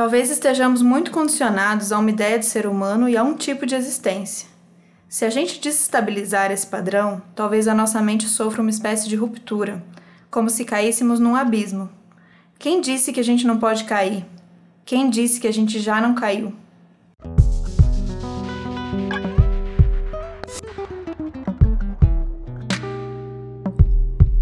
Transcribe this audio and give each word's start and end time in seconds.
Talvez 0.00 0.30
estejamos 0.30 0.80
muito 0.80 1.10
condicionados 1.10 1.92
a 1.92 1.98
uma 1.98 2.08
ideia 2.08 2.38
de 2.38 2.46
ser 2.46 2.66
humano 2.66 3.06
e 3.06 3.18
a 3.18 3.22
um 3.22 3.34
tipo 3.34 3.66
de 3.66 3.74
existência. 3.74 4.48
Se 5.06 5.26
a 5.26 5.28
gente 5.28 5.60
desestabilizar 5.60 6.50
esse 6.50 6.66
padrão, 6.66 7.20
talvez 7.34 7.68
a 7.68 7.74
nossa 7.74 8.00
mente 8.00 8.26
sofra 8.26 8.62
uma 8.62 8.70
espécie 8.70 9.06
de 9.06 9.14
ruptura, 9.14 9.84
como 10.30 10.48
se 10.48 10.64
caíssemos 10.64 11.20
num 11.20 11.36
abismo. 11.36 11.90
Quem 12.58 12.80
disse 12.80 13.12
que 13.12 13.20
a 13.20 13.22
gente 13.22 13.46
não 13.46 13.58
pode 13.58 13.84
cair? 13.84 14.24
Quem 14.86 15.10
disse 15.10 15.38
que 15.38 15.46
a 15.46 15.52
gente 15.52 15.78
já 15.78 16.00
não 16.00 16.14
caiu? 16.14 16.54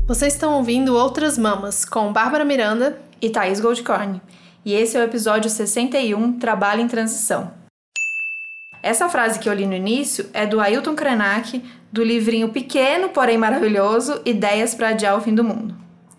Vocês 0.07 0.35
estão 0.35 0.53
ouvindo 0.53 0.95
Outras 0.95 1.37
Mamas 1.37 1.85
com 1.85 2.13
Bárbara 2.13 2.45
Miranda 2.45 2.97
e 3.21 3.29
Thaís 3.29 3.59
Goldcorn. 3.59 4.23
E 4.65 4.75
esse 4.75 4.97
é 4.97 5.01
o 5.01 5.05
episódio 5.05 5.51
61, 5.51 6.39
Trabalho 6.39 6.81
em 6.81 6.89
Transição. 6.89 7.53
Essa 8.83 9.09
frase 9.09 9.39
que 9.39 9.49
eu 9.49 9.53
li 9.53 9.67
no 9.67 9.75
início 9.75 10.27
é 10.33 10.47
do 10.47 10.61
Ailton 10.61 10.95
Krenak, 10.95 11.63
do 11.91 12.05
livrinho 12.05 12.51
pequeno, 12.51 13.09
porém 13.09 13.37
maravilhoso, 13.39 14.21
Ideias 14.25 14.75
para 14.75 14.91
Adiar 14.91 15.17
o 15.17 15.21
Fim 15.21 15.35
do 15.35 15.43
Mundo. 15.43 15.75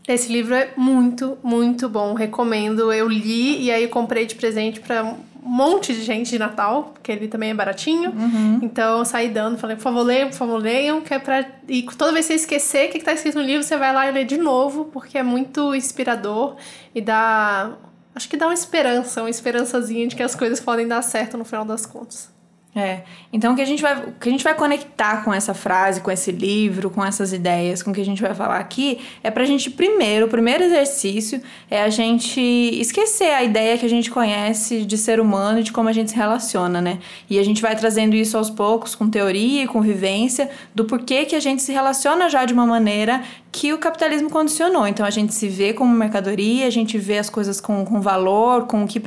Esse 0.08 0.34
livro 0.34 0.56
é 0.56 0.72
muito, 0.76 1.38
muito 1.44 1.88
bom. 1.88 2.16
Recomendo. 2.16 2.92
Eu 2.92 3.08
li 3.08 3.64
e 3.64 3.72
aí 3.72 3.88
comprei 3.88 4.26
de 4.26 4.34
presente 4.34 4.80
para 4.80 5.04
um 5.04 5.16
monte 5.44 5.94
de 5.94 6.02
gente 6.02 6.32
de 6.32 6.40
Natal, 6.40 6.92
porque 6.94 7.12
ele 7.12 7.28
também 7.28 7.52
é 7.52 7.54
baratinho. 7.54 8.10
Uhum. 8.10 8.60
Então 8.64 8.98
eu 8.98 9.06
saí 9.06 9.30
dando, 9.30 9.60
falei, 9.60 9.76
por 9.76 9.84
favor, 9.84 10.02
leiam, 10.02 10.30
por 10.30 10.36
favor, 10.36 10.58
leiam, 10.58 11.02
que 11.02 11.14
é 11.14 11.20
pra. 11.20 11.46
E 11.68 11.84
toda 11.84 12.12
vez 12.12 12.26
que 12.26 12.34
você 12.34 12.40
esquecer 12.40 12.90
o 12.90 12.92
que, 12.92 13.00
que 13.00 13.06
tá 13.06 13.14
escrito 13.14 13.38
no 13.38 13.46
livro, 13.46 13.62
você 13.62 13.78
vai 13.78 13.94
lá 13.94 14.08
e 14.08 14.12
lê 14.12 14.24
de 14.24 14.38
novo, 14.38 14.86
porque 14.86 15.16
é 15.16 15.24
muito 15.24 15.76
inspirador 15.76 16.56
e 16.94 17.02
dá. 17.02 17.72
Acho 18.14 18.28
que 18.28 18.38
dá 18.38 18.48
uma 18.48 18.54
esperança, 18.54 19.22
uma 19.22 19.30
esperançazinha 19.30 20.08
de 20.08 20.16
que 20.16 20.24
as 20.24 20.36
coisas 20.36 20.60
podem 20.60 20.88
dar 20.88 21.02
certo 21.02 21.38
no 21.38 21.46
final 21.46 21.66
das 21.66 21.86
contas. 21.86 22.30
É. 22.76 23.02
Então 23.34 23.54
o 23.54 23.56
que 23.56 23.64
a 23.64 23.66
gente 23.66 23.82
vai, 23.82 23.98
o 23.98 24.12
que 24.12 24.30
a 24.30 24.32
gente 24.32 24.44
vai 24.44 24.54
conectar 24.54 25.24
com 25.24 25.34
essa 25.34 25.56
frase, 25.56 26.02
com 26.02 26.12
esse 26.12 26.32
livro, 26.32 26.92
com 26.92 27.04
essas 27.04 27.34
ideias, 27.34 27.82
com 27.82 27.90
o 27.90 27.94
que 27.94 28.00
a 28.00 28.06
gente 28.06 28.22
vai 28.22 28.34
falar 28.36 28.60
aqui, 28.60 29.00
é 29.24 29.32
pra 29.32 29.44
gente 29.44 29.72
primeiro, 29.72 30.28
o 30.28 30.30
primeiro 30.30 30.64
exercício 30.64 31.42
é 31.70 31.82
a 31.82 31.90
gente 31.90 32.40
esquecer 32.40 33.34
a 33.34 33.44
ideia 33.44 33.76
que 33.76 33.86
a 33.88 33.90
gente 33.90 34.12
conhece 34.12 34.86
de 34.86 34.98
ser 35.00 35.20
humano 35.20 35.60
e 35.60 35.64
de 35.64 35.72
como 35.72 35.90
a 35.90 35.92
gente 35.92 36.12
se 36.12 36.16
relaciona, 36.16 36.80
né? 36.80 37.00
E 37.28 37.40
a 37.40 37.44
gente 37.44 37.60
vai 37.60 37.76
trazendo 37.76 38.16
isso 38.16 38.38
aos 38.38 38.52
poucos 38.52 38.94
com 38.94 39.10
teoria 39.10 39.64
e 39.64 39.68
com 39.68 39.82
vivência 39.82 40.48
do 40.74 40.86
porquê 40.86 41.26
que 41.26 41.36
a 41.36 41.40
gente 41.40 41.64
se 41.64 41.72
relaciona 41.72 42.30
já 42.30 42.46
de 42.46 42.54
uma 42.54 42.68
maneira 42.68 43.24
que 43.52 43.74
o 43.74 43.80
capitalismo 43.80 44.30
condicionou. 44.30 44.88
Então 44.88 45.06
a 45.06 45.10
gente 45.10 45.34
se 45.34 45.48
vê 45.48 45.74
como 45.74 45.94
mercadoria, 45.94 46.68
a 46.68 46.70
gente 46.70 46.98
vê 46.98 47.18
as 47.18 47.30
coisas 47.30 47.60
com, 47.60 47.84
com 47.84 48.00
valor, 48.00 48.68
com 48.68 48.84
o 48.84 48.88
que, 48.88 49.02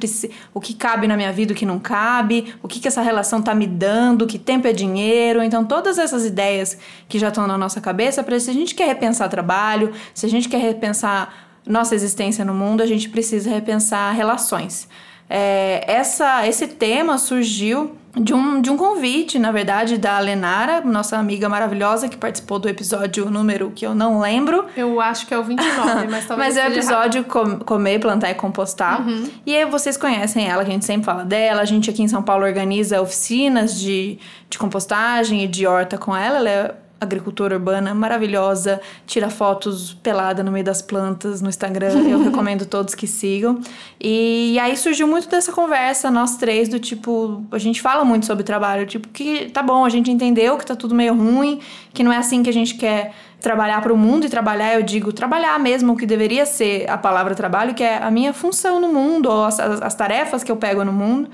o 0.53 0.61
que 0.61 0.75
cabe 0.75 1.07
na 1.07 1.17
minha 1.17 1.33
vida, 1.33 1.53
o 1.53 1.57
que 1.57 1.65
não 1.65 1.79
cabe, 1.79 2.53
o 2.63 2.69
que, 2.69 2.81
que 2.81 2.89
essa 2.89 3.03
relação 3.03 3.41
tá 3.41 3.55
me 3.55 3.62
dando, 3.67 4.27
que 4.27 4.39
tempo 4.39 4.67
é 4.67 4.73
dinheiro. 4.73 5.43
Então 5.43 5.65
todas 5.65 5.99
essas 5.99 6.25
ideias 6.25 6.77
que 7.09 7.19
já 7.19 7.29
estão 7.29 7.47
na 7.47 7.59
nossa 7.59 7.81
cabeça, 7.81 8.23
para 8.23 8.39
se 8.39 8.51
a 8.51 8.55
gente 8.55 8.75
quer 8.75 8.87
repensar 8.87 9.29
trabalho, 9.29 9.93
se 10.15 10.27
a 10.27 10.29
gente 10.29 10.49
quer 10.49 10.61
repensar 10.61 11.51
nossa 11.67 11.95
existência 11.95 12.45
no 12.45 12.55
mundo, 12.55 12.83
a 12.83 12.87
gente 12.87 13.09
precisa 13.09 13.51
repensar 13.51 14.13
relações. 14.13 14.89
É, 15.29 15.85
essa, 15.87 16.47
esse 16.47 16.67
tema 16.67 17.17
surgiu 17.17 17.97
de 18.15 18.35
um, 18.35 18.61
de 18.61 18.71
um 18.71 18.77
convite, 18.77 19.39
na 19.39 19.51
verdade, 19.51 19.97
da 19.97 20.19
Lenara, 20.19 20.83
nossa 20.83 21.17
amiga 21.17 21.49
maravilhosa, 21.49 22.09
que 22.09 22.17
participou 22.17 22.59
do 22.59 22.69
episódio 22.69 23.31
número 23.31 23.71
que 23.75 23.87
eu 23.87 23.95
não 23.95 24.21
lembro. 24.21 24.67
Eu 24.77 25.01
acho 25.01 25.27
que 25.27 25.33
é 25.33 25.39
o 25.39 25.43
29, 25.43 26.09
mas 26.09 26.27
talvez 26.29 26.55
Mas 26.55 26.57
é 26.57 26.69
o 26.69 26.73
episódio 26.73 27.25
com, 27.25 27.59
Comer, 27.61 27.99
Plantar 28.01 28.31
e 28.31 28.35
Compostar. 28.35 29.07
Uhum. 29.07 29.31
E 29.47 29.57
aí 29.57 29.65
vocês 29.65 29.97
conhecem 29.97 30.47
ela, 30.47 30.63
que 30.63 30.71
a 30.71 30.75
gente 30.75 30.85
sempre 30.85 31.07
fala 31.07 31.25
dela. 31.25 31.63
A 31.63 31.65
gente 31.65 31.89
aqui 31.89 32.03
em 32.03 32.09
São 32.09 32.23
Paulo 32.23 32.45
organiza 32.45 33.01
oficinas 33.01 33.81
de, 33.81 34.19
de 34.51 34.59
compostagem 34.59 35.45
e 35.45 35.49
de 35.49 35.67
horta 35.67 35.97
com 35.97 36.15
ela. 36.15 36.37
Ela 36.37 36.51
é 36.51 36.75
agricultora 37.03 37.57
urbana 37.57 37.95
maravilhosa, 37.95 38.81
tira 39.07 39.29
fotos 39.29 39.93
pelada 39.95 40.43
no 40.43 40.51
meio 40.51 40.65
das 40.65 40.81
plantas 40.81 41.43
no 41.43 41.49
Instagram. 41.49 42.09
Eu 42.09 42.23
recomendo 42.25 42.65
todos 42.65 42.95
que 42.95 43.07
sigam. 43.07 43.61
E, 44.01 44.53
e, 44.55 44.59
aí 44.59 44.77
surgiu 44.77 45.07
muito 45.07 45.29
dessa 45.29 45.53
conversa, 45.53 46.11
nós 46.11 46.37
três, 46.37 46.69
do 46.69 46.79
tipo, 46.79 47.45
a 47.51 47.59
gente 47.59 47.81
fala 47.81 48.05
muito 48.05 48.27
sobre 48.27 48.45
trabalho, 48.45 48.87
tipo, 48.87 49.09
que 49.09 49.51
tá 49.51 49.63
bom, 49.63 49.85
a 49.85 49.89
gente 49.89 50.11
entendeu 50.11 50.57
que 50.57 50.65
tá 50.65 50.77
tudo 50.77 50.95
meio 50.95 51.15
ruim, 51.15 51.61
que 51.93 52.03
não 52.03 52.13
é 52.13 52.17
assim 52.17 52.43
que 52.43 52.51
a 52.51 52.53
gente 52.53 52.75
quer 52.75 53.13
trabalhar 53.41 53.83
para 53.83 53.93
o 53.93 53.97
mundo 53.97 54.25
e 54.25 54.29
trabalhar, 54.29 54.75
eu 54.75 54.83
digo 54.83 55.13
trabalhar 55.13 55.59
mesmo, 55.59 55.93
o 55.93 55.97
que 55.97 56.07
deveria 56.07 56.47
ser 56.47 56.89
a 56.89 56.97
palavra 56.97 57.35
trabalho, 57.35 57.75
que 57.75 57.83
é 57.83 57.99
a 57.99 58.11
minha 58.11 58.33
função 58.33 58.81
no 58.81 58.89
mundo, 58.89 59.29
ou 59.29 59.45
as, 59.45 59.59
as 59.59 59.95
tarefas 59.95 60.45
que 60.45 60.53
eu 60.53 60.57
pego 60.57 60.85
no 60.85 60.93
mundo. 60.93 61.29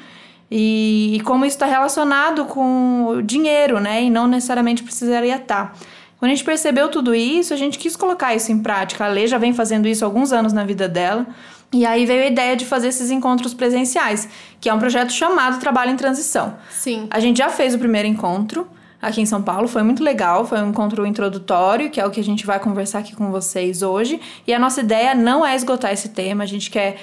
E, 0.50 1.16
e 1.16 1.20
como 1.20 1.44
isso 1.44 1.56
está 1.56 1.66
relacionado 1.66 2.44
com 2.46 3.06
o 3.08 3.22
dinheiro, 3.22 3.80
né? 3.80 4.04
E 4.04 4.10
não 4.10 4.26
necessariamente 4.26 4.82
precisaria 4.82 5.36
estar. 5.36 5.72
Tá. 5.72 5.74
Quando 6.18 6.32
a 6.32 6.34
gente 6.34 6.44
percebeu 6.44 6.88
tudo 6.88 7.14
isso, 7.14 7.54
a 7.54 7.56
gente 7.56 7.78
quis 7.78 7.94
colocar 7.94 8.34
isso 8.34 8.50
em 8.50 8.58
prática. 8.58 9.04
A 9.04 9.08
Lê 9.08 9.26
já 9.26 9.38
vem 9.38 9.52
fazendo 9.52 9.86
isso 9.86 10.04
há 10.04 10.08
alguns 10.08 10.32
anos 10.32 10.52
na 10.52 10.64
vida 10.64 10.88
dela. 10.88 11.26
E 11.72 11.84
aí 11.84 12.06
veio 12.06 12.24
a 12.24 12.26
ideia 12.26 12.56
de 12.56 12.64
fazer 12.64 12.88
esses 12.88 13.10
encontros 13.10 13.52
presenciais, 13.52 14.28
que 14.60 14.68
é 14.68 14.74
um 14.74 14.78
projeto 14.78 15.12
chamado 15.12 15.60
Trabalho 15.60 15.90
em 15.90 15.96
Transição. 15.96 16.56
Sim. 16.70 17.06
A 17.10 17.20
gente 17.20 17.36
já 17.36 17.50
fez 17.50 17.74
o 17.74 17.78
primeiro 17.78 18.08
encontro 18.08 18.66
aqui 19.00 19.20
em 19.20 19.26
São 19.26 19.42
Paulo, 19.42 19.68
foi 19.68 19.82
muito 19.82 20.02
legal, 20.02 20.44
foi 20.44 20.60
um 20.60 20.70
encontro 20.70 21.06
introdutório, 21.06 21.88
que 21.90 22.00
é 22.00 22.06
o 22.06 22.10
que 22.10 22.18
a 22.18 22.24
gente 22.24 22.44
vai 22.44 22.58
conversar 22.58 23.00
aqui 23.00 23.14
com 23.14 23.30
vocês 23.30 23.82
hoje. 23.82 24.20
E 24.46 24.52
a 24.52 24.58
nossa 24.58 24.80
ideia 24.80 25.14
não 25.14 25.46
é 25.46 25.54
esgotar 25.54 25.92
esse 25.92 26.08
tema, 26.08 26.42
a 26.42 26.46
gente 26.46 26.70
quer 26.70 26.96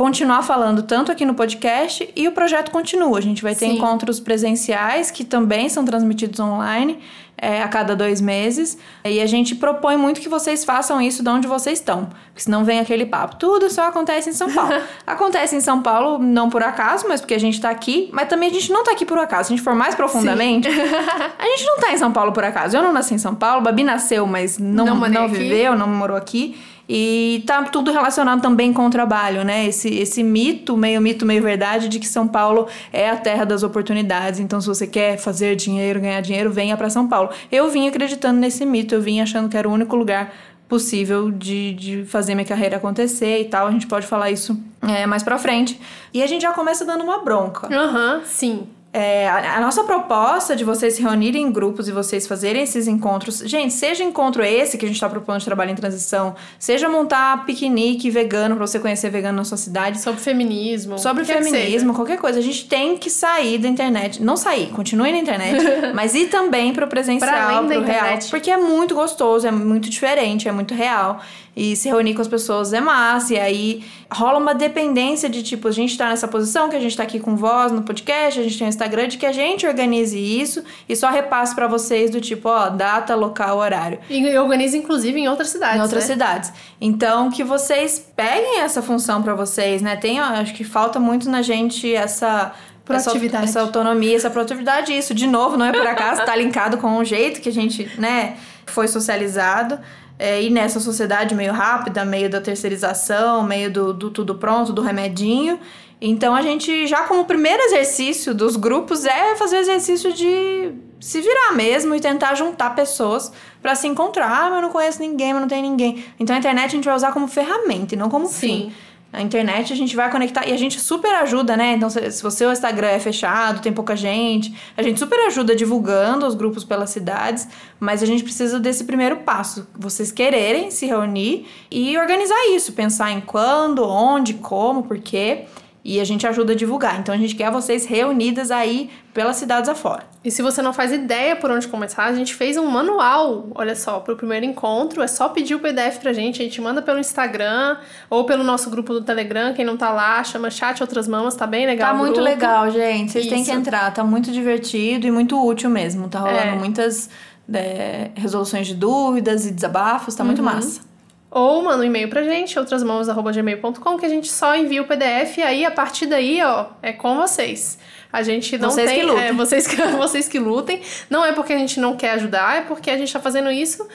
continuar 0.00 0.40
falando 0.40 0.82
tanto 0.82 1.12
aqui 1.12 1.26
no 1.26 1.34
podcast 1.34 2.08
e 2.16 2.26
o 2.26 2.32
projeto 2.32 2.70
continua. 2.70 3.18
A 3.18 3.20
gente 3.20 3.42
vai 3.42 3.54
ter 3.54 3.66
Sim. 3.66 3.76
encontros 3.76 4.18
presenciais 4.18 5.10
que 5.10 5.22
também 5.22 5.68
são 5.68 5.84
transmitidos 5.84 6.40
online 6.40 6.98
é, 7.36 7.62
a 7.62 7.68
cada 7.68 7.94
dois 7.94 8.18
meses. 8.18 8.78
E 9.04 9.20
a 9.20 9.26
gente 9.26 9.54
propõe 9.54 9.98
muito 9.98 10.18
que 10.18 10.28
vocês 10.28 10.64
façam 10.64 11.02
isso 11.02 11.22
de 11.22 11.28
onde 11.28 11.46
vocês 11.46 11.80
estão. 11.80 12.08
Porque 12.28 12.40
senão 12.40 12.64
vem 12.64 12.80
aquele 12.80 13.04
papo. 13.04 13.36
Tudo 13.36 13.68
só 13.68 13.88
acontece 13.88 14.30
em 14.30 14.32
São 14.32 14.50
Paulo. 14.50 14.72
acontece 15.06 15.54
em 15.54 15.60
São 15.60 15.82
Paulo 15.82 16.18
não 16.18 16.48
por 16.48 16.62
acaso, 16.62 17.04
mas 17.06 17.20
porque 17.20 17.34
a 17.34 17.38
gente 17.38 17.60
tá 17.60 17.68
aqui. 17.68 18.08
Mas 18.10 18.26
também 18.26 18.48
a 18.48 18.52
gente 18.54 18.72
não 18.72 18.82
tá 18.82 18.92
aqui 18.92 19.04
por 19.04 19.18
acaso. 19.18 19.48
Se 19.48 19.52
a 19.52 19.56
gente 19.56 19.64
for 19.64 19.74
mais 19.74 19.94
profundamente, 19.94 20.66
a 21.38 21.44
gente 21.44 21.66
não 21.66 21.78
tá 21.78 21.92
em 21.92 21.98
São 21.98 22.10
Paulo 22.10 22.32
por 22.32 22.42
acaso. 22.42 22.74
Eu 22.74 22.82
não 22.82 22.94
nasci 22.94 23.12
em 23.12 23.18
São 23.18 23.34
Paulo, 23.34 23.60
Babi 23.60 23.84
nasceu, 23.84 24.26
mas 24.26 24.56
não, 24.56 24.86
não, 24.86 25.08
não 25.10 25.28
viveu, 25.28 25.76
não 25.76 25.86
morou 25.86 26.16
aqui. 26.16 26.58
E 26.92 27.44
tá 27.46 27.62
tudo 27.62 27.92
relacionado 27.92 28.42
também 28.42 28.72
com 28.72 28.84
o 28.84 28.90
trabalho, 28.90 29.44
né? 29.44 29.64
Esse, 29.64 29.88
esse 29.94 30.24
mito, 30.24 30.76
meio 30.76 31.00
mito, 31.00 31.24
meio 31.24 31.40
verdade, 31.40 31.88
de 31.88 32.00
que 32.00 32.08
São 32.08 32.26
Paulo 32.26 32.66
é 32.92 33.08
a 33.08 33.16
terra 33.16 33.44
das 33.44 33.62
oportunidades. 33.62 34.40
Então, 34.40 34.60
se 34.60 34.66
você 34.66 34.88
quer 34.88 35.16
fazer 35.16 35.54
dinheiro, 35.54 36.00
ganhar 36.00 36.20
dinheiro, 36.20 36.50
venha 36.50 36.76
para 36.76 36.90
São 36.90 37.06
Paulo. 37.06 37.30
Eu 37.52 37.70
vim 37.70 37.86
acreditando 37.86 38.40
nesse 38.40 38.66
mito, 38.66 38.92
eu 38.92 39.00
vim 39.00 39.20
achando 39.20 39.48
que 39.48 39.56
era 39.56 39.68
o 39.68 39.72
único 39.72 39.94
lugar 39.94 40.32
possível 40.68 41.30
de, 41.30 41.74
de 41.74 42.04
fazer 42.06 42.34
minha 42.34 42.44
carreira 42.44 42.78
acontecer 42.78 43.40
e 43.40 43.44
tal. 43.44 43.68
A 43.68 43.70
gente 43.70 43.86
pode 43.86 44.08
falar 44.08 44.32
isso 44.32 44.60
é, 44.82 45.06
mais 45.06 45.22
pra 45.22 45.38
frente. 45.38 45.80
E 46.12 46.20
a 46.24 46.26
gente 46.26 46.42
já 46.42 46.52
começa 46.52 46.84
dando 46.84 47.04
uma 47.04 47.18
bronca. 47.18 47.68
Aham, 47.72 48.16
uhum, 48.16 48.24
sim. 48.24 48.66
É, 48.92 49.28
a, 49.28 49.60
nossa 49.60 49.84
proposta 49.84 50.56
de 50.56 50.64
vocês 50.64 50.94
se 50.94 51.02
reunirem 51.02 51.42
em 51.42 51.52
grupos 51.52 51.86
e 51.86 51.92
vocês 51.92 52.26
fazerem 52.26 52.62
esses 52.62 52.88
encontros, 52.88 53.38
gente, 53.38 53.72
seja 53.72 54.02
encontro 54.02 54.42
esse 54.42 54.76
que 54.76 54.84
a 54.84 54.88
gente 54.88 54.96
está 54.96 55.08
propondo 55.08 55.38
de 55.38 55.44
trabalho 55.44 55.70
em 55.70 55.76
transição, 55.76 56.34
seja 56.58 56.88
montar 56.88 57.46
piquenique 57.46 58.10
vegano 58.10 58.56
para 58.56 58.66
você 58.66 58.80
conhecer 58.80 59.08
vegano 59.08 59.36
na 59.36 59.44
sua 59.44 59.56
cidade. 59.56 60.00
Sobre 60.00 60.20
feminismo. 60.20 60.98
Sobre 60.98 61.24
feminismo, 61.24 61.94
qualquer 61.94 62.18
coisa. 62.18 62.40
A 62.40 62.42
gente 62.42 62.66
tem 62.66 62.98
que 62.98 63.10
sair 63.10 63.58
da 63.58 63.68
internet. 63.68 64.20
Não 64.20 64.36
sair, 64.36 64.70
continue 64.70 65.12
na 65.12 65.18
internet, 65.18 65.64
mas 65.94 66.12
ir 66.16 66.26
também 66.26 66.72
para 66.72 66.84
o 66.84 66.88
presencial, 66.88 67.64
para 67.64 67.78
o 67.78 67.84
real. 67.84 68.18
Porque 68.28 68.50
é 68.50 68.56
muito 68.56 68.96
gostoso, 68.96 69.46
é 69.46 69.52
muito 69.52 69.88
diferente, 69.88 70.48
é 70.48 70.52
muito 70.52 70.74
real 70.74 71.20
e 71.56 71.74
se 71.76 71.88
reunir 71.88 72.14
com 72.14 72.22
as 72.22 72.28
pessoas 72.28 72.72
é 72.72 72.80
massa. 72.80 73.34
E 73.34 73.38
aí 73.38 73.84
rola 74.12 74.38
uma 74.38 74.54
dependência 74.54 75.28
de 75.28 75.42
tipo, 75.42 75.68
a 75.68 75.70
gente 75.70 75.96
tá 75.96 76.08
nessa 76.08 76.28
posição, 76.28 76.68
que 76.68 76.76
a 76.76 76.80
gente 76.80 76.96
tá 76.96 77.02
aqui 77.02 77.18
com 77.18 77.36
voz 77.36 77.72
no 77.72 77.82
podcast, 77.82 78.38
a 78.38 78.42
gente 78.42 78.58
tem 78.58 78.66
o 78.66 78.68
Instagram, 78.68 79.08
de 79.08 79.18
que 79.18 79.26
a 79.26 79.32
gente 79.32 79.66
organize 79.66 80.18
isso 80.18 80.62
e 80.88 80.96
só 80.96 81.10
repasse 81.10 81.54
para 81.54 81.66
vocês 81.66 82.10
do 82.10 82.20
tipo, 82.20 82.48
ó, 82.48 82.68
data, 82.68 83.14
local, 83.14 83.58
horário. 83.58 83.98
E 84.08 84.36
organize 84.38 84.76
inclusive 84.76 85.18
em 85.18 85.28
outras 85.28 85.50
cidades. 85.50 85.76
Em 85.76 85.82
outras 85.82 86.04
né? 86.04 86.14
cidades. 86.14 86.52
Então 86.80 87.30
que 87.30 87.44
vocês 87.44 88.04
peguem 88.16 88.60
essa 88.60 88.82
função 88.82 89.22
para 89.22 89.34
vocês, 89.34 89.82
né? 89.82 89.96
Tem, 89.96 90.18
acho 90.18 90.54
que 90.54 90.64
falta 90.64 90.98
muito 90.98 91.28
na 91.28 91.42
gente 91.42 91.92
essa 91.92 92.52
Proatividade. 92.90 93.44
Essa, 93.44 93.58
essa, 93.58 93.60
autonomia, 93.60 94.16
essa 94.16 94.30
produtividade, 94.30 94.92
isso, 94.92 95.14
de 95.14 95.26
novo, 95.26 95.56
não 95.56 95.66
é 95.66 95.72
por 95.72 95.86
acaso, 95.86 96.24
tá 96.24 96.34
linkado 96.34 96.78
com 96.78 96.98
o 96.98 97.04
jeito 97.04 97.40
que 97.40 97.48
a 97.48 97.52
gente, 97.52 97.88
né, 97.98 98.36
foi 98.66 98.88
socializado 98.88 99.78
é, 100.20 100.42
e 100.42 100.50
nessa 100.50 100.78
sociedade 100.78 101.34
meio 101.34 101.50
rápida, 101.50 102.04
meio 102.04 102.28
da 102.28 102.42
terceirização, 102.42 103.42
meio 103.42 103.72
do, 103.72 103.94
do 103.94 104.10
tudo 104.10 104.34
pronto, 104.34 104.70
do 104.70 104.82
remedinho. 104.82 105.58
Então 105.98 106.34
a 106.34 106.42
gente 106.42 106.86
já 106.86 107.04
como 107.04 107.24
primeiro 107.24 107.62
exercício 107.62 108.34
dos 108.34 108.54
grupos 108.54 109.06
é 109.06 109.34
fazer 109.36 109.56
o 109.56 109.60
exercício 109.60 110.12
de 110.12 110.72
se 111.00 111.22
virar 111.22 111.54
mesmo 111.54 111.94
e 111.94 112.00
tentar 112.00 112.34
juntar 112.34 112.74
pessoas 112.74 113.32
para 113.62 113.74
se 113.74 113.86
encontrar. 113.86 114.30
Ah, 114.30 114.50
mas 114.50 114.56
eu 114.56 114.62
não 114.62 114.70
conheço 114.70 115.00
ninguém, 115.00 115.32
mas 115.32 115.40
não 115.40 115.48
tem 115.48 115.62
ninguém. 115.62 116.04
Então 116.18 116.36
a 116.36 116.38
internet 116.38 116.66
a 116.66 116.76
gente 116.76 116.84
vai 116.84 116.94
usar 116.94 117.12
como 117.12 117.26
ferramenta 117.26 117.94
e 117.94 117.98
não 117.98 118.10
como 118.10 118.26
Sim. 118.26 118.34
fim. 118.34 118.72
A 119.12 119.20
internet 119.20 119.72
a 119.72 119.76
gente 119.76 119.96
vai 119.96 120.08
conectar 120.10 120.46
e 120.46 120.52
a 120.52 120.56
gente 120.56 120.80
super 120.80 121.12
ajuda, 121.16 121.56
né? 121.56 121.74
Então, 121.74 121.90
se, 121.90 122.10
se 122.12 122.44
o 122.44 122.52
Instagram 122.52 122.88
é 122.88 123.00
fechado, 123.00 123.60
tem 123.60 123.72
pouca 123.72 123.96
gente, 123.96 124.54
a 124.76 124.82
gente 124.82 125.00
super 125.00 125.18
ajuda 125.26 125.56
divulgando 125.56 126.24
os 126.26 126.34
grupos 126.34 126.62
pelas 126.62 126.90
cidades, 126.90 127.48
mas 127.80 128.02
a 128.02 128.06
gente 128.06 128.22
precisa 128.22 128.60
desse 128.60 128.84
primeiro 128.84 129.16
passo. 129.18 129.66
Vocês 129.76 130.12
quererem 130.12 130.70
se 130.70 130.86
reunir 130.86 131.46
e 131.70 131.98
organizar 131.98 132.54
isso, 132.54 132.72
pensar 132.72 133.10
em 133.10 133.20
quando, 133.20 133.84
onde, 133.84 134.34
como, 134.34 134.84
por 134.84 134.98
quê 134.98 135.46
e 135.84 135.98
a 135.98 136.04
gente 136.04 136.26
ajuda 136.26 136.52
a 136.52 136.56
divulgar. 136.56 137.00
Então 137.00 137.14
a 137.14 137.18
gente 137.18 137.34
quer 137.34 137.50
vocês 137.50 137.86
reunidas 137.86 138.50
aí 138.50 138.90
pelas 139.14 139.36
cidades 139.36 139.68
afora. 139.68 140.04
E 140.22 140.30
se 140.30 140.42
você 140.42 140.60
não 140.60 140.72
faz 140.72 140.92
ideia 140.92 141.34
por 141.34 141.50
onde 141.50 141.66
começar, 141.66 142.04
a 142.04 142.14
gente 142.14 142.34
fez 142.34 142.58
um 142.58 142.66
manual, 142.66 143.48
olha 143.54 143.74
só, 143.74 143.98
para 144.00 144.12
o 144.12 144.16
primeiro 144.16 144.44
encontro. 144.44 145.02
É 145.02 145.06
só 145.06 145.30
pedir 145.30 145.54
o 145.54 145.58
PDF 145.58 145.98
pra 145.98 146.12
gente, 146.12 146.42
a 146.42 146.44
gente 146.44 146.60
manda 146.60 146.82
pelo 146.82 146.98
Instagram 146.98 147.78
ou 148.10 148.24
pelo 148.24 148.44
nosso 148.44 148.68
grupo 148.68 148.92
do 148.92 149.00
Telegram. 149.02 149.54
Quem 149.54 149.64
não 149.64 149.76
tá 149.76 149.90
lá, 149.90 150.22
chama 150.22 150.50
Chat 150.50 150.82
Outras 150.82 151.08
Mamas, 151.08 151.34
tá 151.34 151.46
bem 151.46 151.66
legal. 151.66 151.92
Tá 151.92 151.94
muito 151.94 152.14
grupo. 152.14 152.28
legal, 152.28 152.70
gente. 152.70 153.12
Vocês 153.12 153.24
Isso. 153.24 153.34
têm 153.34 153.44
que 153.44 153.50
entrar, 153.50 153.92
tá 153.94 154.04
muito 154.04 154.30
divertido 154.30 155.06
e 155.06 155.10
muito 155.10 155.42
útil 155.42 155.70
mesmo. 155.70 156.08
Tá 156.08 156.20
rolando 156.20 156.38
é. 156.38 156.56
muitas 156.56 157.08
é, 157.52 158.10
resoluções 158.14 158.66
de 158.66 158.74
dúvidas 158.74 159.46
e 159.46 159.50
desabafos, 159.50 160.14
tá 160.14 160.22
muito 160.22 160.40
uhum. 160.40 160.44
massa. 160.44 160.89
Ou 161.30 161.62
manda 161.62 161.82
um 161.82 161.84
e-mail 161.84 162.08
pra 162.08 162.24
gente, 162.24 162.58
outrasmãos.gmail.com, 162.58 163.98
que 163.98 164.06
a 164.06 164.08
gente 164.08 164.28
só 164.28 164.56
envia 164.56 164.82
o 164.82 164.86
PDF 164.86 165.38
e 165.38 165.42
aí 165.42 165.64
a 165.64 165.70
partir 165.70 166.06
daí, 166.06 166.42
ó, 166.42 166.66
é 166.82 166.92
com 166.92 167.14
vocês. 167.16 167.78
A 168.12 168.22
gente 168.22 168.58
não 168.58 168.70
vocês 168.70 168.90
tem. 168.90 169.00
Que 169.00 169.06
lutem. 169.06 169.24
É, 169.24 169.32
vocês, 169.32 169.66
que, 169.66 169.76
vocês 169.96 170.28
que 170.28 170.38
lutem. 170.40 170.82
Não 171.08 171.24
é 171.24 171.32
porque 171.32 171.52
a 171.52 171.58
gente 171.58 171.78
não 171.78 171.96
quer 171.96 172.12
ajudar, 172.12 172.56
é 172.56 172.60
porque 172.62 172.90
a 172.90 172.98
gente 172.98 173.12
tá 173.12 173.20
fazendo 173.20 173.50
isso 173.50 173.86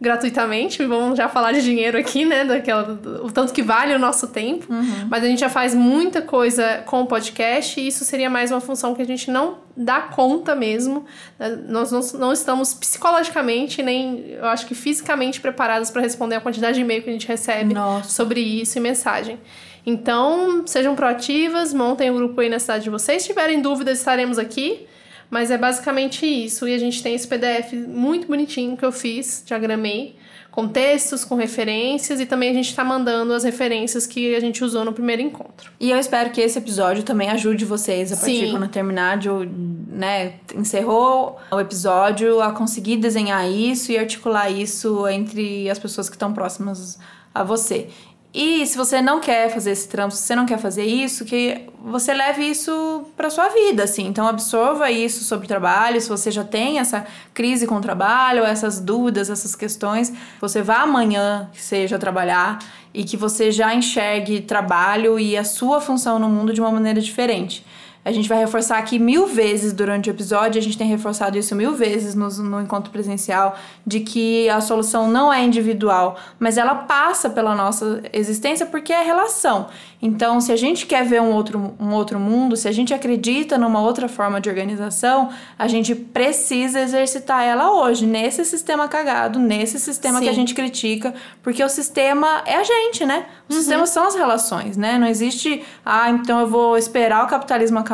gratuitamente, 0.00 0.82
vamos 0.86 1.18
já 1.18 1.28
falar 1.28 1.52
de 1.52 1.62
dinheiro 1.62 1.98
aqui, 1.98 2.24
né, 2.24 2.42
daquela, 2.42 2.98
o 3.22 3.30
tanto 3.30 3.52
que 3.52 3.62
vale 3.62 3.94
o 3.94 3.98
nosso 3.98 4.28
tempo, 4.28 4.72
uhum. 4.72 5.08
mas 5.10 5.22
a 5.22 5.26
gente 5.26 5.40
já 5.40 5.50
faz 5.50 5.74
muita 5.74 6.22
coisa 6.22 6.82
com 6.86 7.02
o 7.02 7.06
podcast 7.06 7.78
e 7.78 7.86
isso 7.86 8.02
seria 8.02 8.30
mais 8.30 8.50
uma 8.50 8.62
função 8.62 8.94
que 8.94 9.02
a 9.02 9.06
gente 9.06 9.30
não 9.30 9.58
dá 9.76 10.00
conta 10.00 10.54
mesmo, 10.54 11.04
né, 11.38 11.50
nós 11.68 11.92
não, 11.92 12.00
não 12.18 12.32
estamos 12.32 12.72
psicologicamente 12.72 13.82
nem, 13.82 14.30
eu 14.30 14.46
acho 14.46 14.66
que 14.66 14.74
fisicamente 14.74 15.38
preparados 15.38 15.90
para 15.90 16.00
responder 16.00 16.36
a 16.36 16.40
quantidade 16.40 16.76
de 16.76 16.80
e-mail 16.80 17.02
que 17.02 17.10
a 17.10 17.12
gente 17.12 17.28
recebe 17.28 17.74
Nossa. 17.74 18.08
sobre 18.08 18.40
isso 18.40 18.78
e 18.78 18.80
mensagem. 18.80 19.38
Então, 19.84 20.66
sejam 20.66 20.94
proativas, 20.94 21.74
montem 21.74 22.10
o 22.10 22.14
um 22.14 22.16
grupo 22.16 22.40
aí 22.40 22.48
na 22.48 22.58
cidade 22.58 22.84
de 22.84 22.90
vocês, 22.90 23.22
se 23.22 23.28
tiverem 23.28 23.60
dúvidas 23.60 23.98
estaremos 23.98 24.38
aqui, 24.38 24.86
mas 25.30 25.50
é 25.50 25.56
basicamente 25.56 26.26
isso. 26.26 26.66
E 26.66 26.74
a 26.74 26.78
gente 26.78 27.02
tem 27.02 27.14
esse 27.14 27.26
PDF 27.26 27.72
muito 27.72 28.26
bonitinho 28.26 28.76
que 28.76 28.84
eu 28.84 28.90
fiz, 28.90 29.42
diagramei, 29.46 30.16
com 30.50 30.66
textos, 30.66 31.24
com 31.24 31.36
referências, 31.36 32.20
e 32.20 32.26
também 32.26 32.50
a 32.50 32.52
gente 32.52 32.68
está 32.68 32.82
mandando 32.82 33.32
as 33.32 33.44
referências 33.44 34.06
que 34.06 34.34
a 34.34 34.40
gente 34.40 34.64
usou 34.64 34.84
no 34.84 34.92
primeiro 34.92 35.22
encontro. 35.22 35.70
E 35.78 35.90
eu 35.90 35.98
espero 35.98 36.30
que 36.30 36.40
esse 36.40 36.58
episódio 36.58 37.04
também 37.04 37.30
ajude 37.30 37.64
vocês 37.64 38.12
a 38.12 38.16
partir 38.16 38.46
Sim. 38.46 38.50
quando 38.50 38.68
terminar 38.68 39.16
de, 39.16 39.28
né, 39.28 40.34
encerrou 40.56 41.38
o 41.52 41.60
episódio 41.60 42.40
a 42.40 42.50
conseguir 42.50 42.96
desenhar 42.96 43.48
isso 43.48 43.92
e 43.92 43.98
articular 43.98 44.50
isso 44.50 45.06
entre 45.06 45.70
as 45.70 45.78
pessoas 45.78 46.08
que 46.08 46.16
estão 46.16 46.32
próximas 46.32 46.98
a 47.32 47.44
você. 47.44 47.88
E 48.32 48.64
se 48.64 48.76
você 48.76 49.02
não 49.02 49.18
quer 49.18 49.52
fazer 49.52 49.72
esse 49.72 49.88
trampo, 49.88 50.14
se 50.14 50.22
você 50.22 50.36
não 50.36 50.46
quer 50.46 50.58
fazer 50.58 50.84
isso, 50.84 51.24
que 51.24 51.66
você 51.82 52.14
leve 52.14 52.44
isso 52.44 53.04
para 53.16 53.28
sua 53.28 53.48
vida, 53.48 53.82
assim. 53.82 54.06
Então 54.06 54.26
absorva 54.26 54.88
isso 54.88 55.24
sobre 55.24 55.46
o 55.46 55.48
trabalho. 55.48 56.00
Se 56.00 56.08
você 56.08 56.30
já 56.30 56.44
tem 56.44 56.78
essa 56.78 57.04
crise 57.34 57.66
com 57.66 57.74
o 57.74 57.80
trabalho, 57.80 58.44
essas 58.44 58.78
dúvidas, 58.78 59.30
essas 59.30 59.56
questões, 59.56 60.12
você 60.40 60.62
vá 60.62 60.82
amanhã 60.82 61.50
que 61.52 61.60
seja 61.60 61.98
trabalhar 61.98 62.60
e 62.94 63.02
que 63.02 63.16
você 63.16 63.50
já 63.50 63.74
enxergue 63.74 64.40
trabalho 64.40 65.18
e 65.18 65.36
a 65.36 65.42
sua 65.42 65.80
função 65.80 66.20
no 66.20 66.28
mundo 66.28 66.52
de 66.52 66.60
uma 66.60 66.70
maneira 66.70 67.00
diferente. 67.00 67.66
A 68.02 68.12
gente 68.12 68.28
vai 68.28 68.38
reforçar 68.38 68.78
aqui 68.78 68.98
mil 68.98 69.26
vezes 69.26 69.74
durante 69.74 70.08
o 70.08 70.12
episódio, 70.12 70.58
a 70.58 70.62
gente 70.62 70.78
tem 70.78 70.86
reforçado 70.86 71.36
isso 71.36 71.54
mil 71.54 71.74
vezes 71.74 72.14
no, 72.14 72.28
no 72.28 72.60
encontro 72.62 72.90
presencial, 72.90 73.58
de 73.86 74.00
que 74.00 74.48
a 74.48 74.60
solução 74.62 75.06
não 75.06 75.30
é 75.30 75.44
individual, 75.44 76.16
mas 76.38 76.56
ela 76.56 76.74
passa 76.74 77.28
pela 77.28 77.54
nossa 77.54 78.02
existência 78.12 78.64
porque 78.64 78.92
é 78.92 79.02
relação. 79.02 79.68
Então, 80.02 80.40
se 80.40 80.50
a 80.50 80.56
gente 80.56 80.86
quer 80.86 81.04
ver 81.04 81.20
um 81.20 81.30
outro, 81.30 81.74
um 81.78 81.92
outro 81.92 82.18
mundo, 82.18 82.56
se 82.56 82.66
a 82.66 82.72
gente 82.72 82.94
acredita 82.94 83.58
numa 83.58 83.82
outra 83.82 84.08
forma 84.08 84.40
de 84.40 84.48
organização, 84.48 85.28
a 85.58 85.68
gente 85.68 85.94
precisa 85.94 86.80
exercitar 86.80 87.44
ela 87.44 87.70
hoje, 87.70 88.06
nesse 88.06 88.44
sistema 88.46 88.88
cagado, 88.88 89.38
nesse 89.38 89.78
sistema 89.78 90.18
Sim. 90.18 90.24
que 90.24 90.30
a 90.30 90.32
gente 90.32 90.54
critica, 90.54 91.12
porque 91.42 91.62
o 91.62 91.68
sistema 91.68 92.42
é 92.46 92.56
a 92.56 92.64
gente, 92.64 93.04
né? 93.04 93.26
O 93.46 93.52
uhum. 93.52 93.58
sistema 93.58 93.86
são 93.86 94.06
as 94.06 94.14
relações, 94.14 94.78
né? 94.78 94.96
Não 94.96 95.06
existe, 95.06 95.62
ah, 95.84 96.08
então 96.08 96.40
eu 96.40 96.46
vou 96.46 96.78
esperar 96.78 97.24
o 97.24 97.28
capitalismo 97.28 97.78
acabar, 97.78 97.90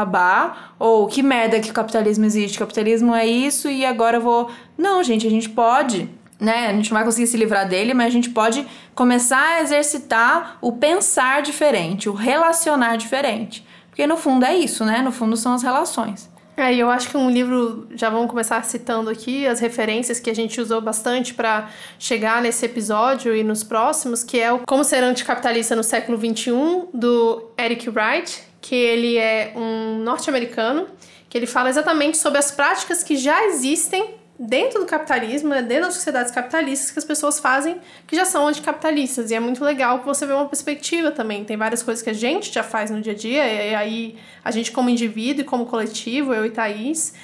ou 0.78 1.06
que 1.06 1.22
merda 1.22 1.60
que 1.60 1.70
o 1.70 1.74
capitalismo 1.74 2.24
existe, 2.24 2.58
capitalismo 2.58 3.14
é 3.14 3.26
isso 3.26 3.68
e 3.68 3.84
agora 3.84 4.18
eu 4.18 4.20
vou. 4.20 4.50
Não, 4.76 5.02
gente, 5.02 5.26
a 5.26 5.30
gente 5.30 5.48
pode 5.48 6.08
né? 6.38 6.66
A 6.66 6.72
gente 6.72 6.90
não 6.90 6.98
vai 6.98 7.04
conseguir 7.04 7.26
se 7.26 7.36
livrar 7.36 7.68
dele, 7.68 7.94
mas 7.94 8.08
a 8.08 8.10
gente 8.10 8.30
pode 8.30 8.66
começar 8.94 9.56
a 9.56 9.62
exercitar 9.62 10.58
o 10.60 10.72
pensar 10.72 11.42
diferente, 11.42 12.08
o 12.08 12.12
relacionar 12.12 12.96
diferente. 12.96 13.66
Porque 13.88 14.06
no 14.06 14.16
fundo 14.16 14.44
é 14.44 14.54
isso, 14.54 14.84
né? 14.84 15.00
No 15.00 15.10
fundo 15.10 15.36
são 15.36 15.54
as 15.54 15.62
relações. 15.62 16.28
É, 16.56 16.72
e 16.72 16.80
eu 16.80 16.88
acho 16.88 17.10
que 17.10 17.16
um 17.18 17.28
livro, 17.28 17.86
já 17.94 18.08
vamos 18.08 18.30
começar 18.30 18.64
citando 18.64 19.10
aqui 19.10 19.46
as 19.46 19.60
referências 19.60 20.18
que 20.18 20.30
a 20.30 20.34
gente 20.34 20.58
usou 20.58 20.80
bastante 20.80 21.34
para 21.34 21.68
chegar 21.98 22.40
nesse 22.40 22.64
episódio 22.64 23.36
e 23.36 23.44
nos 23.44 23.62
próximos, 23.62 24.24
que 24.24 24.40
é 24.40 24.50
o 24.50 24.60
Como 24.66 24.82
Ser 24.82 25.02
Anticapitalista 25.02 25.76
no 25.76 25.84
Século 25.84 26.18
XXI, 26.18 26.52
do 26.94 27.50
Eric 27.58 27.90
Wright, 27.90 28.42
que 28.60 28.74
ele 28.74 29.16
é 29.16 29.52
um 29.54 29.98
norte-americano, 29.98 30.88
que 31.28 31.38
ele 31.38 31.46
fala 31.46 31.68
exatamente 31.68 32.16
sobre 32.16 32.38
as 32.38 32.50
práticas 32.50 33.02
que 33.02 33.16
já 33.16 33.44
existem 33.46 34.14
dentro 34.38 34.80
do 34.80 34.86
capitalismo, 34.86 35.48
né, 35.48 35.62
dentro 35.62 35.86
das 35.86 35.94
sociedades 35.94 36.30
capitalistas 36.30 36.90
que 36.90 36.98
as 36.98 37.04
pessoas 37.04 37.38
fazem 37.38 37.78
que 38.06 38.14
já 38.14 38.24
são 38.24 38.46
anticapitalistas. 38.46 39.30
E 39.30 39.34
é 39.34 39.40
muito 39.40 39.64
legal 39.64 40.00
que 40.00 40.06
você 40.06 40.26
vê 40.26 40.32
uma 40.32 40.46
perspectiva 40.46 41.10
também. 41.10 41.44
Tem 41.44 41.56
várias 41.56 41.82
coisas 41.82 42.02
que 42.02 42.10
a 42.10 42.14
gente 42.14 42.52
já 42.52 42.62
faz 42.62 42.90
no 42.90 43.00
dia 43.00 43.12
a 43.12 43.16
dia, 43.16 43.46
e 43.46 43.74
aí 43.74 44.16
a 44.44 44.50
gente 44.50 44.72
como 44.72 44.90
indivíduo 44.90 45.42
e 45.42 45.44
como 45.44 45.66
coletivo, 45.66 46.34
eu 46.34 46.44
e 46.44 46.50
Thaís, 46.50 47.14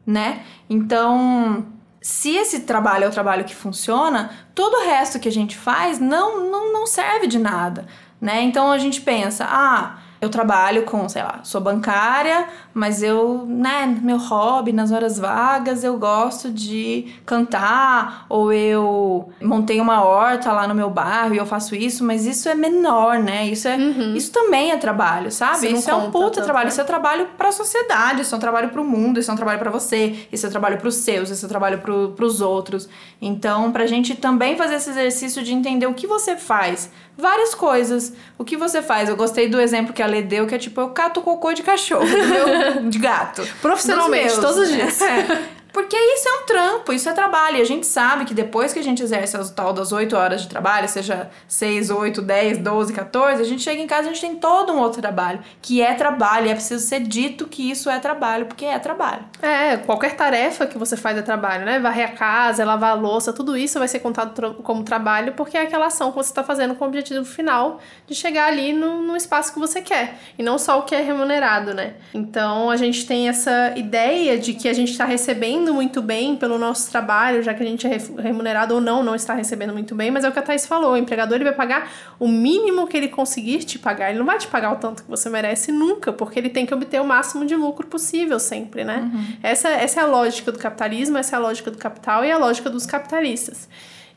né? 0.07 0.43
Então, 0.69 1.65
se 2.01 2.33
esse 2.33 2.61
trabalho 2.61 3.03
é 3.03 3.07
o 3.09 3.11
trabalho 3.11 3.43
que 3.43 3.53
funciona, 3.53 4.31
todo 4.55 4.73
o 4.75 4.85
resto 4.85 5.19
que 5.19 5.27
a 5.27 5.31
gente 5.31 5.57
faz 5.57 5.99
não, 5.99 6.49
não, 6.49 6.71
não 6.71 6.87
serve 6.87 7.27
de 7.27 7.37
nada, 7.37 7.85
né? 8.21 8.41
Então 8.41 8.71
a 8.71 8.77
gente 8.77 9.01
pensa, 9.01 9.45
ah, 9.45 9.97
eu 10.21 10.29
trabalho 10.29 10.83
com, 10.83 11.07
sei 11.09 11.21
lá, 11.21 11.41
sou 11.43 11.59
bancária, 11.59 12.47
mas 12.77 13.01
eu, 13.03 13.45
né, 13.47 13.97
meu 14.01 14.17
hobby, 14.17 14.71
nas 14.71 14.91
horas 14.91 15.17
vagas, 15.17 15.83
eu 15.83 15.97
gosto 15.97 16.49
de 16.49 17.07
cantar, 17.25 18.25
ou 18.29 18.51
eu 18.53 19.29
montei 19.41 19.79
uma 19.81 20.03
horta 20.03 20.51
lá 20.51 20.67
no 20.67 20.75
meu 20.75 20.89
bairro 20.89 21.33
e 21.33 21.37
eu 21.37 21.45
faço 21.45 21.75
isso, 21.75 22.03
mas 22.03 22.25
isso 22.25 22.47
é 22.49 22.55
menor, 22.55 23.19
né? 23.19 23.47
Isso, 23.47 23.67
é, 23.67 23.75
Uhum. 23.77 24.13
isso 24.15 24.31
também 24.31 24.71
é 24.71 24.77
trabalho, 24.77 25.31
sabe? 25.31 25.71
Isso 25.71 25.89
é 25.89 25.95
um 25.95 26.11
puta 26.11 26.35
tanto, 26.35 26.43
trabalho, 26.45 26.65
né? 26.65 26.71
isso 26.71 26.81
é 26.81 26.83
trabalho 26.83 27.27
pra 27.37 27.51
sociedade, 27.51 28.21
isso 28.21 28.33
é 28.35 28.37
um 28.37 28.41
trabalho 28.41 28.69
pro 28.69 28.83
mundo, 28.83 29.19
isso 29.19 29.29
é 29.31 29.33
um 29.33 29.37
trabalho 29.37 29.59
pra 29.59 29.71
você, 29.71 30.27
isso 30.31 30.45
é 30.45 30.49
trabalho 30.49 30.77
pros 30.77 30.95
seus, 30.95 31.29
isso 31.29 31.45
é 31.45 31.49
trabalho 31.49 31.79
pro, 31.79 32.09
pros 32.15 32.41
outros. 32.41 32.87
Então, 33.21 33.71
pra 33.71 33.85
gente 33.87 34.15
também 34.15 34.55
fazer 34.55 34.75
esse 34.75 34.89
exercício 34.89 35.41
de 35.43 35.53
entender 35.53 35.87
o 35.87 35.93
que 35.93 36.05
você 36.05 36.35
faz, 36.35 36.91
várias 37.17 37.55
coisas. 37.55 38.13
O 38.37 38.43
que 38.45 38.55
você 38.55 38.81
faz? 38.81 39.09
Eu 39.09 39.15
gostei 39.15 39.49
do 39.49 39.59
exemplo 39.59 39.91
que 39.93 40.03
a 40.03 40.05
Lê 40.07 40.21
deu, 40.21 40.45
que 40.45 40.53
é 40.53 40.57
tipo, 40.59 40.79
eu 40.79 40.89
cato 40.89 41.21
cocô 41.21 41.51
de 41.53 41.63
cachorro, 41.63 42.05
meu- 42.05 42.66
de 42.89 42.99
gato. 42.99 43.47
Profissionalmente, 43.61 44.35
todos 44.35 44.57
os 44.57 44.69
dias. 44.69 45.01
É. 45.01 45.49
Porque 45.71 45.95
isso 45.95 46.27
é 46.27 46.31
um 46.31 46.45
trampo, 46.45 46.93
isso 46.93 47.09
é 47.09 47.13
trabalho. 47.13 47.57
E 47.57 47.61
a 47.61 47.65
gente 47.65 47.85
sabe 47.85 48.25
que 48.25 48.33
depois 48.33 48.73
que 48.73 48.79
a 48.79 48.83
gente 48.83 49.01
exerce 49.03 49.37
o 49.37 49.49
tal 49.49 49.73
das 49.73 49.91
8 49.91 50.15
horas 50.15 50.41
de 50.41 50.47
trabalho, 50.47 50.87
seja 50.87 51.29
6, 51.47 51.89
8, 51.89 52.21
10, 52.21 52.57
12, 52.59 52.93
14, 52.93 53.41
a 53.41 53.45
gente 53.45 53.61
chega 53.61 53.81
em 53.81 53.87
casa 53.87 54.07
e 54.07 54.11
a 54.11 54.13
gente 54.13 54.21
tem 54.21 54.35
todo 54.35 54.73
um 54.73 54.79
outro 54.79 55.01
trabalho, 55.01 55.39
que 55.61 55.81
é 55.81 55.93
trabalho. 55.93 56.47
E 56.47 56.49
é 56.49 56.53
preciso 56.53 56.85
ser 56.85 57.01
dito 57.01 57.47
que 57.47 57.69
isso 57.69 57.89
é 57.89 57.99
trabalho, 57.99 58.45
porque 58.45 58.65
é 58.65 58.79
trabalho. 58.79 59.23
É, 59.41 59.77
qualquer 59.77 60.15
tarefa 60.15 60.65
que 60.65 60.77
você 60.77 60.97
faz 60.97 61.17
é 61.17 61.21
trabalho, 61.21 61.65
né? 61.65 61.79
Varrer 61.79 62.09
a 62.09 62.13
casa, 62.13 62.65
lavar 62.65 62.91
a 62.91 62.95
louça, 62.95 63.33
tudo 63.33 63.57
isso 63.57 63.79
vai 63.79 63.87
ser 63.87 63.99
contado 63.99 64.55
como 64.63 64.83
trabalho 64.83 65.33
porque 65.33 65.57
é 65.57 65.61
aquela 65.61 65.87
ação 65.87 66.11
que 66.11 66.17
você 66.17 66.31
está 66.31 66.43
fazendo 66.43 66.75
com 66.75 66.85
o 66.85 66.87
objetivo 66.87 67.23
final 67.25 67.79
de 68.05 68.15
chegar 68.15 68.47
ali 68.47 68.73
no, 68.73 69.01
no 69.01 69.15
espaço 69.15 69.53
que 69.53 69.59
você 69.59 69.81
quer. 69.81 70.15
E 70.37 70.43
não 70.43 70.57
só 70.57 70.79
o 70.79 70.83
que 70.83 70.95
é 70.95 71.01
remunerado, 71.01 71.73
né? 71.73 71.95
Então 72.13 72.69
a 72.69 72.77
gente 72.77 73.05
tem 73.05 73.29
essa 73.29 73.73
ideia 73.75 74.37
de 74.37 74.53
que 74.53 74.67
a 74.67 74.73
gente 74.73 74.91
está 74.91 75.05
recebendo 75.05 75.56
muito 75.73 76.01
bem 76.01 76.35
pelo 76.35 76.57
nosso 76.57 76.89
trabalho, 76.91 77.41
já 77.43 77.53
que 77.53 77.63
a 77.63 77.65
gente 77.65 77.85
é 77.87 77.89
re- 77.89 78.21
remunerado 78.21 78.75
ou 78.75 78.81
não, 78.81 79.03
não 79.03 79.15
está 79.15 79.33
recebendo 79.33 79.73
muito 79.73 79.95
bem, 79.95 80.11
mas 80.11 80.23
é 80.23 80.29
o 80.29 80.31
que 80.31 80.39
a 80.39 80.41
Thais 80.41 80.65
falou: 80.65 80.93
o 80.93 80.97
empregador 80.97 81.35
ele 81.35 81.43
vai 81.43 81.53
pagar 81.53 81.91
o 82.19 82.27
mínimo 82.27 82.87
que 82.87 82.95
ele 82.97 83.07
conseguir 83.07 83.59
te 83.63 83.79
pagar. 83.79 84.09
Ele 84.09 84.19
não 84.19 84.25
vai 84.25 84.37
te 84.37 84.47
pagar 84.47 84.71
o 84.73 84.75
tanto 84.75 85.03
que 85.03 85.09
você 85.09 85.29
merece 85.29 85.71
nunca, 85.71 86.13
porque 86.13 86.37
ele 86.39 86.49
tem 86.49 86.65
que 86.65 86.73
obter 86.73 87.01
o 87.01 87.05
máximo 87.05 87.45
de 87.45 87.55
lucro 87.55 87.87
possível 87.87 88.39
sempre, 88.39 88.83
né? 88.83 89.09
Essa, 89.41 89.69
essa 89.69 90.01
é 90.01 90.03
a 90.03 90.07
lógica 90.07 90.51
do 90.51 90.59
capitalismo, 90.59 91.17
essa 91.17 91.35
é 91.35 91.37
a 91.37 91.41
lógica 91.41 91.71
do 91.71 91.77
capital 91.77 92.23
e 92.23 92.31
a 92.31 92.37
lógica 92.37 92.69
dos 92.69 92.85
capitalistas. 92.85 93.67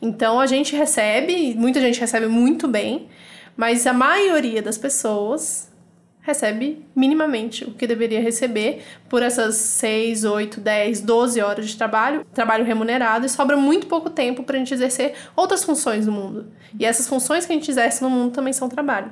Então 0.03 0.41
a 0.41 0.47
gente 0.47 0.75
recebe, 0.75 1.55
muita 1.57 1.81
gente 1.81 2.01
recebe 2.01 2.27
muito 2.27 2.67
bem, 2.67 3.09
mas 3.57 3.87
a 3.87 3.93
maioria 3.93 4.63
das 4.63 4.79
pessoas 4.79 5.70
recebe 6.23 6.85
minimamente 6.95 7.65
o 7.65 7.73
que 7.73 7.87
deveria 7.87 8.21
receber 8.21 8.83
por 9.09 9.23
essas 9.23 9.57
6, 9.57 10.25
8, 10.25 10.61
10, 10.61 11.01
12 11.01 11.41
horas 11.41 11.69
de 11.69 11.77
trabalho, 11.77 12.25
trabalho 12.33 12.65
remunerado, 12.65 13.27
e 13.27 13.29
sobra 13.29 13.57
muito 13.57 13.87
pouco 13.87 14.11
tempo 14.11 14.43
para 14.43 14.57
a 14.57 14.59
gente 14.59 14.73
exercer 14.75 15.15
outras 15.35 15.65
funções 15.65 16.07
no 16.07 16.13
mundo. 16.13 16.47
E 16.79 16.85
essas 16.85 17.09
funções 17.09 17.47
que 17.47 17.53
a 17.53 17.55
gente 17.55 17.71
exerce 17.71 18.03
no 18.03 18.11
mundo 18.11 18.33
também 18.33 18.53
são 18.53 18.69
trabalho. 18.69 19.11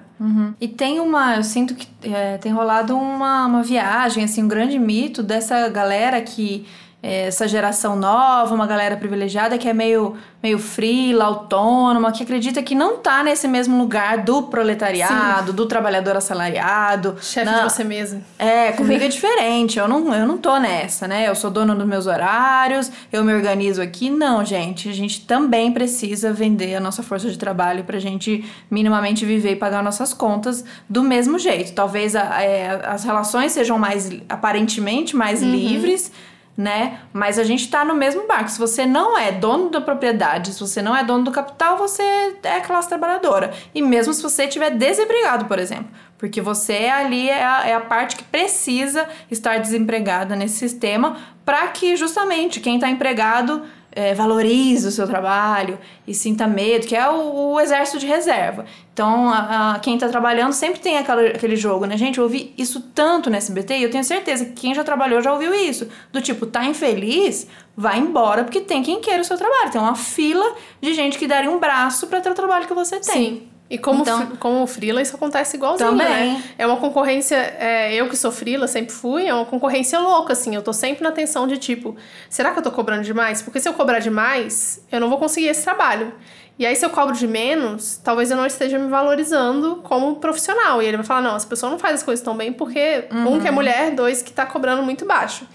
E 0.60 0.68
tem 0.68 1.00
uma, 1.00 1.36
eu 1.36 1.44
sinto 1.44 1.74
que 1.74 1.88
é, 2.02 2.36
tem 2.38 2.52
rolado 2.52 2.96
uma, 2.96 3.46
uma 3.46 3.62
viagem, 3.62 4.24
assim, 4.24 4.42
um 4.42 4.48
grande 4.48 4.78
mito 4.78 5.22
dessa 5.22 5.68
galera 5.68 6.20
que, 6.20 6.66
essa 7.00 7.46
geração 7.46 7.94
nova, 7.94 8.52
uma 8.54 8.66
galera 8.66 8.96
privilegiada 8.96 9.56
que 9.56 9.68
é 9.68 9.72
meio, 9.72 10.16
meio 10.42 10.58
frila, 10.58 11.26
autônoma, 11.26 12.10
que 12.10 12.24
acredita 12.24 12.60
que 12.60 12.74
não 12.74 12.96
tá 12.98 13.22
nesse 13.22 13.46
mesmo 13.46 13.78
lugar 13.78 14.18
do 14.18 14.42
proletariado, 14.42 15.52
do 15.52 15.64
trabalhador 15.66 16.16
assalariado. 16.16 17.16
Chefe 17.22 17.46
Não, 17.48 17.66
de 17.66 17.72
você 17.72 17.84
mesmo. 17.84 18.24
É, 18.36 18.72
comigo 18.72 19.04
é 19.04 19.08
diferente. 19.08 19.78
Eu 19.78 19.86
não, 19.86 20.12
eu 20.12 20.26
não 20.26 20.36
tô 20.38 20.58
nessa, 20.58 21.06
né? 21.06 21.28
Eu 21.28 21.36
sou 21.36 21.50
dona 21.50 21.72
dos 21.74 21.86
meus 21.86 22.06
horários, 22.08 22.90
eu 23.12 23.22
me 23.24 23.32
organizo 23.32 23.80
aqui. 23.80 24.10
Não, 24.10 24.44
gente. 24.44 24.88
A 24.88 24.92
gente 24.92 25.20
também 25.24 25.70
precisa 25.72 26.32
vender 26.32 26.74
a 26.74 26.80
nossa 26.80 27.02
força 27.02 27.30
de 27.30 27.38
trabalho 27.38 27.84
pra 27.84 28.00
gente 28.00 28.44
minimamente 28.68 29.24
viver 29.24 29.52
e 29.52 29.56
pagar 29.56 29.84
nossas 29.84 30.12
contas 30.12 30.64
do 30.88 31.02
mesmo 31.04 31.38
jeito. 31.38 31.72
Talvez 31.74 32.16
a- 32.16 32.42
é, 32.42 32.80
as 32.86 33.04
relações 33.04 33.52
sejam 33.52 33.78
mais, 33.78 34.10
aparentemente, 34.28 35.14
mais 35.14 35.42
livres. 35.42 36.10
Né? 36.58 36.98
Mas 37.12 37.38
a 37.38 37.44
gente 37.44 37.70
tá 37.70 37.84
no 37.84 37.94
mesmo 37.94 38.26
barco. 38.26 38.50
Se 38.50 38.58
você 38.58 38.84
não 38.84 39.16
é 39.16 39.30
dono 39.30 39.70
da 39.70 39.80
propriedade, 39.80 40.52
se 40.52 40.58
você 40.58 40.82
não 40.82 40.96
é 40.96 41.04
dono 41.04 41.22
do 41.22 41.30
capital, 41.30 41.78
você 41.78 42.02
é 42.42 42.58
classe 42.58 42.88
trabalhadora. 42.88 43.52
E 43.72 43.80
mesmo 43.80 44.12
se 44.12 44.20
você 44.20 44.42
estiver 44.42 44.70
desempregado, 44.70 45.44
por 45.44 45.60
exemplo. 45.60 45.86
Porque 46.18 46.40
você 46.40 46.86
ali 46.86 47.30
é 47.30 47.44
a, 47.44 47.68
é 47.68 47.74
a 47.74 47.80
parte 47.80 48.16
que 48.16 48.24
precisa 48.24 49.08
estar 49.30 49.60
desempregada 49.60 50.34
nesse 50.34 50.56
sistema 50.56 51.16
para 51.44 51.68
que 51.68 51.96
justamente 51.96 52.58
quem 52.58 52.74
está 52.74 52.90
empregado 52.90 53.62
é, 53.92 54.14
valorize 54.14 54.86
o 54.86 54.90
seu 54.90 55.06
trabalho 55.06 55.78
e 56.06 56.14
sinta 56.14 56.46
medo, 56.46 56.86
que 56.86 56.94
é 56.94 57.08
o, 57.08 57.52
o 57.54 57.60
exército 57.60 57.98
de 57.98 58.06
reserva. 58.06 58.64
Então, 58.92 59.30
a, 59.30 59.74
a- 59.74 59.78
quem 59.80 59.94
está 59.94 60.08
trabalhando 60.08 60.52
sempre 60.52 60.80
tem 60.80 60.98
aquela, 60.98 61.22
aquele 61.22 61.56
jogo, 61.56 61.84
né? 61.86 61.96
Gente, 61.96 62.18
eu 62.18 62.24
ouvi 62.24 62.52
isso 62.58 62.80
tanto 62.94 63.30
no 63.30 63.36
SBT 63.36 63.78
e 63.78 63.82
eu 63.84 63.90
tenho 63.90 64.04
certeza 64.04 64.44
que 64.44 64.52
quem 64.52 64.74
já 64.74 64.84
trabalhou 64.84 65.20
já 65.22 65.32
ouviu 65.32 65.54
isso. 65.54 65.88
Do 66.12 66.20
tipo, 66.20 66.46
tá 66.46 66.64
infeliz? 66.64 67.46
Vai 67.76 67.98
embora 67.98 68.44
porque 68.44 68.60
tem 68.60 68.82
quem 68.82 69.00
queira 69.00 69.22
o 69.22 69.24
seu 69.24 69.36
trabalho. 69.36 69.70
Tem 69.70 69.80
uma 69.80 69.94
fila 69.94 70.54
de 70.80 70.92
gente 70.94 71.16
que 71.18 71.26
daria 71.26 71.50
um 71.50 71.58
braço 71.58 72.06
para 72.08 72.20
ter 72.20 72.30
o 72.30 72.34
trabalho 72.34 72.66
que 72.66 72.74
você 72.74 73.00
tem. 73.00 73.02
Sim. 73.14 73.48
E 73.70 73.76
como, 73.76 74.00
Então- 74.00 74.26
como 74.40 74.66
freela, 74.66 75.02
isso 75.02 75.14
acontece 75.14 75.56
igualzinho, 75.56 75.90
Também. 75.90 76.06
né? 76.34 76.42
É 76.56 76.66
uma 76.66 76.78
concorrência, 76.78 77.36
é, 77.36 77.94
eu 77.94 78.08
que 78.08 78.16
sou 78.16 78.32
freela, 78.32 78.66
sempre 78.66 78.94
fui, 78.94 79.26
é 79.26 79.34
uma 79.34 79.44
concorrência 79.44 79.98
louca, 79.98 80.32
assim. 80.32 80.54
Eu 80.54 80.62
tô 80.62 80.72
sempre 80.72 81.02
na 81.04 81.12
tensão 81.12 81.46
de 81.46 81.58
tipo, 81.58 81.94
será 82.30 82.52
que 82.52 82.58
eu 82.58 82.62
tô 82.62 82.70
cobrando 82.70 83.02
demais? 83.02 83.42
Porque 83.42 83.60
se 83.60 83.68
eu 83.68 83.74
cobrar 83.74 83.98
demais, 83.98 84.82
eu 84.90 84.98
não 84.98 85.10
vou 85.10 85.18
conseguir 85.18 85.48
esse 85.48 85.62
trabalho. 85.64 86.14
E 86.58 86.64
aí, 86.66 86.74
se 86.74 86.84
eu 86.84 86.90
cobro 86.90 87.14
de 87.14 87.26
menos, 87.28 88.00
talvez 88.02 88.30
eu 88.30 88.36
não 88.38 88.46
esteja 88.46 88.78
me 88.78 88.88
valorizando 88.88 89.76
como 89.84 90.16
profissional. 90.16 90.82
E 90.82 90.86
ele 90.86 90.96
vai 90.96 91.06
falar, 91.06 91.20
não, 91.20 91.36
essa 91.36 91.46
pessoa 91.46 91.70
não 91.70 91.78
faz 91.78 91.96
as 91.96 92.02
coisas 92.02 92.24
tão 92.24 92.34
bem 92.36 92.52
porque, 92.52 93.04
um, 93.12 93.38
que 93.38 93.46
é 93.46 93.50
mulher, 93.50 93.90
dois, 93.94 94.22
que 94.22 94.32
tá 94.32 94.44
cobrando 94.46 94.82
muito 94.82 95.04
baixo. 95.04 95.46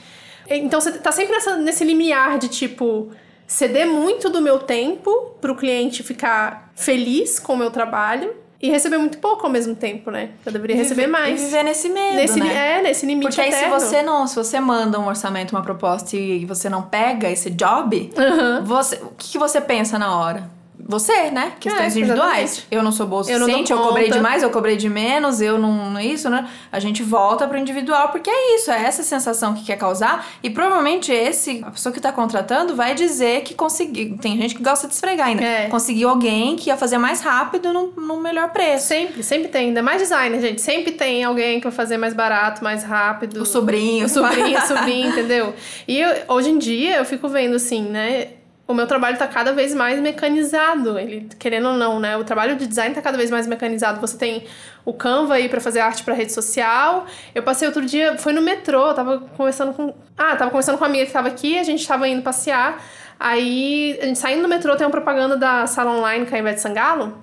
Então, 0.50 0.80
você 0.80 0.92
tá 0.94 1.12
sempre 1.12 1.34
nessa, 1.34 1.58
nesse 1.58 1.84
limiar 1.84 2.38
de, 2.38 2.48
tipo, 2.48 3.10
ceder 3.48 3.86
muito 3.88 4.30
do 4.30 4.40
meu 4.40 4.60
tempo 4.60 5.36
pro 5.42 5.56
cliente 5.56 6.04
ficar 6.04 6.63
feliz 6.76 7.40
com 7.40 7.54
o 7.54 7.58
meu 7.58 7.70
trabalho 7.72 8.34
E 8.62 8.70
receber 8.70 8.98
muito 8.98 9.18
pouco 9.18 9.46
ao 9.46 9.52
mesmo 9.52 9.76
tempo, 9.76 10.10
né? 10.10 10.30
Eu 10.46 10.52
deveria 10.52 10.76
receber 10.78 11.06
mais. 11.08 11.42
E 11.42 11.46
viver 11.46 11.64
nesse 11.64 11.90
medo, 11.90 12.16
nesse, 12.16 12.40
né? 12.40 12.78
É, 12.80 12.82
nesse 12.82 13.06
limite 13.06 13.28
Porque 13.28 13.42
aí 13.42 13.52
se 13.52 13.58
eterno. 13.58 13.78
você 13.80 14.02
não, 14.02 14.26
se 14.26 14.36
você 14.36 14.58
manda 14.60 14.98
um 15.00 15.06
orçamento, 15.08 15.52
uma 15.54 15.62
proposta 15.62 16.16
e 16.16 16.46
você 16.46 16.70
não 16.70 16.82
pega 16.84 17.30
esse 17.30 17.50
job, 17.50 18.10
Uhum. 18.18 18.64
você, 18.64 18.96
o 18.96 19.10
que, 19.18 19.32
que 19.34 19.38
você 19.38 19.60
pensa 19.60 20.00
na 20.00 20.18
hora? 20.18 20.50
Você, 20.86 21.32
né? 21.32 21.54
Questões 21.60 21.96
É, 21.96 22.00
individuais. 22.00 22.66
Eu 22.70 22.84
não 22.84 22.92
sou 22.92 23.08
boa 23.08 23.24
o 23.24 23.30
Eu 23.30 23.40
eu 23.40 23.78
cobrei 23.78 24.10
demais, 24.10 24.44
eu 24.44 24.50
cobrei 24.50 24.76
de 24.76 24.90
menos, 24.90 25.40
eu 25.42 25.58
não, 25.58 25.92
não 25.92 26.00
isso, 26.00 26.30
né? 26.30 26.48
A 26.72 26.80
gente 26.80 27.02
volta 27.02 27.48
pro 27.48 27.58
individual, 27.58 28.10
porque 28.10 28.30
é 28.30 28.56
isso, 28.56 28.70
é 28.72 28.84
essa 28.84 29.04
sensação 29.04 29.54
que 29.54 29.64
quer 29.64 29.78
causar. 29.78 30.28
E 30.44 30.50
provavelmente 30.50 31.12
esse, 31.12 31.62
a 31.66 31.72
pessoa 31.72 31.94
que 31.94 32.00
tá 32.02 32.12
contratando 32.12 32.76
vai 32.76 32.94
dizer 32.94 33.42
que 33.44 33.54
conseguiu. 33.54 34.18
Tem 34.18 34.38
gente 34.38 34.56
que 34.56 34.64
gosta 34.64 34.88
de 34.88 34.94
esfregar 34.94 35.28
ainda. 35.28 35.44
É. 35.44 35.68
Conseguiu 35.70 36.10
alguém 36.10 36.56
que 36.56 36.70
ia 36.70 36.78
fazer 36.78 36.98
mais 36.98 37.22
rápido 37.22 37.72
no, 37.72 37.88
no 37.96 38.18
melhor 38.22 38.50
preço. 38.52 38.88
Sempre, 38.88 39.24
sempre 39.24 39.48
tem. 39.48 39.68
Ainda 39.70 39.82
mais 39.82 40.02
designer, 40.02 40.42
gente. 40.42 40.62
Sempre 40.62 40.92
tem 40.92 41.24
alguém 41.24 41.60
que 41.60 41.64
vai 41.66 41.74
fazer 41.74 41.98
mais 41.98 42.14
barato, 42.14 42.64
mais 42.64 42.84
rápido. 42.84 43.42
O 43.42 43.46
sobrinho. 43.46 44.06
O 44.06 44.10
sobrinho, 44.10 44.58
o 44.60 44.68
sobrinho, 44.68 45.10
entendeu? 45.10 45.54
E 45.88 46.00
eu- 46.00 46.16
hoje 46.28 46.50
em 46.50 46.58
dia 46.58 46.98
eu 46.98 47.06
fico 47.06 47.28
vendo 47.30 47.56
assim, 47.56 47.84
né? 47.84 48.28
O 48.66 48.74
meu 48.74 48.88
trabalho 48.88 49.18
tá 49.18 49.28
cada 49.28 49.52
vez 49.52 49.74
mais 49.74 50.00
mecanizado. 50.00 50.98
Ele, 50.98 51.28
querendo 51.38 51.70
ou 51.70 51.74
não, 51.74 52.00
né? 52.00 52.16
O 52.16 52.24
trabalho 52.24 52.56
de 52.56 52.66
design 52.66 52.96
tá 52.96 53.02
cada 53.02 53.18
vez 53.18 53.30
mais 53.30 53.46
mecanizado. 53.46 54.00
Você 54.00 54.18
tem 54.18 54.46
o 54.86 54.94
Canva 54.94 55.36
aí 55.36 55.50
pra 55.50 55.60
fazer 55.60 55.82
arte 55.82 56.04
pra 56.04 56.14
rede 56.14 56.32
social. 56.32 57.06
Eu 57.36 57.44
passei 57.44 57.68
outro 57.68 57.86
dia, 57.86 58.18
foi 58.18 58.32
no 58.32 58.42
metrô, 58.42 58.88
eu 58.88 58.94
tava 58.94 59.20
conversando 59.36 59.74
com. 59.74 59.94
Ah, 60.18 60.36
tava 60.36 60.50
conversando 60.50 60.78
com 60.78 60.84
uma 60.84 60.90
amiga 60.90 61.06
que 61.06 61.12
tava 61.12 61.28
aqui, 61.28 61.60
a 61.60 61.64
gente 61.64 61.86
tava 61.86 62.08
indo 62.08 62.22
passear. 62.22 62.82
Aí, 63.20 63.98
a 64.02 64.06
gente 64.06 64.20
saindo 64.20 64.42
do 64.42 64.48
metrô, 64.48 64.76
tem 64.76 64.86
uma 64.86 64.92
propaganda 64.92 65.38
da 65.38 65.68
sala 65.68 65.92
online 65.92 66.26
com 66.26 66.36
a 66.36 66.40
Ivete 66.40 66.62
Sangalo. 66.62 67.18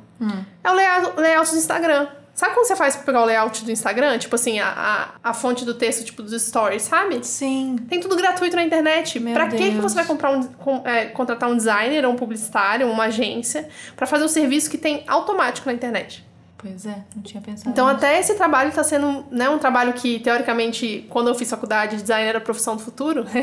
É 0.63 0.71
o 0.71 0.75
layout, 0.75 1.21
layout 1.21 1.51
do 1.51 1.57
Instagram. 1.57 2.07
Sabe 2.35 2.55
como 2.55 2.65
você 2.67 2.75
faz 2.75 2.97
pra 2.97 3.05
pegar 3.05 3.23
o 3.23 3.25
layout 3.27 3.65
do 3.65 3.71
Instagram? 3.71 4.17
Tipo 4.19 4.35
assim, 4.35 4.59
a, 4.61 4.69
a, 5.23 5.31
a 5.31 5.35
fonte 5.35 5.65
do 5.65 5.75
texto, 5.75 6.05
tipo, 6.05 6.23
dos 6.23 6.41
stories, 6.43 6.83
sabe? 6.83 7.25
Sim. 7.27 7.77
Tem 7.89 8.01
tudo 8.01 8.17
gratuito 8.17 8.57
na 8.57 8.63
internet. 8.63 9.21
Meu 9.21 9.35
pra 9.35 9.49
que 9.49 9.57
que 9.59 9.71
Deus. 9.73 9.83
você 9.83 9.95
vai 9.97 10.05
comprar 10.07 10.31
um, 10.31 10.43
com- 10.45 10.83
é, 10.87 11.07
contratar 11.07 11.51
um 11.51 11.57
designer 11.57 12.05
ou 12.07 12.13
um 12.13 12.17
publicitário, 12.17 12.89
uma 12.91 13.05
agência, 13.05 13.69
pra 13.95 14.07
fazer 14.07 14.25
um 14.25 14.29
serviço 14.29 14.71
que 14.71 14.79
tem 14.79 15.05
automático 15.07 15.67
na 15.69 15.75
internet? 15.75 16.25
Pois 16.57 16.85
é, 16.87 17.03
não 17.17 17.23
tinha 17.23 17.43
pensado. 17.43 17.71
Então, 17.71 17.87
nisso. 17.87 17.97
até 17.99 18.19
esse 18.21 18.35
trabalho 18.35 18.71
tá 18.71 18.85
sendo 18.85 19.25
né, 19.31 19.49
um 19.49 19.59
trabalho 19.59 19.93
que, 19.95 20.19
teoricamente, 20.21 21.07
quando 21.11 21.29
eu 21.29 21.35
fiz 21.35 21.49
faculdade, 21.51 21.97
design 21.97 22.27
era 22.29 22.39
a 22.39 22.41
profissão 22.41 22.77
do 22.77 22.83
futuro. 22.83 23.27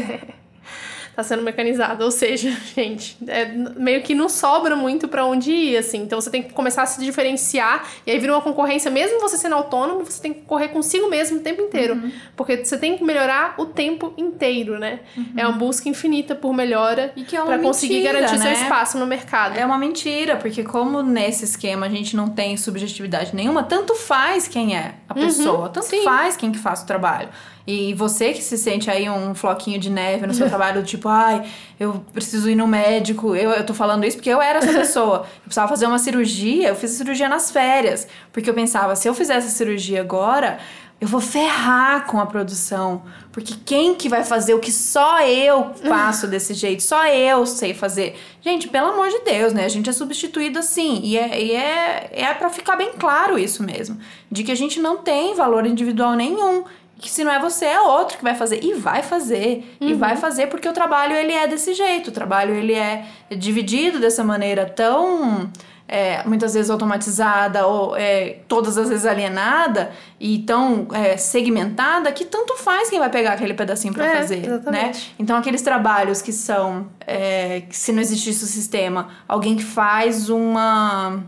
tá 1.17 1.23
sendo 1.23 1.41
mecanizado. 1.41 2.03
Ou 2.05 2.11
seja, 2.11 2.55
gente, 2.75 3.17
é, 3.27 3.45
meio 3.75 4.03
que 4.03 4.13
não 4.13 4.29
sobra 4.29 4.75
muito 4.75 5.07
pra 5.07 5.25
onde 5.25 5.51
ir, 5.51 5.77
assim. 5.77 5.97
Então, 6.03 6.21
você 6.21 6.29
tem 6.29 6.43
que 6.43 6.53
começar 6.53 6.83
a 6.83 6.85
se 6.85 7.03
diferenciar. 7.03 7.85
E 8.05 8.11
aí 8.11 8.19
vira 8.19 8.33
uma 8.33 8.41
concorrência. 8.41 8.91
Mesmo 8.91 9.19
você 9.19 9.35
sendo 9.35 9.55
autônomo, 9.55 10.05
você 10.05 10.21
tem 10.21 10.31
que 10.31 10.41
correr 10.41 10.67
consigo 10.67 11.09
mesmo 11.09 11.37
o 11.39 11.41
tempo 11.41 11.59
inteiro. 11.61 11.95
Uhum. 11.95 12.11
Porque 12.35 12.63
você 12.63 12.77
tem 12.77 12.95
que 12.95 13.03
melhorar 13.03 13.55
o 13.57 13.65
tempo 13.65 14.13
inteiro, 14.15 14.77
né? 14.77 14.99
É 15.35 15.45
uma 15.47 15.57
busca 15.57 15.89
infinita 15.89 16.35
por 16.35 16.53
melhora 16.53 17.11
E 17.15 17.23
que 17.23 17.35
é 17.35 17.41
uma 17.41 17.53
pra 17.53 17.59
conseguir 17.59 18.03
garantir 18.03 18.37
seu 18.37 18.45
né? 18.45 18.53
espaço 18.53 18.99
no 18.99 19.07
mercado. 19.07 19.57
É 19.57 19.65
uma 19.65 19.77
mentira, 19.77 20.35
porque 20.35 20.63
como 20.63 21.01
nesse 21.01 21.45
esquema 21.45 21.87
a 21.87 21.89
gente 21.89 22.15
não 22.15 22.29
tem 22.29 22.55
subjetividade 22.57 23.35
nenhuma, 23.35 23.63
tanto 23.63 23.95
faz 23.95 24.47
quem 24.47 24.77
é 24.77 24.93
a 25.09 25.15
pessoa, 25.15 25.69
tanto 25.69 25.85
Uhum. 25.85 25.89
sim. 25.89 26.03
faz 26.03 26.37
quem 26.37 26.51
que 26.51 26.59
faz 26.59 26.83
o 26.83 26.85
trabalho. 26.85 27.29
E 27.67 27.93
você 27.93 28.31
que 28.31 28.41
se 28.41 28.57
sente 28.57 28.89
aí 28.89 29.09
um 29.09 29.35
floquinho 29.35 29.77
de 29.77 29.89
neve 29.89 30.25
no 30.25 30.33
seu 30.33 30.47
trabalho, 30.49 30.81
tipo, 30.83 31.09
ai, 31.09 31.45
eu 31.77 32.01
preciso 32.13 32.49
ir 32.49 32.55
no 32.55 32.65
médico. 32.65 33.35
Eu, 33.35 33.51
eu 33.51 33.65
tô 33.65 33.73
falando 33.73 34.05
isso 34.05 34.15
porque 34.15 34.29
eu 34.29 34.41
era 34.41 34.59
essa 34.59 34.71
pessoa. 34.71 35.17
Eu 35.17 35.41
precisava 35.43 35.67
fazer 35.67 35.85
uma 35.85 35.99
cirurgia, 35.99 36.69
eu 36.69 36.75
fiz 36.75 36.93
a 36.93 36.97
cirurgia 36.97 37.27
nas 37.27 37.51
férias. 37.51 38.07
Porque 38.31 38.49
eu 38.49 38.53
pensava, 38.53 38.95
se 38.95 39.09
eu 39.09 39.13
fizer 39.13 39.35
essa 39.35 39.49
cirurgia 39.49 39.99
agora, 39.99 40.59
eu 40.99 41.09
vou 41.09 41.19
ferrar 41.19 42.07
com 42.07 42.19
a 42.19 42.25
produção. 42.25 43.03
Porque 43.33 43.53
quem 43.65 43.93
que 43.93 44.07
vai 44.07 44.23
fazer 44.23 44.53
o 44.53 44.59
que 44.59 44.71
só 44.71 45.21
eu 45.21 45.73
faço 45.87 46.25
desse 46.31 46.53
jeito? 46.53 46.81
Só 46.81 47.05
eu 47.05 47.45
sei 47.45 47.73
fazer. 47.73 48.17
Gente, 48.41 48.69
pelo 48.69 48.87
amor 48.87 49.09
de 49.09 49.19
Deus, 49.19 49.51
né? 49.51 49.65
A 49.65 49.69
gente 49.69 49.89
é 49.89 49.93
substituído 49.93 50.57
assim. 50.57 51.01
E 51.03 51.17
é, 51.17 51.43
e 51.43 51.51
é, 51.51 52.09
é 52.13 52.33
pra 52.33 52.49
ficar 52.49 52.77
bem 52.77 52.93
claro 52.97 53.37
isso 53.37 53.61
mesmo. 53.61 53.99
De 54.31 54.43
que 54.43 54.51
a 54.53 54.55
gente 54.55 54.79
não 54.79 54.97
tem 54.97 55.35
valor 55.35 55.67
individual 55.67 56.13
nenhum. 56.13 56.63
Que 56.99 57.09
se 57.09 57.23
não 57.23 57.31
é 57.31 57.39
você, 57.39 57.65
é 57.65 57.79
outro 57.79 58.17
que 58.17 58.23
vai 58.23 58.33
fazer. 58.35 58.63
E 58.63 58.73
vai 58.73 59.03
fazer. 59.03 59.77
E 59.79 59.93
vai 59.93 60.15
fazer 60.17 60.47
porque 60.47 60.67
o 60.67 60.73
trabalho, 60.73 61.15
ele 61.15 61.31
é 61.31 61.47
desse 61.47 61.73
jeito. 61.73 62.07
O 62.07 62.11
trabalho, 62.11 62.55
ele 62.55 62.73
é 62.73 63.05
dividido 63.37 63.99
dessa 63.99 64.23
maneira 64.23 64.65
tão 64.65 65.49
é, 65.87 66.21
muitas 66.27 66.53
vezes 66.53 66.69
automatizada 66.69 67.65
ou 67.65 67.95
é, 67.95 68.39
todas 68.47 68.77
as 68.77 68.89
vezes 68.89 69.05
alienada 69.05 69.91
e 70.19 70.39
tão 70.39 70.87
é, 70.91 71.15
segmentada 71.17 72.11
que 72.11 72.25
tanto 72.25 72.55
faz 72.57 72.89
quem 72.89 72.99
vai 72.99 73.09
pegar 73.09 73.33
aquele 73.33 73.53
pedacinho 73.53 73.93
pra 73.93 74.05
É, 74.05 74.15
fazer, 74.17 74.37
né? 74.37 74.47
exatamente. 74.47 75.15
Então 75.17 75.37
aqueles 75.37 75.61
trabalhos 75.61 76.21
que 76.21 76.33
são 76.33 76.87
é, 77.05 77.61
que 77.69 77.77
se 77.77 77.91
não 77.93 78.01
existisse 78.01 78.43
o 78.43 78.47
sistema, 78.47 79.07
alguém 79.27 79.55
que 79.55 79.63
faz 79.63 80.29
uma 80.29 81.23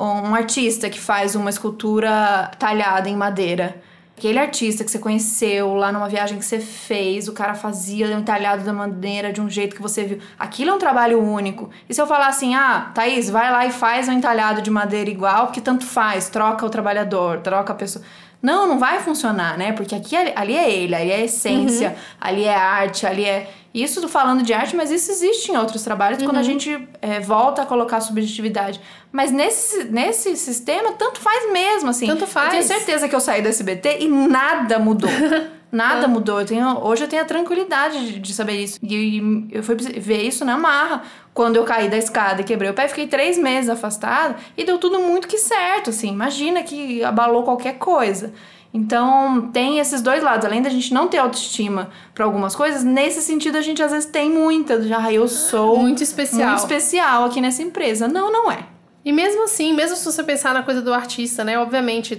um 0.00 0.32
artista 0.32 0.88
que 0.88 1.00
faz 1.00 1.34
uma 1.34 1.50
escultura 1.50 2.52
talhada 2.56 3.08
em 3.08 3.16
madeira. 3.16 3.82
Aquele 4.18 4.40
artista 4.40 4.82
que 4.82 4.90
você 4.90 4.98
conheceu 4.98 5.74
lá 5.74 5.92
numa 5.92 6.08
viagem 6.08 6.40
que 6.40 6.44
você 6.44 6.58
fez, 6.58 7.28
o 7.28 7.32
cara 7.32 7.54
fazia 7.54 8.08
um 8.18 8.22
talhado 8.24 8.64
da 8.64 8.72
madeira 8.72 9.32
de 9.32 9.40
um 9.40 9.48
jeito 9.48 9.76
que 9.76 9.80
você 9.80 10.02
viu. 10.02 10.18
Aquilo 10.36 10.72
é 10.72 10.74
um 10.74 10.78
trabalho 10.78 11.22
único. 11.22 11.70
E 11.88 11.94
se 11.94 12.02
eu 12.02 12.06
falar 12.06 12.26
assim, 12.26 12.52
ah, 12.52 12.90
Thaís, 12.92 13.30
vai 13.30 13.48
lá 13.52 13.64
e 13.64 13.70
faz 13.70 14.08
um 14.08 14.12
entalhado 14.12 14.60
de 14.60 14.72
madeira 14.72 15.08
igual, 15.08 15.46
porque 15.46 15.60
tanto 15.60 15.86
faz, 15.86 16.28
troca 16.28 16.66
o 16.66 16.68
trabalhador, 16.68 17.42
troca 17.42 17.72
a 17.72 17.76
pessoa. 17.76 18.04
Não, 18.42 18.66
não 18.66 18.76
vai 18.76 18.98
funcionar, 18.98 19.56
né? 19.56 19.70
Porque 19.70 19.94
aqui 19.94 20.16
ali 20.16 20.56
é 20.56 20.68
ele, 20.68 20.96
ali 20.96 21.12
é 21.12 21.16
a 21.16 21.24
essência, 21.24 21.96
ali 22.20 22.42
é 22.42 22.56
arte, 22.56 23.06
ali 23.06 23.24
é. 23.24 23.48
Isso 23.72 24.08
falando 24.08 24.42
de 24.42 24.52
arte, 24.52 24.74
mas 24.74 24.90
isso 24.90 25.10
existe 25.10 25.52
em 25.52 25.56
outros 25.56 25.82
trabalhos 25.82 26.22
quando 26.22 26.38
a 26.38 26.42
gente 26.42 26.88
é, 27.02 27.20
volta 27.20 27.62
a 27.62 27.66
colocar 27.66 28.00
subjetividade. 28.00 28.80
Mas 29.12 29.30
nesse, 29.30 29.84
nesse 29.84 30.36
sistema, 30.36 30.92
tanto 30.92 31.20
faz 31.20 31.52
mesmo, 31.52 31.90
assim. 31.90 32.06
Tanto 32.06 32.26
faz. 32.26 32.46
Eu 32.46 32.52
tenho 32.52 32.64
certeza 32.64 33.08
que 33.08 33.14
eu 33.14 33.20
saí 33.20 33.42
do 33.42 33.48
SBT 33.48 33.98
e 34.00 34.08
nada 34.08 34.78
mudou. 34.78 35.10
Nada 35.70 36.08
mudou. 36.08 36.40
Eu 36.40 36.46
tenho, 36.46 36.82
hoje 36.82 37.04
eu 37.04 37.08
tenho 37.08 37.20
a 37.20 37.26
tranquilidade 37.26 38.12
de, 38.12 38.18
de 38.18 38.32
saber 38.32 38.54
isso. 38.54 38.78
E 38.82 39.48
eu 39.52 39.62
fui 39.62 39.76
ver 39.76 40.22
isso 40.22 40.44
na 40.44 40.56
marra. 40.56 41.02
Quando 41.34 41.56
eu 41.56 41.64
caí 41.64 41.88
da 41.88 41.96
escada 41.98 42.40
e 42.40 42.44
quebrei 42.44 42.70
o 42.70 42.74
pé, 42.74 42.88
fiquei 42.88 43.06
três 43.06 43.36
meses 43.36 43.68
afastada 43.68 44.36
e 44.56 44.64
deu 44.64 44.78
tudo 44.78 44.98
muito 44.98 45.28
que 45.28 45.36
certo, 45.36 45.90
assim. 45.90 46.08
Imagina 46.08 46.62
que 46.62 47.04
abalou 47.04 47.42
qualquer 47.42 47.74
coisa. 47.74 48.32
Então, 48.72 49.50
tem 49.50 49.78
esses 49.78 50.02
dois 50.02 50.22
lados. 50.22 50.44
Além 50.44 50.60
da 50.60 50.68
gente 50.68 50.92
não 50.92 51.08
ter 51.08 51.18
autoestima 51.18 51.90
para 52.14 52.24
algumas 52.24 52.54
coisas, 52.54 52.84
nesse 52.84 53.22
sentido 53.22 53.56
a 53.56 53.62
gente 53.62 53.82
às 53.82 53.90
vezes 53.90 54.10
tem 54.10 54.30
muita. 54.30 54.82
Já 54.82 54.98
"Ah, 55.04 55.12
eu 55.12 55.26
sou 55.26 55.78
Muito 55.78 56.02
especial. 56.02 56.48
muito 56.50 56.58
especial 56.60 57.24
aqui 57.24 57.40
nessa 57.40 57.62
empresa. 57.62 58.06
Não, 58.06 58.30
não 58.30 58.50
é. 58.52 58.66
E 59.04 59.12
mesmo 59.12 59.44
assim, 59.44 59.72
mesmo 59.72 59.96
se 59.96 60.04
você 60.04 60.22
pensar 60.22 60.52
na 60.52 60.62
coisa 60.62 60.82
do 60.82 60.92
artista, 60.92 61.42
né? 61.42 61.58
Obviamente, 61.58 62.14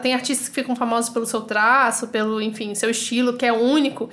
tem 0.00 0.14
artistas 0.14 0.48
que 0.48 0.54
ficam 0.54 0.76
famosos 0.76 1.10
pelo 1.10 1.26
seu 1.26 1.40
traço, 1.40 2.06
pelo, 2.08 2.40
enfim, 2.40 2.74
seu 2.76 2.90
estilo, 2.90 3.32
que 3.32 3.44
é 3.44 3.52
único. 3.52 4.08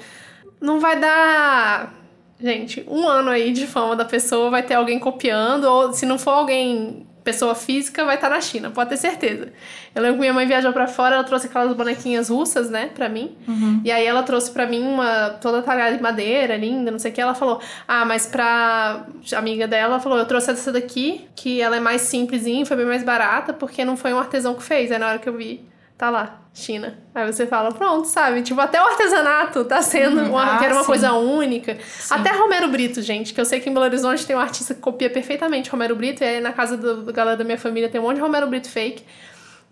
Não 0.59 0.79
vai 0.79 0.99
dar. 0.99 1.93
Gente, 2.39 2.83
um 2.89 3.07
ano 3.07 3.29
aí 3.29 3.51
de 3.53 3.67
fama 3.67 3.95
da 3.95 4.03
pessoa 4.05 4.49
vai 4.49 4.63
ter 4.63 4.73
alguém 4.73 4.97
copiando, 4.99 5.65
ou 5.65 5.93
se 5.93 6.05
não 6.05 6.17
for 6.17 6.31
alguém, 6.31 7.05
pessoa 7.25 7.55
física, 7.55 8.05
vai 8.05 8.15
estar 8.15 8.29
na 8.29 8.39
China, 8.39 8.69
pode 8.69 8.91
ter 8.91 8.97
certeza. 8.97 9.51
Eu 9.93 10.01
lembro 10.01 10.15
que 10.15 10.21
minha 10.21 10.33
mãe 10.33 10.45
viajou 10.45 10.71
pra 10.71 10.87
fora, 10.87 11.15
ela 11.15 11.23
trouxe 11.23 11.47
aquelas 11.47 11.75
bonequinhas 11.75 12.29
russas, 12.29 12.69
né, 12.69 12.91
pra 12.93 13.09
mim. 13.09 13.35
E 13.83 13.91
aí 13.91 14.05
ela 14.05 14.21
trouxe 14.23 14.51
pra 14.51 14.67
mim 14.67 14.83
uma 14.83 15.31
toda 15.41 15.61
talhada 15.63 15.97
de 15.97 16.01
madeira, 16.01 16.55
linda, 16.55 16.91
não 16.91 16.99
sei 16.99 17.11
o 17.11 17.13
que. 17.13 17.19
Ela 17.19 17.33
falou, 17.33 17.59
ah, 17.87 18.05
mas 18.05 18.27
pra 18.27 19.07
amiga 19.35 19.67
dela, 19.67 19.95
ela 19.95 19.99
falou, 19.99 20.19
eu 20.19 20.25
trouxe 20.25 20.51
essa 20.51 20.71
daqui, 20.71 21.25
que 21.35 21.59
ela 21.59 21.75
é 21.75 21.79
mais 21.79 22.01
simplesinha, 22.01 22.65
foi 22.65 22.77
bem 22.77 22.85
mais 22.85 23.03
barata, 23.03 23.51
porque 23.51 23.83
não 23.83 23.97
foi 23.97 24.13
um 24.13 24.19
artesão 24.19 24.53
que 24.53 24.63
fez. 24.63 24.91
Aí 24.91 24.99
na 24.99 25.07
hora 25.09 25.19
que 25.19 25.27
eu 25.27 25.35
vi, 25.35 25.65
tá 25.97 26.09
lá, 26.09 26.41
China. 26.53 26.97
Aí 27.13 27.25
você 27.31 27.47
fala, 27.47 27.71
pronto, 27.71 28.05
sabe? 28.07 28.41
Tipo, 28.41 28.59
até 28.61 28.81
o 28.81 28.85
artesanato 28.85 29.63
tá 29.65 29.81
sendo 29.81 30.21
Uhum. 30.21 30.31
uma, 30.31 30.55
Ah, 30.55 30.57
que 30.57 30.65
era 30.65 30.73
uma 30.73 30.81
sim. 30.81 30.87
coisa 30.87 31.13
única. 31.13 31.77
Até 32.09 32.31
Romero 32.31 32.67
Brito, 32.67 33.01
gente, 33.01 33.33
que 33.33 33.39
eu 33.39 33.45
sei 33.45 33.59
que 33.59 33.69
em 33.69 33.73
Belo 33.73 33.85
Horizonte 33.85 34.25
tem 34.25 34.35
um 34.35 34.39
artista 34.39 34.73
que 34.73 34.81
copia 34.81 35.09
perfeitamente 35.09 35.69
Romero 35.69 35.95
Brito, 35.95 36.23
e 36.23 36.27
aí 36.27 36.41
na 36.41 36.51
casa 36.51 36.75
do, 36.75 37.03
da 37.03 37.11
galera 37.11 37.37
da 37.37 37.43
minha 37.43 37.57
família 37.57 37.87
tem 37.89 37.99
um 37.99 38.03
monte 38.03 38.15
de 38.15 38.21
Romero 38.21 38.47
Brito 38.47 38.69
fake. 38.69 39.03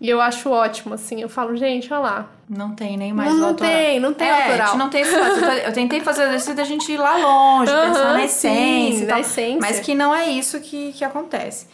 E 0.00 0.10
eu 0.10 0.20
acho 0.20 0.50
ótimo, 0.50 0.94
assim. 0.94 1.22
Eu 1.22 1.28
falo, 1.28 1.56
gente, 1.56 1.90
olha 1.92 2.02
lá. 2.02 2.26
Não 2.48 2.74
tem 2.74 2.96
nem 2.96 3.12
mais 3.12 3.30
Não, 3.30 3.36
o 3.36 3.40
não 3.40 3.48
autoral. 3.50 3.72
tem, 3.72 4.00
não 4.00 4.12
tem 4.12 4.26
é, 4.28 4.30
A 4.32 4.36
autoral. 4.44 4.66
gente 4.68 4.76
não 4.78 4.90
tem 4.90 5.00
esse 5.02 5.16
lado. 5.16 5.40
Eu 5.64 5.72
tentei 5.72 6.00
fazer 6.00 6.22
o 6.22 6.26
exercício 6.26 6.54
da 6.56 6.64
gente 6.64 6.90
ir 6.92 6.96
lá 6.96 7.16
longe, 7.16 7.70
Aham, 7.70 7.86
pensar 7.88 8.04
na 8.12 8.18
sim, 8.18 8.24
essência 8.24 9.04
e 9.04 9.06
na 9.06 9.20
essência. 9.20 9.58
Mas 9.60 9.80
que 9.80 9.94
não 9.94 10.12
é 10.14 10.26
isso 10.28 10.60
que, 10.60 10.92
que 10.94 11.04
acontece. 11.04 11.68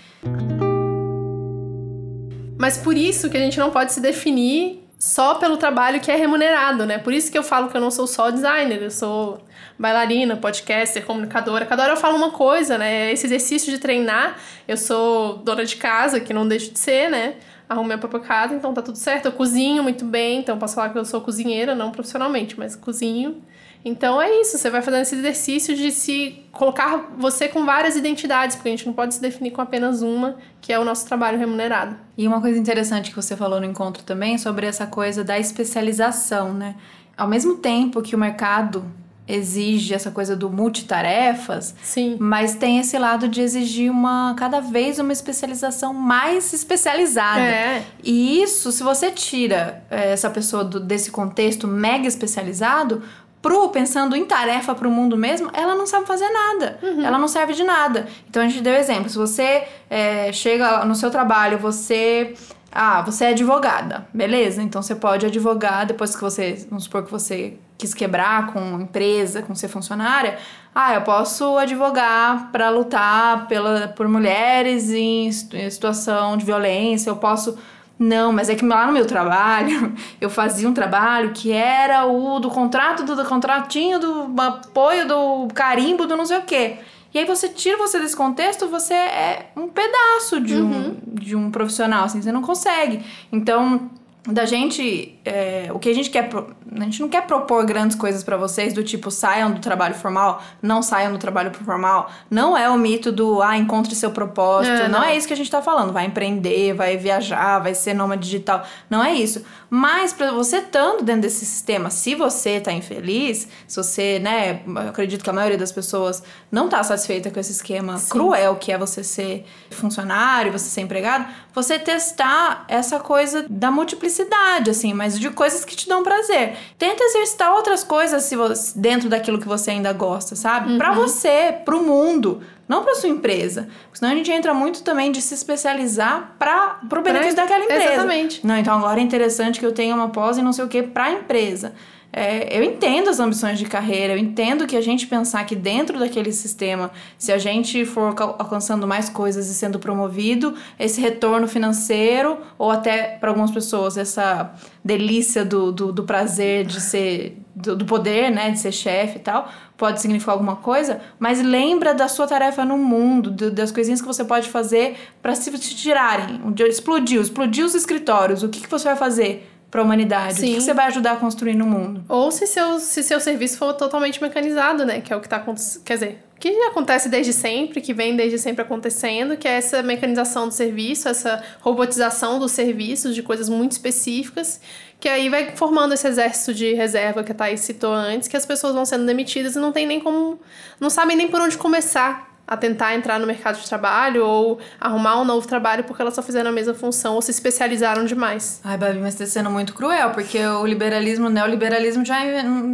Mas 2.60 2.76
por 2.76 2.94
isso 2.94 3.30
que 3.30 3.38
a 3.38 3.40
gente 3.40 3.58
não 3.58 3.70
pode 3.70 3.90
se 3.90 4.02
definir 4.02 4.86
só 4.98 5.36
pelo 5.36 5.56
trabalho 5.56 5.98
que 5.98 6.10
é 6.10 6.14
remunerado, 6.14 6.84
né? 6.84 6.98
Por 6.98 7.10
isso 7.10 7.32
que 7.32 7.38
eu 7.38 7.42
falo 7.42 7.70
que 7.70 7.76
eu 7.78 7.80
não 7.80 7.90
sou 7.90 8.06
só 8.06 8.28
designer, 8.28 8.82
eu 8.82 8.90
sou 8.90 9.42
bailarina, 9.78 10.36
podcaster, 10.36 11.06
comunicadora. 11.06 11.64
Cada 11.64 11.84
hora 11.84 11.92
eu 11.94 11.96
falo 11.96 12.18
uma 12.18 12.32
coisa, 12.32 12.76
né? 12.76 13.10
Esse 13.10 13.26
exercício 13.26 13.72
de 13.72 13.78
treinar, 13.78 14.36
eu 14.68 14.76
sou 14.76 15.38
dona 15.38 15.64
de 15.64 15.76
casa, 15.76 16.20
que 16.20 16.34
não 16.34 16.46
deixo 16.46 16.70
de 16.70 16.78
ser, 16.78 17.10
né? 17.10 17.36
Arrumo 17.66 17.86
minha 17.86 17.96
própria 17.96 18.20
casa, 18.20 18.54
então 18.54 18.74
tá 18.74 18.82
tudo 18.82 18.98
certo. 18.98 19.24
Eu 19.24 19.32
cozinho 19.32 19.82
muito 19.82 20.04
bem, 20.04 20.40
então 20.40 20.58
posso 20.58 20.74
falar 20.74 20.90
que 20.90 20.98
eu 20.98 21.04
sou 21.06 21.22
cozinheira, 21.22 21.74
não 21.74 21.90
profissionalmente, 21.90 22.58
mas 22.58 22.76
cozinho. 22.76 23.42
Então 23.84 24.20
é 24.20 24.40
isso, 24.40 24.58
você 24.58 24.68
vai 24.68 24.82
fazendo 24.82 25.02
esse 25.02 25.14
exercício 25.14 25.74
de 25.74 25.90
se 25.90 26.44
colocar 26.52 27.12
você 27.16 27.48
com 27.48 27.64
várias 27.64 27.96
identidades, 27.96 28.56
porque 28.56 28.68
a 28.68 28.72
gente 28.72 28.86
não 28.86 28.92
pode 28.92 29.14
se 29.14 29.20
definir 29.20 29.52
com 29.52 29.60
apenas 29.60 30.02
uma, 30.02 30.36
que 30.60 30.72
é 30.72 30.78
o 30.78 30.84
nosso 30.84 31.06
trabalho 31.06 31.38
remunerado. 31.38 31.96
E 32.16 32.26
uma 32.26 32.40
coisa 32.40 32.58
interessante 32.58 33.10
que 33.10 33.16
você 33.16 33.36
falou 33.36 33.58
no 33.58 33.66
encontro 33.66 34.02
também 34.02 34.36
sobre 34.36 34.66
essa 34.66 34.86
coisa 34.86 35.24
da 35.24 35.38
especialização, 35.38 36.52
né? 36.52 36.76
Ao 37.16 37.26
mesmo 37.26 37.56
tempo 37.56 38.02
que 38.02 38.14
o 38.14 38.18
mercado 38.18 38.84
exige 39.30 39.94
essa 39.94 40.10
coisa 40.10 40.34
do 40.34 40.50
multitarefas, 40.50 41.74
Sim. 41.82 42.16
mas 42.18 42.54
tem 42.54 42.78
esse 42.78 42.98
lado 42.98 43.28
de 43.28 43.40
exigir 43.40 43.90
uma 43.90 44.34
cada 44.36 44.60
vez 44.60 44.98
uma 44.98 45.12
especialização 45.12 45.94
mais 45.94 46.52
especializada. 46.52 47.40
É. 47.40 47.84
E 48.02 48.42
isso, 48.42 48.72
se 48.72 48.82
você 48.82 49.10
tira 49.10 49.84
é, 49.90 50.12
essa 50.12 50.28
pessoa 50.28 50.64
do, 50.64 50.80
desse 50.80 51.10
contexto 51.10 51.68
mega 51.68 52.06
especializado, 52.06 53.02
pro 53.42 53.68
pensando 53.68 54.14
em 54.14 54.24
tarefa 54.24 54.74
pro 54.74 54.90
mundo 54.90 55.16
mesmo, 55.16 55.50
ela 55.52 55.74
não 55.74 55.86
sabe 55.86 56.06
fazer 56.06 56.28
nada. 56.28 56.78
Ela 57.04 57.18
não 57.18 57.28
serve 57.28 57.52
de 57.52 57.64
nada. 57.64 58.06
Então 58.28 58.42
a 58.42 58.48
gente 58.48 58.62
deu 58.62 58.74
exemplo. 58.74 59.08
Se 59.08 59.16
você 59.16 59.64
é, 59.88 60.32
chega 60.32 60.84
no 60.84 60.94
seu 60.94 61.10
trabalho, 61.10 61.58
você 61.58 62.34
ah, 62.72 63.02
você 63.02 63.24
é 63.24 63.28
advogada, 63.30 64.06
beleza? 64.14 64.62
Então 64.62 64.80
você 64.80 64.94
pode 64.94 65.26
advogar 65.26 65.84
depois 65.86 66.14
que 66.14 66.20
você, 66.20 66.64
vamos 66.68 66.84
supor 66.84 67.04
que 67.04 67.10
você 67.10 67.58
quis 67.76 67.92
quebrar 67.92 68.52
com 68.52 68.80
empresa, 68.80 69.42
com 69.42 69.54
ser 69.54 69.66
funcionária. 69.66 70.38
Ah, 70.72 70.94
eu 70.94 71.02
posso 71.02 71.58
advogar 71.58 72.52
para 72.52 72.70
lutar 72.70 73.48
pela, 73.48 73.88
por 73.88 74.06
mulheres 74.06 74.90
em 74.90 75.32
situação 75.32 76.36
de 76.36 76.44
violência, 76.44 77.10
eu 77.10 77.16
posso. 77.16 77.58
Não, 78.00 78.32
mas 78.32 78.48
é 78.48 78.54
que 78.54 78.64
lá 78.64 78.86
no 78.86 78.94
meu 78.94 79.04
trabalho, 79.04 79.92
eu 80.18 80.30
fazia 80.30 80.66
um 80.66 80.72
trabalho 80.72 81.32
que 81.34 81.52
era 81.52 82.06
o 82.06 82.40
do 82.40 82.48
contrato, 82.48 83.04
do, 83.04 83.14
do 83.14 83.26
contratinho, 83.26 83.98
do 83.98 84.40
apoio, 84.40 85.06
do 85.06 85.48
carimbo, 85.54 86.06
do 86.06 86.16
não 86.16 86.24
sei 86.24 86.38
o 86.38 86.42
quê. 86.42 86.78
E 87.12 87.18
aí 87.18 87.26
você 87.26 87.50
tira 87.50 87.76
você 87.76 88.00
desse 88.00 88.16
contexto, 88.16 88.68
você 88.68 88.94
é 88.94 89.50
um 89.54 89.68
pedaço 89.68 90.40
de, 90.40 90.56
um, 90.56 90.96
de 91.12 91.36
um 91.36 91.50
profissional, 91.50 92.04
assim, 92.04 92.22
você 92.22 92.32
não 92.32 92.40
consegue. 92.40 93.04
Então, 93.30 93.90
da 94.26 94.46
gente, 94.46 95.18
é, 95.22 95.68
o 95.70 95.78
que 95.78 95.90
a 95.90 95.94
gente 95.94 96.08
quer, 96.08 96.30
a 96.72 96.84
gente 96.84 97.00
não 97.00 97.08
quer 97.08 97.26
propor 97.26 97.64
grandes 97.64 97.96
coisas 97.96 98.22
pra 98.22 98.36
vocês 98.36 98.72
do 98.72 98.84
tipo 98.84 99.10
saiam 99.10 99.50
do 99.50 99.60
trabalho 99.60 99.94
formal, 99.94 100.42
não 100.62 100.82
saiam 100.82 101.12
do 101.12 101.18
trabalho 101.18 101.52
formal. 101.52 102.10
Não 102.30 102.56
é 102.56 102.68
o 102.70 102.78
mito 102.78 103.10
do 103.10 103.42
ah, 103.42 103.56
encontre 103.56 103.94
seu 103.94 104.10
propósito. 104.12 104.72
É, 104.72 104.88
não. 104.88 105.00
não. 105.00 105.04
é 105.04 105.16
isso 105.16 105.26
que 105.26 105.32
a 105.32 105.36
gente 105.36 105.50
tá 105.50 105.60
falando. 105.60 105.92
Vai 105.92 106.06
empreender, 106.06 106.72
vai 106.74 106.96
viajar, 106.96 107.58
vai 107.58 107.74
ser 107.74 107.94
nômade 107.94 108.22
digital. 108.22 108.64
Não 108.88 109.02
é 109.02 109.14
isso. 109.14 109.44
Mas 109.68 110.12
pra 110.12 110.32
você 110.32 110.58
estando 110.58 111.02
dentro 111.02 111.22
desse 111.22 111.44
sistema, 111.44 111.90
se 111.90 112.14
você 112.14 112.60
tá 112.60 112.72
infeliz, 112.72 113.48
se 113.66 113.76
você, 113.76 114.18
né, 114.18 114.62
eu 114.66 114.88
acredito 114.88 115.22
que 115.22 115.30
a 115.30 115.32
maioria 115.32 115.58
das 115.58 115.72
pessoas 115.72 116.22
não 116.50 116.68
tá 116.68 116.82
satisfeita 116.82 117.30
com 117.30 117.38
esse 117.38 117.52
esquema 117.52 117.98
Sim. 117.98 118.10
cruel 118.10 118.56
que 118.56 118.72
é 118.72 118.78
você 118.78 119.02
ser 119.02 119.44
funcionário, 119.70 120.52
você 120.52 120.68
ser 120.68 120.80
empregado, 120.80 121.26
você 121.52 121.78
testar 121.78 122.64
essa 122.68 122.98
coisa 122.98 123.46
da 123.48 123.70
multiplicidade, 123.70 124.70
assim, 124.70 124.92
mas 124.92 125.18
de 125.18 125.30
coisas 125.30 125.64
que 125.64 125.76
te 125.76 125.88
dão 125.88 126.02
prazer. 126.02 126.59
Tenta 126.78 127.02
exercitar 127.04 127.52
outras 127.54 127.82
coisas 127.84 128.24
se 128.24 128.36
você, 128.36 128.78
dentro 128.78 129.08
daquilo 129.08 129.38
que 129.38 129.48
você 129.48 129.70
ainda 129.70 129.92
gosta, 129.92 130.34
sabe? 130.36 130.76
Pra 130.76 130.92
você, 130.92 131.54
pro 131.64 131.82
mundo, 131.82 132.40
não 132.68 132.84
pra 132.84 132.94
sua 132.94 133.08
empresa. 133.08 133.68
Porque 133.84 133.98
Senão 133.98 134.12
a 134.12 134.14
gente 134.14 134.30
entra 134.30 134.54
muito 134.54 134.82
também 134.82 135.10
de 135.10 135.20
se 135.20 135.34
especializar 135.34 136.36
para 136.38 136.80
pro 136.88 137.02
benefício 137.02 137.36
daquela 137.36 137.64
empresa. 137.64 137.92
Exatamente. 137.92 138.46
Não, 138.46 138.56
então 138.56 138.78
agora 138.78 139.00
é 139.00 139.02
interessante 139.02 139.58
que 139.58 139.66
eu 139.66 139.72
tenha 139.72 139.94
uma 139.94 140.08
pós 140.10 140.38
e 140.38 140.42
não 140.42 140.52
sei 140.52 140.64
o 140.64 140.68
que 140.68 140.82
pra 140.82 141.10
empresa. 141.10 141.74
É, 142.12 142.58
eu 142.58 142.64
entendo 142.64 143.08
as 143.08 143.20
ambições 143.20 143.56
de 143.56 143.64
carreira, 143.66 144.14
eu 144.14 144.18
entendo 144.18 144.66
que 144.66 144.76
a 144.76 144.80
gente 144.80 145.06
pensar 145.06 145.44
que 145.44 145.54
dentro 145.54 145.96
daquele 145.96 146.32
sistema, 146.32 146.90
se 147.16 147.30
a 147.30 147.38
gente 147.38 147.84
for 147.84 148.12
alcançando 148.18 148.84
mais 148.84 149.08
coisas 149.08 149.48
e 149.48 149.54
sendo 149.54 149.78
promovido, 149.78 150.54
esse 150.76 151.00
retorno 151.00 151.46
financeiro, 151.46 152.38
ou 152.58 152.68
até 152.70 153.16
para 153.20 153.30
algumas 153.30 153.52
pessoas, 153.52 153.96
essa 153.96 154.52
delícia 154.84 155.44
do, 155.44 155.70
do, 155.70 155.92
do 155.92 156.02
prazer 156.02 156.66
de 156.66 156.80
ser, 156.80 157.38
do, 157.54 157.76
do 157.76 157.84
poder, 157.84 158.28
né, 158.30 158.50
de 158.50 158.58
ser 158.58 158.72
chefe 158.72 159.18
e 159.18 159.20
tal, 159.20 159.48
pode 159.76 160.00
significar 160.00 160.32
alguma 160.34 160.56
coisa, 160.56 161.00
mas 161.18 161.40
lembra 161.40 161.94
da 161.94 162.08
sua 162.08 162.26
tarefa 162.26 162.64
no 162.64 162.76
mundo, 162.76 163.30
do- 163.30 163.50
das 163.52 163.70
coisinhas 163.70 164.00
que 164.00 164.06
você 164.06 164.24
pode 164.24 164.48
fazer 164.48 164.96
para 165.22 165.36
se 165.36 165.50
te 165.56 165.76
tirarem. 165.76 166.40
Explodiu, 166.68 167.22
explodiu 167.22 167.64
os 167.66 167.74
escritórios, 167.76 168.42
o 168.42 168.48
que, 168.48 168.60
que 168.62 168.68
você 168.68 168.84
vai 168.88 168.96
fazer 168.96 169.48
para 169.70 169.80
a 169.80 169.84
humanidade? 169.84 170.34
O 170.34 170.36
que, 170.36 170.40
Sim. 170.40 170.60
você 170.60 170.74
vai 170.74 170.86
ajudar 170.86 171.12
a 171.12 171.16
construir 171.16 171.54
no 171.54 171.66
mundo? 171.66 172.02
Ou 172.08 172.30
se 172.30 172.46
seu, 172.46 172.78
se 172.80 173.02
seu 173.02 173.20
serviço 173.20 173.56
for 173.56 173.72
totalmente 173.74 174.20
mecanizado, 174.20 174.84
né? 174.84 175.00
Que 175.00 175.12
é 175.12 175.16
o 175.16 175.20
que 175.20 175.28
tá 175.28 175.36
acontecendo. 175.36 175.84
Quer 175.84 175.94
dizer, 175.94 176.18
que 176.40 176.48
acontece 176.62 177.08
desde 177.08 177.34
sempre, 177.34 177.82
que 177.82 177.92
vem 177.92 178.16
desde 178.16 178.38
sempre 178.38 178.62
acontecendo, 178.62 179.36
que 179.36 179.46
é 179.46 179.52
essa 179.52 179.82
mecanização 179.82 180.48
do 180.48 180.54
serviço, 180.54 181.06
essa 181.06 181.44
robotização 181.60 182.38
dos 182.38 182.52
serviços, 182.52 183.14
de 183.14 183.22
coisas 183.22 183.48
muito 183.48 183.72
específicas, 183.72 184.58
que 184.98 185.08
aí 185.08 185.28
vai 185.28 185.54
formando 185.54 185.92
esse 185.92 186.08
exército 186.08 186.54
de 186.54 186.72
reserva 186.72 187.22
que 187.22 187.32
a 187.32 187.34
Thaís 187.34 187.60
citou 187.60 187.92
antes, 187.92 188.26
que 188.26 188.36
as 188.36 188.46
pessoas 188.46 188.74
vão 188.74 188.86
sendo 188.86 189.04
demitidas 189.04 189.54
e 189.54 189.58
não 189.58 189.70
tem 189.70 189.86
nem 189.86 190.00
como. 190.00 190.40
não 190.80 190.88
sabem 190.88 191.14
nem 191.14 191.28
por 191.28 191.42
onde 191.42 191.58
começar 191.58 192.29
a 192.50 192.56
tentar 192.56 192.94
entrar 192.96 193.20
no 193.20 193.26
mercado 193.28 193.60
de 193.60 193.66
trabalho 193.68 194.26
ou 194.26 194.58
arrumar 194.80 195.20
um 195.20 195.24
novo 195.24 195.46
trabalho 195.46 195.84
porque 195.84 196.02
elas 196.02 196.12
só 196.14 196.20
fizeram 196.22 196.50
a 196.50 196.52
mesma 196.52 196.74
função 196.74 197.14
ou 197.14 197.22
se 197.22 197.30
especializaram 197.30 198.04
demais. 198.04 198.60
Ai, 198.64 198.76
Babi, 198.76 198.98
mas 198.98 199.14
tá 199.14 199.24
sendo 199.24 199.48
muito 199.48 199.72
cruel, 199.72 200.10
porque 200.10 200.44
o 200.44 200.66
liberalismo, 200.66 201.28
o 201.28 201.30
neoliberalismo 201.30 202.04
já 202.04 202.16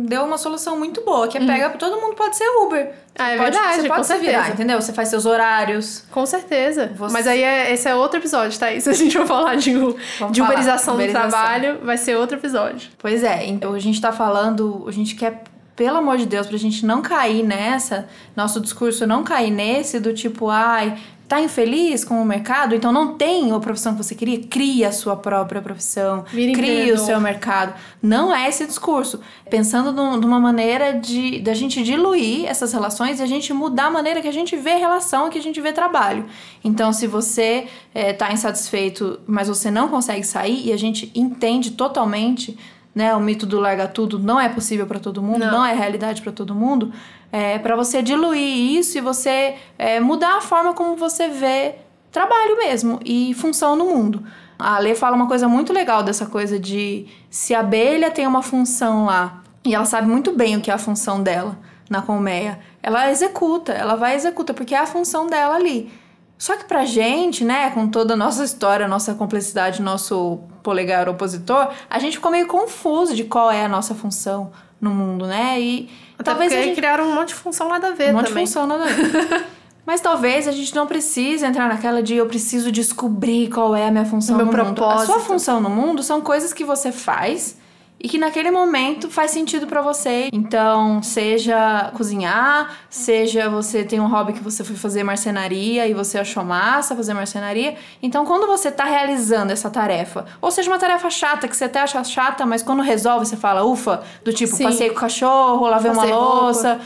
deu 0.08 0.24
uma 0.24 0.38
solução 0.38 0.78
muito 0.78 1.02
boa, 1.02 1.28
que 1.28 1.36
é 1.36 1.44
pega, 1.46 1.68
todo 1.70 2.00
mundo 2.00 2.14
pode 2.16 2.36
ser 2.36 2.48
Uber. 2.64 2.90
Ah, 3.18 3.30
é 3.32 3.36
Pode- 3.38 3.50
verdade, 3.52 3.80
você 3.82 3.88
com 3.88 3.94
pode 3.94 4.06
se 4.06 4.18
virar, 4.18 4.32
certeza. 4.32 4.52
entendeu? 4.54 4.80
Você 4.82 4.92
faz 4.92 5.08
seus 5.08 5.24
horários. 5.24 6.04
Com 6.10 6.26
certeza. 6.26 6.92
Você- 6.96 7.12
Mas 7.14 7.26
aí 7.26 7.42
é, 7.42 7.72
esse 7.72 7.88
é 7.88 7.94
outro 7.94 8.18
episódio, 8.18 8.58
tá? 8.58 8.70
Isso 8.72 8.90
a 8.90 8.92
gente 8.92 9.16
vai 9.16 9.26
falar 9.26 9.56
de, 9.56 9.74
u- 9.74 9.96
Vamos 10.18 10.34
de 10.34 10.40
falar, 10.40 10.52
uberização 10.52 10.94
do 10.94 11.00
uberização. 11.02 11.30
trabalho, 11.30 11.78
vai 11.82 11.96
ser 11.96 12.14
outro 12.16 12.36
episódio. 12.36 12.90
Pois 12.98 13.22
é, 13.24 13.46
então 13.46 13.72
a 13.72 13.78
gente 13.78 14.00
tá 14.02 14.12
falando, 14.12 14.84
a 14.86 14.92
gente 14.92 15.14
quer, 15.14 15.44
pelo 15.76 15.98
amor 15.98 16.16
de 16.16 16.26
Deus, 16.26 16.46
pra 16.46 16.56
gente 16.56 16.84
não 16.86 17.02
cair 17.02 17.42
nessa, 17.44 18.08
nosso 18.34 18.60
discurso 18.60 19.06
não 19.06 19.22
cair 19.22 19.50
nesse 19.50 20.00
do 20.00 20.12
tipo, 20.14 20.48
ai, 20.48 20.96
tá 21.28 21.40
infeliz 21.40 22.04
com 22.04 22.22
o 22.22 22.24
mercado, 22.24 22.72
então 22.72 22.92
não 22.92 23.14
tem 23.18 23.50
a 23.50 23.58
profissão 23.58 23.96
que 23.96 24.02
você 24.04 24.14
queria, 24.14 24.38
cria 24.46 24.88
a 24.88 24.92
sua 24.92 25.16
própria 25.16 25.60
profissão, 25.60 26.24
Vira 26.32 26.52
cria 26.52 26.94
o 26.94 26.98
seu 26.98 27.20
mercado. 27.20 27.74
Não 28.00 28.32
é 28.32 28.48
esse 28.48 28.64
discurso. 28.64 29.20
Pensando 29.50 29.90
num- 29.90 30.16
numa 30.18 30.38
maneira 30.38 30.92
de 30.92 31.40
da 31.40 31.52
gente 31.52 31.82
diluir 31.82 32.46
essas 32.46 32.72
relações 32.72 33.18
e 33.18 33.24
a 33.24 33.26
gente 33.26 33.52
mudar 33.52 33.86
a 33.86 33.90
maneira 33.90 34.22
que 34.22 34.28
a 34.28 34.32
gente 34.32 34.54
vê 34.56 34.76
relação, 34.76 35.28
que 35.28 35.36
a 35.36 35.42
gente 35.42 35.60
vê 35.60 35.72
trabalho. 35.72 36.26
Então, 36.62 36.92
se 36.92 37.08
você 37.08 37.66
é, 37.92 38.12
tá 38.12 38.32
insatisfeito, 38.32 39.18
mas 39.26 39.48
você 39.48 39.68
não 39.68 39.88
consegue 39.88 40.22
sair, 40.24 40.68
e 40.68 40.72
a 40.72 40.76
gente 40.76 41.10
entende 41.12 41.72
totalmente 41.72 42.56
né, 42.96 43.14
o 43.14 43.20
mito 43.20 43.44
do 43.44 43.60
larga 43.60 43.86
tudo 43.86 44.18
não 44.18 44.40
é 44.40 44.48
possível 44.48 44.86
para 44.86 44.98
todo 44.98 45.22
mundo, 45.22 45.40
Não. 45.40 45.52
não, 45.52 45.66
é 45.66 45.74
realidade 45.74 46.22
para 46.22 46.32
todo 46.32 46.54
mundo, 46.54 46.90
é 47.30 47.58
para 47.58 47.76
você 47.76 48.00
diluir 48.00 48.78
isso 48.78 48.96
e 48.96 49.02
você 49.02 49.54
é, 49.78 50.00
mudar 50.00 50.38
a 50.38 50.40
forma 50.40 50.72
como 50.72 50.96
você 50.96 51.28
vê 51.28 51.74
trabalho 52.10 52.56
mesmo 52.56 52.98
e 53.04 53.34
função 53.34 53.76
no 53.76 53.84
mundo. 53.84 54.24
A 54.58 54.78
Lê 54.78 54.94
fala 54.94 55.14
uma 55.14 55.28
coisa 55.28 55.46
muito 55.46 55.74
legal 55.74 56.02
dessa 56.02 56.24
coisa 56.24 56.58
de 56.58 57.06
se 57.28 57.54
a 57.54 57.60
abelha 57.60 58.10
tem 58.10 58.26
uma 58.26 58.40
função 58.40 59.04
lá 59.04 59.42
e 59.62 59.74
ela 59.74 59.84
sabe 59.84 60.08
muito 60.08 60.32
bem 60.32 60.56
o 60.56 60.62
que 60.62 60.70
é 60.70 60.74
a 60.74 60.78
função 60.78 61.22
dela 61.22 61.58
na 61.90 62.00
colmeia, 62.00 62.58
ela 62.82 63.10
executa, 63.10 63.72
ela 63.72 63.94
vai 63.94 64.14
executa 64.14 64.54
porque 64.54 64.74
é 64.74 64.78
a 64.78 64.86
função 64.86 65.26
dela 65.26 65.54
ali. 65.54 65.92
Só 66.38 66.56
que 66.56 66.64
pra 66.64 66.84
gente, 66.84 67.44
né, 67.44 67.70
com 67.70 67.88
toda 67.88 68.14
a 68.14 68.16
nossa 68.16 68.44
história, 68.44 68.86
nossa 68.86 69.14
complexidade, 69.14 69.80
nosso 69.80 70.40
polegar 70.62 71.08
opositor, 71.08 71.70
a 71.88 71.98
gente 71.98 72.16
ficou 72.18 72.30
meio 72.30 72.46
confuso 72.46 73.14
de 73.14 73.24
qual 73.24 73.50
é 73.50 73.64
a 73.64 73.68
nossa 73.68 73.94
função 73.94 74.52
no 74.80 74.90
mundo, 74.90 75.26
né? 75.26 75.58
E 75.60 75.88
Até 76.18 76.24
talvez 76.30 76.52
porque 76.52 76.62
a 76.62 76.66
gente 76.66 76.76
criaram 76.76 77.08
um 77.08 77.14
monte 77.14 77.28
de 77.28 77.34
função 77.34 77.68
nada 77.68 77.88
a 77.88 77.92
ver 77.92 78.10
um 78.10 78.18
monte 78.18 78.28
também. 78.28 78.44
de 78.44 78.50
função, 78.50 78.66
nada 78.66 78.84
a 78.84 78.86
ver. 78.86 79.46
Mas 79.86 80.00
talvez 80.00 80.48
a 80.48 80.52
gente 80.52 80.74
não 80.74 80.86
precise 80.86 81.46
entrar 81.46 81.68
naquela 81.68 82.02
de 82.02 82.14
eu 82.16 82.26
preciso 82.26 82.72
descobrir 82.72 83.48
qual 83.48 83.74
é 83.74 83.86
a 83.86 83.90
minha 83.90 84.04
função 84.04 84.34
O 84.34 84.38
meu 84.38 84.46
no 84.46 84.52
mundo. 84.52 84.84
A 84.84 84.96
sua 84.98 85.04
propósito. 85.06 85.20
função 85.20 85.60
no 85.60 85.70
mundo 85.70 86.02
são 86.02 86.20
coisas 86.20 86.52
que 86.52 86.64
você 86.64 86.90
faz 86.90 87.56
e 87.98 88.08
que 88.08 88.18
naquele 88.18 88.50
momento 88.50 89.10
faz 89.10 89.30
sentido 89.30 89.66
para 89.66 89.80
você. 89.80 90.28
Então, 90.32 91.02
seja 91.02 91.90
cozinhar, 91.96 92.70
seja 92.90 93.48
você 93.48 93.84
tem 93.84 94.00
um 94.00 94.06
hobby 94.06 94.34
que 94.34 94.42
você 94.42 94.62
foi 94.62 94.76
fazer 94.76 95.02
marcenaria 95.02 95.86
e 95.86 95.94
você 95.94 96.18
achou 96.18 96.44
massa 96.44 96.94
fazer 96.94 97.14
marcenaria. 97.14 97.76
Então, 98.02 98.24
quando 98.24 98.46
você 98.46 98.70
tá 98.70 98.84
realizando 98.84 99.52
essa 99.52 99.70
tarefa, 99.70 100.26
ou 100.40 100.50
seja 100.50 100.70
uma 100.70 100.78
tarefa 100.78 101.08
chata 101.08 101.48
que 101.48 101.56
você 101.56 101.64
até 101.64 101.80
acha 101.80 102.02
chata, 102.04 102.44
mas 102.44 102.62
quando 102.62 102.82
resolve 102.82 103.26
você 103.26 103.36
fala, 103.36 103.64
ufa, 103.64 104.02
do 104.24 104.32
tipo, 104.32 104.54
Sim. 104.54 104.64
passei 104.64 104.90
com 104.90 104.96
o 104.96 105.00
cachorro, 105.00 105.66
lavei 105.66 105.90
Passei 105.92 106.12
uma 106.12 106.18
louça. 106.18 106.68
Roupa. 106.74 106.84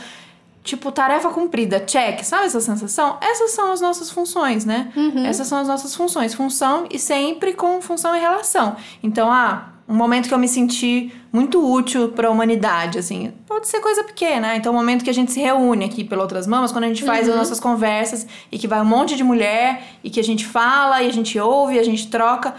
Tipo, 0.63 0.91
tarefa 0.91 1.29
cumprida, 1.29 1.79
check, 1.79 2.23
sabe 2.23 2.45
essa 2.45 2.61
sensação? 2.61 3.17
Essas 3.19 3.51
são 3.51 3.71
as 3.71 3.81
nossas 3.81 4.11
funções, 4.11 4.63
né? 4.63 4.91
Uhum. 4.95 5.25
Essas 5.25 5.47
são 5.47 5.57
as 5.57 5.67
nossas 5.67 5.95
funções. 5.95 6.35
Função 6.35 6.85
e 6.91 6.99
sempre 6.99 7.53
com 7.53 7.81
função 7.81 8.15
e 8.15 8.19
relação. 8.19 8.75
Então, 9.01 9.31
ah, 9.31 9.70
um 9.91 9.95
momento 9.95 10.29
que 10.29 10.33
eu 10.33 10.39
me 10.39 10.47
senti 10.47 11.11
muito 11.33 11.59
útil 11.69 12.09
para 12.09 12.29
a 12.29 12.31
humanidade, 12.31 12.97
assim. 12.97 13.33
Pode 13.45 13.67
ser 13.67 13.81
coisa 13.81 14.05
pequena, 14.05 14.55
então 14.55 14.71
o 14.71 14.75
um 14.75 14.79
momento 14.79 15.03
que 15.03 15.09
a 15.09 15.13
gente 15.13 15.33
se 15.33 15.41
reúne 15.41 15.83
aqui 15.83 16.05
pelo 16.05 16.21
Outras 16.21 16.47
Mamas, 16.47 16.71
quando 16.71 16.85
a 16.85 16.87
gente 16.87 17.03
faz 17.03 17.27
uhum. 17.27 17.33
as 17.33 17.39
nossas 17.39 17.59
conversas 17.59 18.25
e 18.49 18.57
que 18.57 18.69
vai 18.69 18.79
um 18.79 18.85
monte 18.85 19.17
de 19.17 19.23
mulher 19.23 19.83
e 20.01 20.09
que 20.09 20.19
a 20.19 20.23
gente 20.23 20.45
fala 20.45 21.03
e 21.03 21.07
a 21.07 21.11
gente 21.11 21.37
ouve, 21.37 21.75
e 21.75 21.79
a 21.79 21.83
gente 21.83 22.07
troca. 22.07 22.55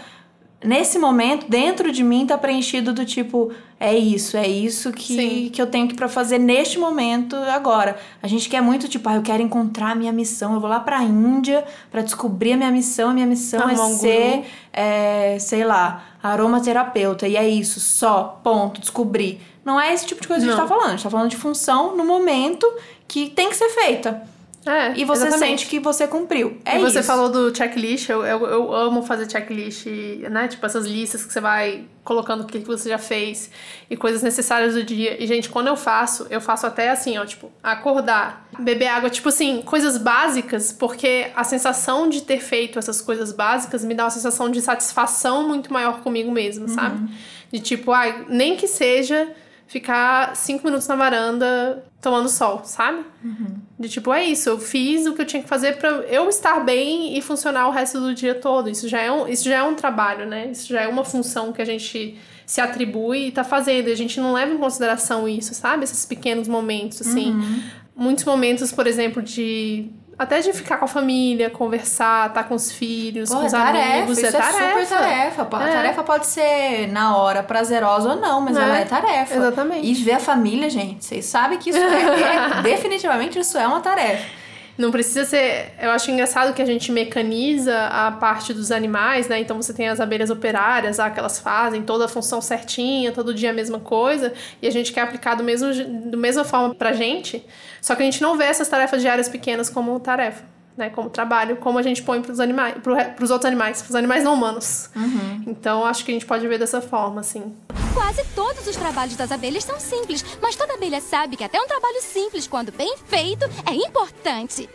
Nesse 0.63 0.97
momento, 0.97 1.45
dentro 1.49 1.91
de 1.91 2.03
mim 2.03 2.25
tá 2.25 2.37
preenchido 2.37 2.93
do 2.93 3.05
tipo, 3.05 3.51
é 3.79 3.93
isso, 3.93 4.37
é 4.37 4.47
isso 4.47 4.93
que, 4.93 5.49
que 5.49 5.61
eu 5.61 5.67
tenho 5.67 5.87
que 5.89 5.93
para 5.93 6.07
fazer 6.07 6.37
neste 6.37 6.79
momento 6.79 7.35
agora. 7.35 7.97
A 8.21 8.27
gente 8.27 8.47
quer 8.47 8.61
muito 8.61 8.87
tipo, 8.87 9.09
ah, 9.09 9.15
eu 9.15 9.21
quero 9.21 9.43
encontrar 9.43 9.91
a 9.91 9.95
minha 9.95 10.13
missão, 10.13 10.53
eu 10.53 10.59
vou 10.61 10.69
lá 10.69 10.79
para 10.79 10.99
a 10.99 11.03
Índia 11.03 11.65
para 11.91 12.01
descobrir 12.01 12.53
a 12.53 12.57
minha 12.57 12.71
missão, 12.71 13.09
a 13.09 13.13
minha 13.13 13.27
missão 13.27 13.69
é 13.69 13.75
ser, 13.75 14.45
é, 14.71 15.37
sei 15.39 15.65
lá, 15.65 16.05
aromaterapeuta 16.23 17.27
e 17.27 17.35
é 17.35 17.47
isso, 17.47 17.81
só, 17.81 18.39
ponto, 18.41 18.79
descobrir. 18.79 19.41
Não 19.65 19.79
é 19.79 19.93
esse 19.93 20.05
tipo 20.05 20.21
de 20.21 20.27
coisa 20.27 20.45
Não. 20.45 20.53
que 20.53 20.59
a 20.59 20.63
gente 20.63 20.69
tá 20.69 20.75
falando, 20.75 20.87
a 20.87 20.95
gente 20.95 21.03
tá 21.03 21.09
falando 21.09 21.29
de 21.29 21.37
função 21.37 21.95
no 21.97 22.05
momento 22.05 22.65
que 23.07 23.29
tem 23.29 23.49
que 23.49 23.55
ser 23.55 23.69
feita. 23.69 24.32
É, 24.65 24.97
e 24.97 25.03
você 25.03 25.27
exatamente. 25.27 25.61
sente 25.61 25.67
que 25.67 25.79
você 25.79 26.07
cumpriu. 26.07 26.57
É 26.63 26.77
e 26.77 26.79
você 26.79 26.99
isso. 26.99 27.07
falou 27.07 27.29
do 27.29 27.55
checklist, 27.55 28.09
eu, 28.09 28.25
eu, 28.25 28.45
eu, 28.45 28.73
amo 28.73 29.03
fazer 29.03 29.29
checklist, 29.29 29.85
né? 30.29 30.47
Tipo, 30.47 30.65
essas 30.65 30.85
listas 30.85 31.25
que 31.25 31.33
você 31.33 31.41
vai 31.41 31.83
colocando 32.03 32.41
o 32.41 32.45
que 32.45 32.59
você 32.59 32.89
já 32.89 32.97
fez 32.97 33.49
e 33.89 33.97
coisas 33.97 34.21
necessárias 34.21 34.73
do 34.73 34.83
dia. 34.83 35.21
E, 35.21 35.27
gente, 35.27 35.49
quando 35.49 35.67
eu 35.67 35.75
faço, 35.75 36.27
eu 36.29 36.39
faço 36.39 36.65
até 36.65 36.89
assim, 36.89 37.17
ó, 37.17 37.25
tipo, 37.25 37.51
acordar, 37.61 38.47
beber 38.57 38.87
água, 38.87 39.09
tipo 39.09 39.29
assim, 39.29 39.61
coisas 39.61 39.97
básicas, 39.97 40.71
porque 40.71 41.31
a 41.35 41.43
sensação 41.43 42.07
de 42.07 42.21
ter 42.21 42.39
feito 42.39 42.79
essas 42.79 43.01
coisas 43.01 43.33
básicas 43.33 43.83
me 43.83 43.93
dá 43.93 44.05
uma 44.05 44.11
sensação 44.11 44.49
de 44.49 44.61
satisfação 44.61 45.47
muito 45.47 45.73
maior 45.73 46.01
comigo 46.01 46.31
mesmo, 46.31 46.67
uhum. 46.67 46.73
sabe? 46.73 47.09
De 47.51 47.59
tipo, 47.59 47.91
ai, 47.91 48.25
nem 48.29 48.55
que 48.55 48.67
seja 48.67 49.27
ficar 49.67 50.35
cinco 50.35 50.65
minutos 50.65 50.87
na 50.87 50.95
varanda 50.95 51.83
tomando 52.01 52.29
sol, 52.29 52.61
sabe? 52.63 53.03
Uhum. 53.23 53.55
De 53.79 53.89
tipo, 53.89 54.13
é 54.13 54.23
isso, 54.23 54.49
eu 54.49 54.59
fiz 54.59 55.05
o 55.05 55.13
que 55.13 55.21
eu 55.21 55.25
tinha 55.25 55.41
que 55.41 55.47
fazer 55.47 55.77
para 55.77 55.89
eu 55.89 56.29
estar 56.29 56.59
bem 56.59 57.17
e 57.17 57.21
funcionar 57.21 57.67
o 57.67 57.71
resto 57.71 57.99
do 57.99 58.13
dia 58.13 58.35
todo. 58.35 58.69
Isso 58.69 58.87
já, 58.87 59.01
é 59.01 59.11
um, 59.11 59.27
isso 59.27 59.45
já 59.45 59.57
é 59.57 59.63
um 59.63 59.73
trabalho, 59.73 60.25
né? 60.25 60.49
Isso 60.51 60.67
já 60.67 60.81
é 60.81 60.87
uma 60.87 61.03
função 61.03 61.53
que 61.53 61.61
a 61.61 61.65
gente 61.65 62.17
se 62.45 62.61
atribui 62.61 63.27
e 63.27 63.31
tá 63.31 63.43
fazendo. 63.43 63.89
A 63.89 63.95
gente 63.95 64.19
não 64.19 64.33
leva 64.33 64.53
em 64.53 64.57
consideração 64.57 65.27
isso, 65.27 65.53
sabe? 65.53 65.85
Esses 65.85 66.05
pequenos 66.05 66.47
momentos, 66.47 67.01
assim. 67.01 67.31
Uhum. 67.31 67.63
Muitos 67.95 68.25
momentos, 68.25 68.71
por 68.71 68.85
exemplo, 68.85 69.21
de 69.21 69.89
até 70.17 70.39
de 70.39 70.53
ficar 70.53 70.77
com 70.77 70.85
a 70.85 70.87
família, 70.87 71.49
conversar, 71.49 72.27
estar 72.27 72.43
tá 72.43 72.47
com 72.47 72.55
os 72.55 72.71
filhos, 72.71 73.29
Pô, 73.29 73.39
com 73.39 73.45
os 73.45 73.53
é 73.53 73.57
tarefa, 73.57 73.93
amigos. 73.97 74.17
Isso 74.17 74.27
é, 74.27 74.31
tarefa. 74.31 74.51
super 74.53 74.87
tarefa. 74.87 75.41
É. 75.41 75.45
A 75.45 75.71
tarefa 75.73 76.03
pode 76.03 76.25
ser 76.27 76.87
na 76.87 77.17
hora 77.17 77.43
prazerosa 77.43 78.09
ou 78.09 78.15
não, 78.15 78.41
mas 78.41 78.57
é. 78.57 78.61
ela 78.61 78.77
é 78.79 78.85
tarefa. 78.85 79.35
Exatamente. 79.35 79.87
E 79.87 79.93
ver 79.93 80.13
a 80.13 80.19
família, 80.19 80.69
gente, 80.69 81.05
vocês 81.05 81.25
sabem 81.25 81.57
que 81.57 81.69
isso 81.69 81.79
é, 81.79 82.59
é 82.59 82.61
definitivamente 82.63 83.39
isso 83.39 83.57
é 83.57 83.67
uma 83.67 83.79
tarefa. 83.79 84.42
Não 84.75 84.91
precisa 84.91 85.23
ser. 85.23 85.71
Eu 85.79 85.91
acho 85.91 86.09
engraçado 86.09 86.53
que 86.53 86.61
a 86.61 86.65
gente 86.65 86.91
mecaniza 86.91 87.87
a 87.87 88.11
parte 88.11 88.53
dos 88.53 88.71
animais, 88.71 89.27
né? 89.27 89.39
Então 89.39 89.61
você 89.61 89.71
tem 89.73 89.87
as 89.87 89.99
abelhas 89.99 90.31
operárias, 90.31 90.99
ah, 90.99 91.11
que 91.11 91.19
elas 91.19 91.39
fazem 91.39 91.83
toda 91.83 92.05
a 92.05 92.07
função 92.07 92.41
certinha, 92.41 93.11
todo 93.11 93.33
dia 93.33 93.51
a 93.51 93.53
mesma 93.53 93.79
coisa, 93.79 94.33
e 94.61 94.67
a 94.67 94.71
gente 94.71 94.91
quer 94.91 95.01
aplicar 95.01 95.35
do 95.35 95.43
mesmo, 95.43 95.71
do 96.09 96.17
mesma 96.17 96.43
forma 96.43 96.73
pra 96.73 96.91
gente, 96.93 97.45
só 97.81 97.93
que 97.95 98.01
a 98.01 98.05
gente 98.05 98.21
não 98.21 98.35
vê 98.35 98.45
essas 98.45 98.67
tarefas 98.67 99.01
diárias 99.01 99.29
pequenas 99.29 99.69
como 99.69 99.99
tarefa 99.99 100.52
né, 100.77 100.89
como 100.89 101.09
trabalho, 101.09 101.57
como 101.57 101.77
a 101.77 101.81
gente 101.81 102.01
põe 102.01 102.21
para 102.21 102.31
os 102.31 102.39
animais, 102.39 102.75
para 102.81 103.23
os 103.23 103.31
outros 103.31 103.45
animais, 103.45 103.81
para 103.81 103.89
os 103.89 103.95
animais 103.95 104.23
não 104.23 104.33
humanos. 104.33 104.89
Uhum. 104.95 105.43
Então 105.47 105.85
acho 105.85 106.03
que 106.03 106.11
a 106.11 106.13
gente 106.13 106.25
pode 106.25 106.47
ver 106.47 106.57
dessa 106.57 106.81
forma, 106.81 107.21
assim. 107.21 107.55
Quase 107.93 108.23
todos 108.35 108.67
os 108.67 108.75
trabalhos 108.75 109.15
das 109.15 109.31
abelhas 109.31 109.63
são 109.63 109.79
simples, 109.79 110.25
mas 110.41 110.55
toda 110.55 110.73
abelha 110.73 110.99
sabe 110.99 111.35
que 111.37 111.43
até 111.43 111.61
um 111.61 111.67
trabalho 111.67 112.01
simples, 112.01 112.47
quando 112.47 112.71
bem 112.71 112.95
feito, 113.05 113.45
é 113.65 113.73
importante. 113.75 114.69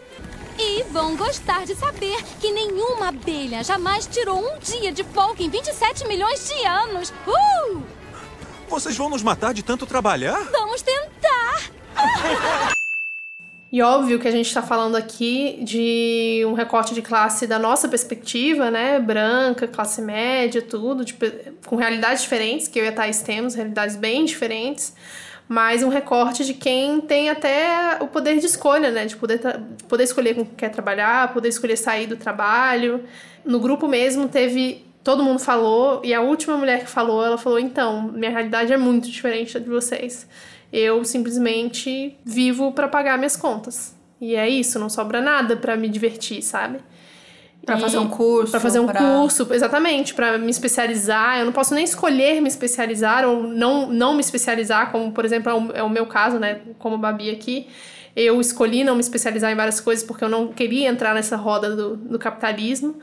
E 0.59 0.83
vão 0.85 1.17
gostar 1.17 1.65
de 1.65 1.75
saber 1.75 2.17
que 2.41 2.51
nenhuma 2.51 3.09
abelha 3.09 3.63
jamais 3.63 4.07
tirou 4.07 4.39
um 4.39 4.59
dia 4.59 4.91
de 4.91 5.05
folga 5.05 5.43
em 5.43 5.49
27 5.49 6.07
milhões 6.09 6.49
de 6.49 6.67
anos. 6.67 7.13
Uh! 7.27 7.83
Vocês 8.69 8.97
vão 8.97 9.09
nos 9.09 9.23
matar 9.23 9.55
de 9.55 9.63
tanto 9.63 9.87
trabalhar? 9.87 10.49
Vamos 10.51 10.83
tentar! 10.83 11.71
E 13.71 13.83
óbvio 13.83 14.19
que 14.19 14.27
a 14.27 14.31
gente 14.31 14.47
está 14.47 14.63
falando 14.63 14.97
aqui 14.97 15.59
de 15.63 16.43
um 16.47 16.55
recorte 16.55 16.95
de 16.95 17.03
classe 17.03 17.47
da 17.47 17.59
nossa 17.59 17.87
perspectiva, 17.87 18.71
né? 18.71 18.99
Branca, 18.99 19.69
classe 19.69 20.01
média, 20.01 20.63
tudo, 20.63 21.05
tipo, 21.05 21.27
com 21.67 21.77
realidades 21.77 22.23
diferentes, 22.23 22.67
que 22.67 22.79
eu 22.79 22.85
e 22.87 22.89
a 22.89 22.93
Thais 22.93 23.21
temos, 23.21 23.55
realidades 23.55 23.95
bem 23.95 24.25
diferentes, 24.25 24.95
mas 25.47 25.83
um 25.83 25.91
recorte 25.91 26.47
de 26.47 26.55
quem 26.55 26.99
tem 27.03 27.29
até 27.29 27.99
o 28.01 28.07
poder 28.07 28.39
de 28.39 28.47
escolha, 28.47 28.91
né? 28.91 29.05
De 29.05 29.17
poder, 29.17 29.39
poder 29.87 30.05
escolher 30.05 30.35
com 30.35 30.47
quem 30.47 30.55
quer 30.55 30.71
trabalhar, 30.71 31.35
poder 31.35 31.49
escolher 31.49 31.77
sair 31.77 32.07
do 32.07 32.17
trabalho. 32.17 33.05
No 33.45 33.61
grupo 33.61 33.87
mesmo 33.87 34.29
teve. 34.29 34.87
Todo 35.05 35.23
mundo 35.23 35.39
falou, 35.39 36.03
e 36.05 36.13
a 36.13 36.21
última 36.21 36.57
mulher 36.57 36.81
que 36.81 36.91
falou, 36.91 37.25
ela 37.25 37.39
falou: 37.39 37.59
então, 37.59 38.03
minha 38.13 38.31
realidade 38.31 38.73
é 38.73 38.77
muito 38.77 39.09
diferente 39.09 39.55
da 39.55 39.61
de 39.61 39.69
vocês. 39.69 40.27
Eu 40.73 41.05
simplesmente 41.05 42.17
vivo 42.25 42.73
para 42.73 42.89
pagar 42.89 43.17
minhas 43.17 43.37
contas. 43.37 43.97
E 44.21 44.35
é 44.35 44.49
isso, 44.49 44.79
não 44.79 44.89
sobra 44.89 45.21
nada 45.21 45.57
para 45.57 45.77
me 45.77 45.89
divertir, 45.89 46.43
sabe? 46.43 46.81
Para 47.65 47.79
fazer 47.79 47.99
um 47.99 48.09
curso. 48.09 48.51
Para 48.51 48.61
fazer 48.61 48.81
um 48.81 48.87
pra... 48.87 49.01
curso, 49.01 49.47
exatamente, 49.53 50.15
para 50.15 50.39
me 50.39 50.51
especializar. 50.51 51.39
Eu 51.39 51.45
não 51.45 51.53
posso 51.53 51.75
nem 51.75 51.85
escolher 51.85 52.41
me 52.41 52.49
especializar 52.49 53.27
ou 53.27 53.43
não, 53.43 53.89
não 53.91 54.15
me 54.15 54.21
especializar, 54.21 54.91
como 54.91 55.13
por 55.13 55.25
exemplo 55.25 55.51
é 55.51 55.55
o, 55.55 55.73
é 55.79 55.83
o 55.83 55.91
meu 55.91 56.07
caso, 56.07 56.39
né? 56.39 56.61
Como 56.79 56.97
Babi 56.97 57.31
aqui. 57.31 57.67
Eu 58.17 58.41
escolhi 58.41 58.83
não 58.83 58.95
me 58.95 59.01
especializar 59.01 59.53
em 59.53 59.55
várias 59.55 59.81
coisas 59.81 60.03
porque 60.03 60.25
eu 60.25 60.29
não 60.29 60.49
queria 60.49 60.89
entrar 60.89 61.15
nessa 61.15 61.37
roda 61.37 61.77
do, 61.77 61.97
do 61.97 62.19
capitalismo. 62.19 62.99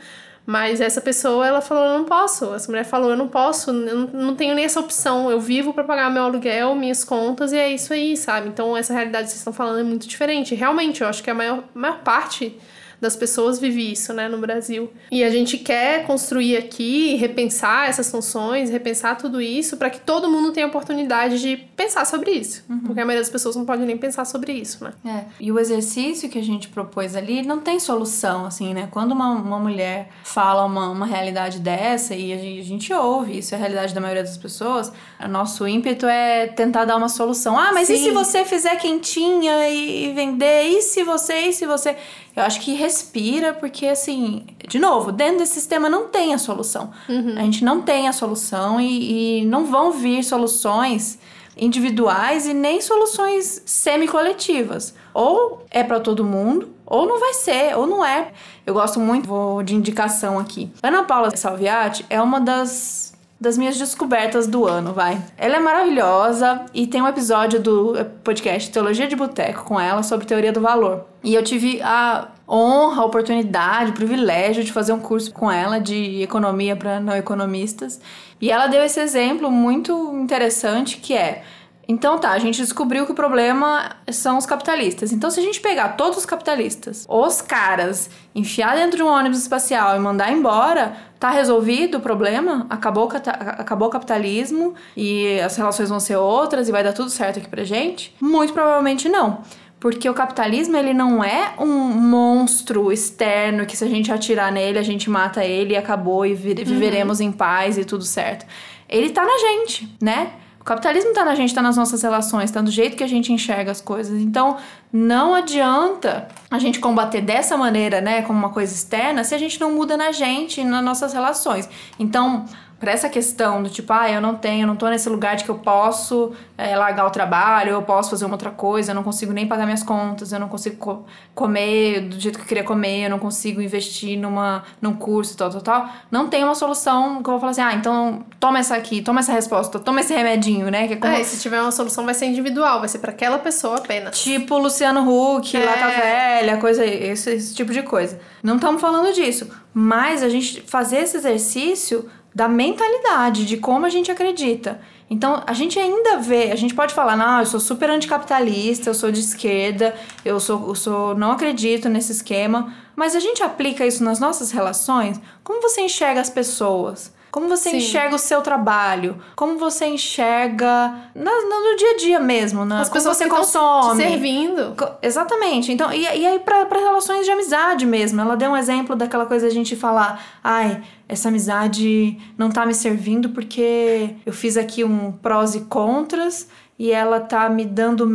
Mas 0.45 0.79
essa 0.79 1.01
pessoa, 1.01 1.45
ela 1.47 1.59
falou, 1.59 1.85
eu 1.85 1.97
não 1.97 2.05
posso. 2.05 2.53
Essa 2.53 2.71
mulher 2.71 2.83
falou, 2.83 3.09
eu 3.09 3.17
não 3.17 3.27
posso, 3.27 3.71
eu 3.71 4.07
não 4.13 4.35
tenho 4.35 4.53
nem 4.53 4.65
essa 4.65 4.79
opção. 4.79 5.31
Eu 5.31 5.39
vivo 5.39 5.73
para 5.73 5.83
pagar 5.83 6.11
meu 6.11 6.23
aluguel, 6.23 6.75
minhas 6.75 7.03
contas, 7.03 7.51
e 7.51 7.57
é 7.57 7.71
isso 7.71 7.93
aí, 7.93 8.15
sabe? 8.15 8.49
Então, 8.49 8.77
essa 8.77 8.93
realidade 8.93 9.23
que 9.23 9.29
vocês 9.31 9.39
estão 9.39 9.53
falando 9.53 9.79
é 9.79 9.83
muito 9.83 10.07
diferente. 10.07 10.53
Realmente, 10.53 11.01
eu 11.01 11.07
acho 11.07 11.23
que 11.23 11.29
a 11.31 11.33
maior, 11.33 11.63
maior 11.73 11.99
parte 12.03 12.55
das 12.99 13.15
pessoas 13.15 13.59
vive 13.59 13.91
isso, 13.91 14.13
né, 14.13 14.27
no 14.27 14.37
Brasil. 14.37 14.91
E 15.11 15.23
a 15.23 15.29
gente 15.29 15.57
quer 15.57 16.05
construir 16.05 16.57
aqui, 16.57 17.15
repensar 17.15 17.89
essas 17.89 18.09
funções, 18.09 18.69
repensar 18.69 19.17
tudo 19.17 19.41
isso 19.41 19.77
para 19.77 19.89
que 19.89 19.99
todo 19.99 20.29
mundo 20.29 20.51
tenha 20.51 20.67
oportunidade 20.67 21.39
de 21.39 21.57
pensar 21.75 22.05
sobre 22.05 22.31
isso. 22.31 22.63
Uhum. 22.69 22.79
Porque 22.79 23.01
a 23.01 23.05
maioria 23.05 23.21
das 23.21 23.29
pessoas 23.29 23.55
não 23.55 23.65
pode 23.65 23.85
nem 23.85 23.97
pensar 23.97 24.25
sobre 24.25 24.53
isso, 24.53 24.83
né? 24.83 24.93
É. 25.05 25.25
E 25.39 25.51
o 25.51 25.59
exercício 25.59 26.29
que 26.29 26.39
a 26.39 26.43
gente 26.43 26.67
propôs 26.69 27.15
ali 27.15 27.41
não 27.41 27.59
tem 27.59 27.79
solução, 27.79 28.45
assim, 28.45 28.73
né? 28.73 28.87
Quando 28.91 29.11
uma, 29.11 29.29
uma 29.29 29.59
mulher 29.59 30.09
fala 30.23 30.65
uma, 30.65 30.89
uma 30.89 31.05
realidade 31.05 31.59
dessa 31.59 32.15
e 32.15 32.33
a 32.33 32.37
gente, 32.37 32.59
a 32.59 32.63
gente 32.63 32.93
ouve, 32.93 33.37
isso 33.37 33.53
é 33.53 33.57
a 33.57 33.59
realidade 33.59 33.93
da 33.93 34.01
maioria 34.01 34.23
das 34.23 34.37
pessoas, 34.37 34.91
o 35.19 35.27
nosso 35.27 35.67
ímpeto 35.67 36.05
é 36.05 36.47
tentar 36.47 36.85
dar 36.85 36.95
uma 36.95 37.09
solução. 37.09 37.57
Ah, 37.57 37.71
mas 37.73 37.87
Sim. 37.87 37.93
e 37.93 37.97
se 37.97 38.11
você 38.11 38.45
fizer 38.45 38.75
quentinha 38.77 39.69
e 39.69 40.13
vender? 40.13 40.63
E 40.63 40.81
se 40.81 41.03
você, 41.03 41.47
e 41.47 41.53
se 41.53 41.65
você 41.65 41.95
eu 42.35 42.43
acho 42.43 42.59
que 42.61 42.73
respira, 42.73 43.53
porque 43.53 43.85
assim, 43.85 44.45
de 44.67 44.77
novo, 44.77 45.11
dentro 45.11 45.39
desse 45.39 45.53
sistema 45.53 45.89
não 45.89 46.07
tem 46.07 46.33
a 46.33 46.37
solução. 46.37 46.91
Uhum. 47.07 47.35
A 47.37 47.41
gente 47.41 47.63
não 47.63 47.81
tem 47.81 48.07
a 48.07 48.13
solução 48.13 48.79
e, 48.79 49.41
e 49.41 49.45
não 49.45 49.65
vão 49.65 49.91
vir 49.91 50.23
soluções 50.23 51.17
individuais 51.57 52.45
e 52.45 52.53
nem 52.53 52.81
soluções 52.81 53.61
semi-coletivas. 53.65 54.93
Ou 55.13 55.65
é 55.71 55.83
para 55.83 55.99
todo 55.99 56.23
mundo, 56.23 56.69
ou 56.85 57.07
não 57.07 57.19
vai 57.19 57.33
ser, 57.33 57.77
ou 57.77 57.87
não 57.87 58.05
é. 58.05 58.31
Eu 58.65 58.73
gosto 58.73 58.99
muito 58.99 59.63
de 59.63 59.75
indicação 59.75 60.37
aqui. 60.37 60.69
Ana 60.83 61.03
Paula 61.03 61.35
Salviati 61.35 62.05
é 62.09 62.21
uma 62.21 62.39
das 62.41 63.04
das 63.39 63.57
minhas 63.57 63.77
descobertas 63.77 64.47
do 64.47 64.65
ano, 64.65 64.93
vai. 64.93 65.21
Ela 65.37 65.57
é 65.57 65.59
maravilhosa 65.59 66.65
e 66.73 66.87
tem 66.87 67.01
um 67.01 67.07
episódio 67.07 67.61
do 67.61 67.93
podcast 68.23 68.71
Teologia 68.71 69.07
de 69.07 69.15
Boteco 69.15 69.65
com 69.65 69.79
ela 69.79 70.03
sobre 70.03 70.25
teoria 70.25 70.53
do 70.53 70.61
valor. 70.61 71.05
E 71.23 71.33
eu 71.33 71.43
tive 71.43 71.81
a 71.81 72.29
honra, 72.47 73.01
a 73.01 73.05
oportunidade, 73.05 73.91
o 73.91 73.93
privilégio 73.93 74.63
de 74.63 74.71
fazer 74.71 74.93
um 74.93 74.99
curso 74.99 75.33
com 75.33 75.51
ela 75.51 75.79
de 75.79 76.21
economia 76.21 76.75
para 76.75 76.99
não 76.99 77.13
economistas. 77.13 77.99
E 78.39 78.51
ela 78.51 78.67
deu 78.67 78.83
esse 78.83 78.99
exemplo 78.99 79.51
muito 79.51 80.15
interessante 80.15 80.97
que 80.97 81.13
é 81.13 81.43
então 81.87 82.17
tá, 82.17 82.31
a 82.31 82.39
gente 82.39 82.57
descobriu 82.57 83.05
que 83.05 83.11
o 83.11 83.15
problema 83.15 83.91
são 84.11 84.37
os 84.37 84.45
capitalistas. 84.45 85.11
Então, 85.11 85.29
se 85.29 85.39
a 85.39 85.43
gente 85.43 85.59
pegar 85.59 85.89
todos 85.89 86.17
os 86.17 86.25
capitalistas, 86.25 87.05
os 87.07 87.41
caras, 87.41 88.09
enfiar 88.33 88.75
dentro 88.75 88.97
de 88.97 89.03
um 89.03 89.07
ônibus 89.07 89.39
espacial 89.39 89.95
e 89.95 89.99
mandar 89.99 90.31
embora, 90.31 90.95
tá 91.19 91.29
resolvido 91.29 91.97
o 91.97 92.01
problema? 92.01 92.65
Acabou, 92.69 93.09
acabou 93.13 93.87
o 93.87 93.91
capitalismo 93.91 94.73
e 94.97 95.39
as 95.39 95.55
relações 95.55 95.89
vão 95.89 95.99
ser 95.99 96.15
outras 96.15 96.67
e 96.67 96.71
vai 96.71 96.83
dar 96.83 96.93
tudo 96.93 97.09
certo 97.09 97.39
aqui 97.39 97.47
pra 97.47 97.63
gente? 97.63 98.15
Muito 98.19 98.53
provavelmente 98.53 99.07
não. 99.07 99.39
Porque 99.79 100.09
o 100.09 100.13
capitalismo, 100.15 100.75
ele 100.75 100.95
não 100.95 101.23
é 101.23 101.53
um 101.59 101.67
monstro 101.67 102.91
externo 102.91 103.67
que 103.67 103.77
se 103.77 103.83
a 103.83 103.87
gente 103.87 104.11
atirar 104.11 104.51
nele, 104.51 104.79
a 104.79 104.83
gente 104.83 105.09
mata 105.09 105.45
ele 105.45 105.73
e 105.73 105.77
acabou 105.77 106.25
e 106.25 106.31
uhum. 106.33 106.37
viveremos 106.37 107.19
uhum. 107.19 107.27
em 107.27 107.31
paz 107.31 107.77
e 107.77 107.85
tudo 107.85 108.03
certo. 108.03 108.47
Ele 108.89 109.11
tá 109.11 109.23
na 109.23 109.37
gente, 109.37 109.95
né? 110.01 110.31
O 110.65 110.67
capitalismo 110.67 111.11
está 111.11 111.23
na 111.23 111.35
gente, 111.35 111.49
está 111.49 111.61
nas 111.61 111.77
nossas 111.77 112.01
relações, 112.01 112.45
está 112.45 112.59
do 112.59 112.71
jeito 112.71 112.97
que 112.97 113.03
a 113.03 113.07
gente 113.07 113.31
enxerga 113.31 113.69
as 113.69 113.79
coisas. 113.79 114.19
Então, 114.19 114.57
não 114.91 115.35
adianta 115.35 116.27
a 116.49 116.57
gente 116.57 116.79
combater 116.79 117.21
dessa 117.21 117.55
maneira, 117.55 118.01
né, 118.01 118.23
como 118.23 118.39
uma 118.39 118.49
coisa 118.49 118.73
externa, 118.73 119.23
se 119.23 119.35
a 119.35 119.37
gente 119.37 119.61
não 119.61 119.71
muda 119.71 119.95
na 119.95 120.11
gente, 120.11 120.63
nas 120.63 120.83
nossas 120.83 121.13
relações. 121.13 121.69
Então, 121.99 122.45
para 122.79 122.91
essa 122.91 123.07
questão 123.07 123.63
do 123.63 123.69
tipo, 123.69 123.91
ah, 123.93 124.11
eu 124.11 124.19
não 124.19 124.35
tenho, 124.35 124.63
eu 124.63 124.67
não 124.67 124.75
tô 124.75 124.87
nesse 124.89 125.07
lugar 125.07 125.35
de 125.35 125.43
que 125.43 125.49
eu 125.49 125.55
posso 125.55 126.33
é, 126.57 126.75
largar 126.75 127.05
o 127.05 127.09
trabalho, 127.09 127.71
eu 127.71 127.81
posso 127.81 128.09
fazer 128.09 128.25
uma 128.25 128.33
outra 128.33 128.51
coisa, 128.51 128.91
eu 128.91 128.95
não 128.95 129.03
consigo 129.03 129.31
nem 129.31 129.47
pagar 129.47 129.65
minhas 129.65 129.83
contas, 129.83 130.31
eu 130.31 130.39
não 130.39 130.49
consigo 130.49 130.75
co 130.77 131.05
comer 131.33 132.01
do 132.01 132.19
jeito 132.19 132.37
que 132.37 132.43
eu 132.43 132.47
queria 132.47 132.63
comer, 132.63 133.05
eu 133.05 133.09
não 133.09 133.19
consigo 133.19 133.61
investir 133.61 134.17
numa, 134.17 134.63
num 134.81 134.93
curso, 134.93 135.35
tal, 135.37 135.49
tal, 135.49 135.61
tal. 135.61 135.89
Não 136.11 136.27
tem 136.27 136.43
uma 136.43 136.55
solução 136.55 137.23
que 137.23 137.29
eu 137.29 137.33
vou 137.33 137.39
falar 137.39 137.51
assim, 137.51 137.61
ah, 137.61 137.73
então 137.73 138.25
toma 138.39 138.59
essa 138.59 138.75
aqui, 138.75 139.01
toma 139.01 139.19
essa 139.21 139.31
resposta, 139.31 139.79
toma 139.79 140.01
esse 140.01 140.13
remedinho, 140.13 140.69
né? 140.69 140.87
Que 140.87 140.93
é, 140.93 140.97
como... 140.97 141.13
é 141.13 141.23
se 141.23 141.41
tiver 141.41 141.61
uma 141.61 141.71
solução 141.71 142.05
vai 142.05 142.13
ser 142.13 142.25
individual, 142.25 142.79
vai 142.79 142.89
ser 142.89 142.99
para 142.99 143.11
aquela 143.11 143.39
pessoa 143.39 143.77
apenas. 143.77 144.21
Tipo 144.21 144.57
Luciano 144.57 145.01
Huck, 145.01 145.55
é. 145.55 145.65
Lata 145.65 145.87
Velha, 145.87 146.57
coisa, 146.57 146.85
esse, 146.85 147.31
esse 147.31 147.55
tipo 147.55 147.71
de 147.71 147.83
coisa. 147.83 148.19
Não 148.43 148.55
estamos 148.55 148.79
falando 148.81 149.13
disso, 149.13 149.49
mas 149.73 150.23
a 150.23 150.29
gente 150.29 150.61
fazer 150.61 150.97
esse 150.97 151.17
exercício 151.17 152.09
da 152.35 152.49
mentalidade, 152.49 153.45
de 153.45 153.55
como 153.55 153.85
a 153.85 153.89
gente 153.89 154.11
acredita. 154.11 154.81
Então, 155.09 155.41
a 155.47 155.53
gente 155.53 155.79
ainda 155.79 156.17
vê, 156.17 156.51
a 156.51 156.55
gente 156.57 156.75
pode 156.75 156.93
falar, 156.93 157.15
não, 157.15 157.39
eu 157.39 157.45
sou 157.45 157.61
super 157.61 157.89
anticapitalista, 157.89 158.89
eu 158.89 158.93
sou 158.93 159.09
de 159.09 159.21
esquerda, 159.21 159.95
eu 160.25 160.37
sou, 160.37 160.67
eu 160.67 160.75
sou 160.75 161.15
não 161.15 161.31
acredito 161.31 161.87
nesse 161.87 162.11
esquema, 162.11 162.73
mas 162.93 163.15
a 163.15 163.21
gente 163.21 163.41
aplica 163.41 163.85
isso 163.85 164.03
nas 164.03 164.19
nossas 164.19 164.51
relações? 164.51 165.21
Como 165.45 165.61
você 165.61 165.79
enxerga 165.81 166.19
as 166.19 166.29
pessoas? 166.29 167.14
Como 167.35 167.49
você 167.49 167.71
Sim. 167.71 167.77
enxerga 167.79 168.15
o 168.15 168.17
seu 168.17 168.41
trabalho? 168.41 169.17
Como 169.35 169.57
você 169.57 169.87
enxerga 169.87 170.95
no, 171.13 171.25
no 171.25 171.75
dia 171.75 171.91
a 171.91 171.97
dia 171.97 172.19
mesmo, 172.21 172.63
né? 172.63 172.79
As 172.79 172.89
pessoas 172.89 173.17
você 173.17 173.27
consome. 173.27 174.01
Te 174.01 174.09
servindo. 174.09 174.73
Exatamente. 175.01 175.69
Então, 175.69 175.91
e, 175.91 176.03
e 176.03 176.25
aí, 176.25 176.39
para 176.39 176.79
relações 176.79 177.25
de 177.25 177.31
amizade 177.31 177.85
mesmo. 177.85 178.21
Ela 178.21 178.37
deu 178.37 178.51
um 178.51 178.55
exemplo 178.55 178.95
daquela 178.95 179.25
coisa 179.25 179.47
a 179.47 179.49
gente 179.49 179.75
falar, 179.75 180.39
ai, 180.41 180.81
essa 181.09 181.27
amizade 181.27 182.17
não 182.37 182.49
tá 182.49 182.65
me 182.65 182.73
servindo 182.73 183.27
porque 183.31 184.11
eu 184.25 184.31
fiz 184.31 184.55
aqui 184.55 184.85
um 184.85 185.11
prós 185.11 185.55
e 185.55 185.65
contras 185.65 186.47
e 186.79 186.89
ela 186.89 187.19
tá 187.19 187.49
me 187.49 187.65
dando, 187.65 188.05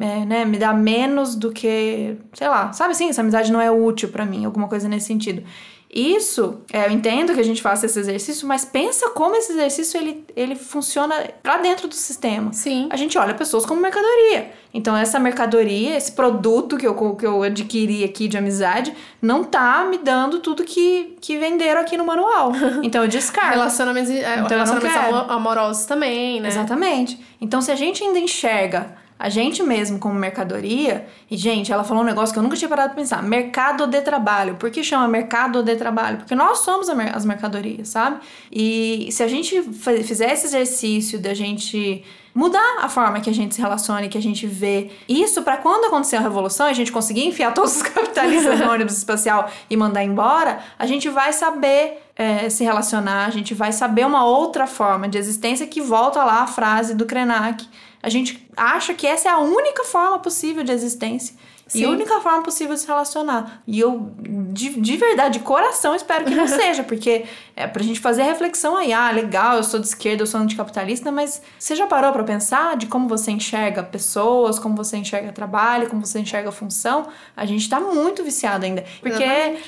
é, 0.00 0.24
né, 0.24 0.44
me 0.44 0.58
dá 0.58 0.72
menos 0.72 1.36
do 1.36 1.52
que, 1.52 2.16
sei 2.32 2.48
lá, 2.48 2.72
sabe 2.72 2.90
assim, 2.90 3.08
essa 3.08 3.20
amizade 3.20 3.52
não 3.52 3.60
é 3.60 3.70
útil 3.70 4.08
para 4.08 4.24
mim, 4.24 4.44
alguma 4.44 4.66
coisa 4.66 4.88
nesse 4.88 5.06
sentido. 5.06 5.44
Isso, 5.94 6.58
é, 6.72 6.86
eu 6.86 6.90
entendo 6.90 7.32
que 7.32 7.40
a 7.40 7.44
gente 7.44 7.62
faça 7.62 7.86
esse 7.86 8.00
exercício, 8.00 8.48
mas 8.48 8.64
pensa 8.64 9.10
como 9.10 9.36
esse 9.36 9.52
exercício 9.52 9.96
ele, 9.96 10.26
ele 10.34 10.56
funciona 10.56 11.14
para 11.40 11.58
dentro 11.58 11.86
do 11.86 11.94
sistema. 11.94 12.52
Sim. 12.52 12.88
A 12.90 12.96
gente 12.96 13.16
olha 13.16 13.32
pessoas 13.32 13.64
como 13.64 13.80
mercadoria. 13.80 14.50
Então, 14.74 14.96
essa 14.96 15.20
mercadoria, 15.20 15.96
esse 15.96 16.10
produto 16.10 16.76
que 16.76 16.84
eu, 16.84 17.14
que 17.14 17.24
eu 17.24 17.44
adquiri 17.44 18.02
aqui 18.02 18.26
de 18.26 18.36
amizade, 18.36 18.92
não 19.22 19.44
tá 19.44 19.86
me 19.88 19.98
dando 19.98 20.40
tudo 20.40 20.64
que, 20.64 21.16
que 21.20 21.38
venderam 21.38 21.80
aqui 21.80 21.96
no 21.96 22.04
manual. 22.04 22.52
Então, 22.82 23.02
eu 23.02 23.08
descarto. 23.08 23.52
relacionamentos, 23.52 24.10
é, 24.10 24.34
então, 24.34 24.48
relacionamentos 24.48 25.30
amorosos 25.30 25.86
também, 25.86 26.40
né? 26.40 26.48
Exatamente. 26.48 27.18
Então, 27.40 27.62
se 27.62 27.70
a 27.70 27.76
gente 27.76 28.02
ainda 28.02 28.18
enxerga 28.18 28.96
a 29.18 29.28
gente 29.28 29.62
mesmo 29.62 29.98
como 29.98 30.14
mercadoria, 30.14 31.06
e 31.30 31.36
gente, 31.36 31.72
ela 31.72 31.84
falou 31.84 32.02
um 32.02 32.06
negócio 32.06 32.32
que 32.32 32.38
eu 32.38 32.42
nunca 32.42 32.56
tinha 32.56 32.68
parado 32.68 32.90
pra 32.90 33.00
pensar, 33.00 33.22
mercado 33.22 33.86
de 33.86 34.00
trabalho. 34.00 34.56
Por 34.56 34.70
que 34.70 34.82
chama 34.82 35.06
mercado 35.06 35.62
de 35.62 35.76
trabalho? 35.76 36.18
Porque 36.18 36.34
nós 36.34 36.58
somos 36.58 36.88
as 36.88 37.24
mercadorias, 37.24 37.88
sabe? 37.88 38.18
E 38.50 39.08
se 39.12 39.22
a 39.22 39.28
gente 39.28 39.62
fizer 40.02 40.32
esse 40.32 40.46
exercício 40.46 41.18
da 41.18 41.32
gente 41.32 42.04
mudar 42.34 42.78
a 42.80 42.88
forma 42.88 43.20
que 43.20 43.30
a 43.30 43.32
gente 43.32 43.54
se 43.54 43.60
relaciona 43.60 44.04
e 44.04 44.08
que 44.08 44.18
a 44.18 44.22
gente 44.22 44.44
vê 44.46 44.90
isso 45.08 45.42
para 45.42 45.56
quando 45.56 45.84
acontecer 45.84 46.16
a 46.16 46.20
revolução, 46.20 46.66
a 46.66 46.72
gente 46.72 46.90
conseguir 46.90 47.24
enfiar 47.24 47.54
todos 47.54 47.76
os 47.76 47.82
capitalistas 47.82 48.58
no 48.58 48.68
ônibus 48.72 48.98
espacial 48.98 49.48
e 49.70 49.76
mandar 49.76 50.02
embora, 50.02 50.58
a 50.76 50.86
gente 50.86 51.08
vai 51.08 51.32
saber 51.32 52.02
é, 52.16 52.48
se 52.50 52.64
relacionar, 52.64 53.26
a 53.26 53.30
gente 53.30 53.54
vai 53.54 53.70
saber 53.70 54.04
uma 54.04 54.24
outra 54.24 54.66
forma 54.66 55.08
de 55.08 55.16
existência 55.16 55.66
que 55.66 55.80
volta 55.80 56.24
lá 56.24 56.42
a 56.42 56.46
frase 56.46 56.94
do 56.94 57.06
Krenak 57.06 57.64
a 58.04 58.10
gente 58.10 58.46
acha 58.54 58.92
que 58.92 59.06
essa 59.06 59.30
é 59.30 59.32
a 59.32 59.38
única 59.38 59.82
forma 59.82 60.18
possível 60.18 60.62
de 60.62 60.70
existência. 60.70 61.34
Sim. 61.74 61.80
E 61.80 61.84
a 61.84 61.90
única 61.90 62.20
forma 62.20 62.42
possível 62.42 62.74
de 62.74 62.80
se 62.80 62.86
relacionar. 62.86 63.62
E 63.66 63.80
eu, 63.80 64.12
de, 64.20 64.80
de 64.80 64.96
verdade, 64.96 65.40
de 65.40 65.44
coração, 65.44 65.94
espero 65.94 66.24
que 66.24 66.34
não 66.34 66.46
seja, 66.48 66.84
porque 66.84 67.24
é 67.56 67.66
pra 67.66 67.82
gente 67.82 67.98
fazer 67.98 68.22
a 68.22 68.26
reflexão 68.26 68.76
aí, 68.76 68.92
ah, 68.92 69.10
legal, 69.10 69.56
eu 69.56 69.64
sou 69.64 69.80
de 69.80 69.86
esquerda, 69.86 70.22
eu 70.22 70.26
sou 70.26 70.40
anticapitalista, 70.40 71.10
mas 71.10 71.42
você 71.58 71.74
já 71.74 71.86
parou 71.86 72.12
para 72.12 72.22
pensar 72.22 72.76
de 72.76 72.86
como 72.86 73.08
você 73.08 73.32
enxerga 73.32 73.82
pessoas, 73.82 74.58
como 74.58 74.76
você 74.76 74.96
enxerga 74.96 75.32
trabalho, 75.32 75.88
como 75.88 76.06
você 76.06 76.20
enxerga 76.20 76.52
função? 76.52 77.08
A 77.36 77.44
gente 77.44 77.68
tá 77.68 77.80
muito 77.80 78.22
viciado 78.22 78.64
ainda. 78.64 78.84
Porque 79.00 79.24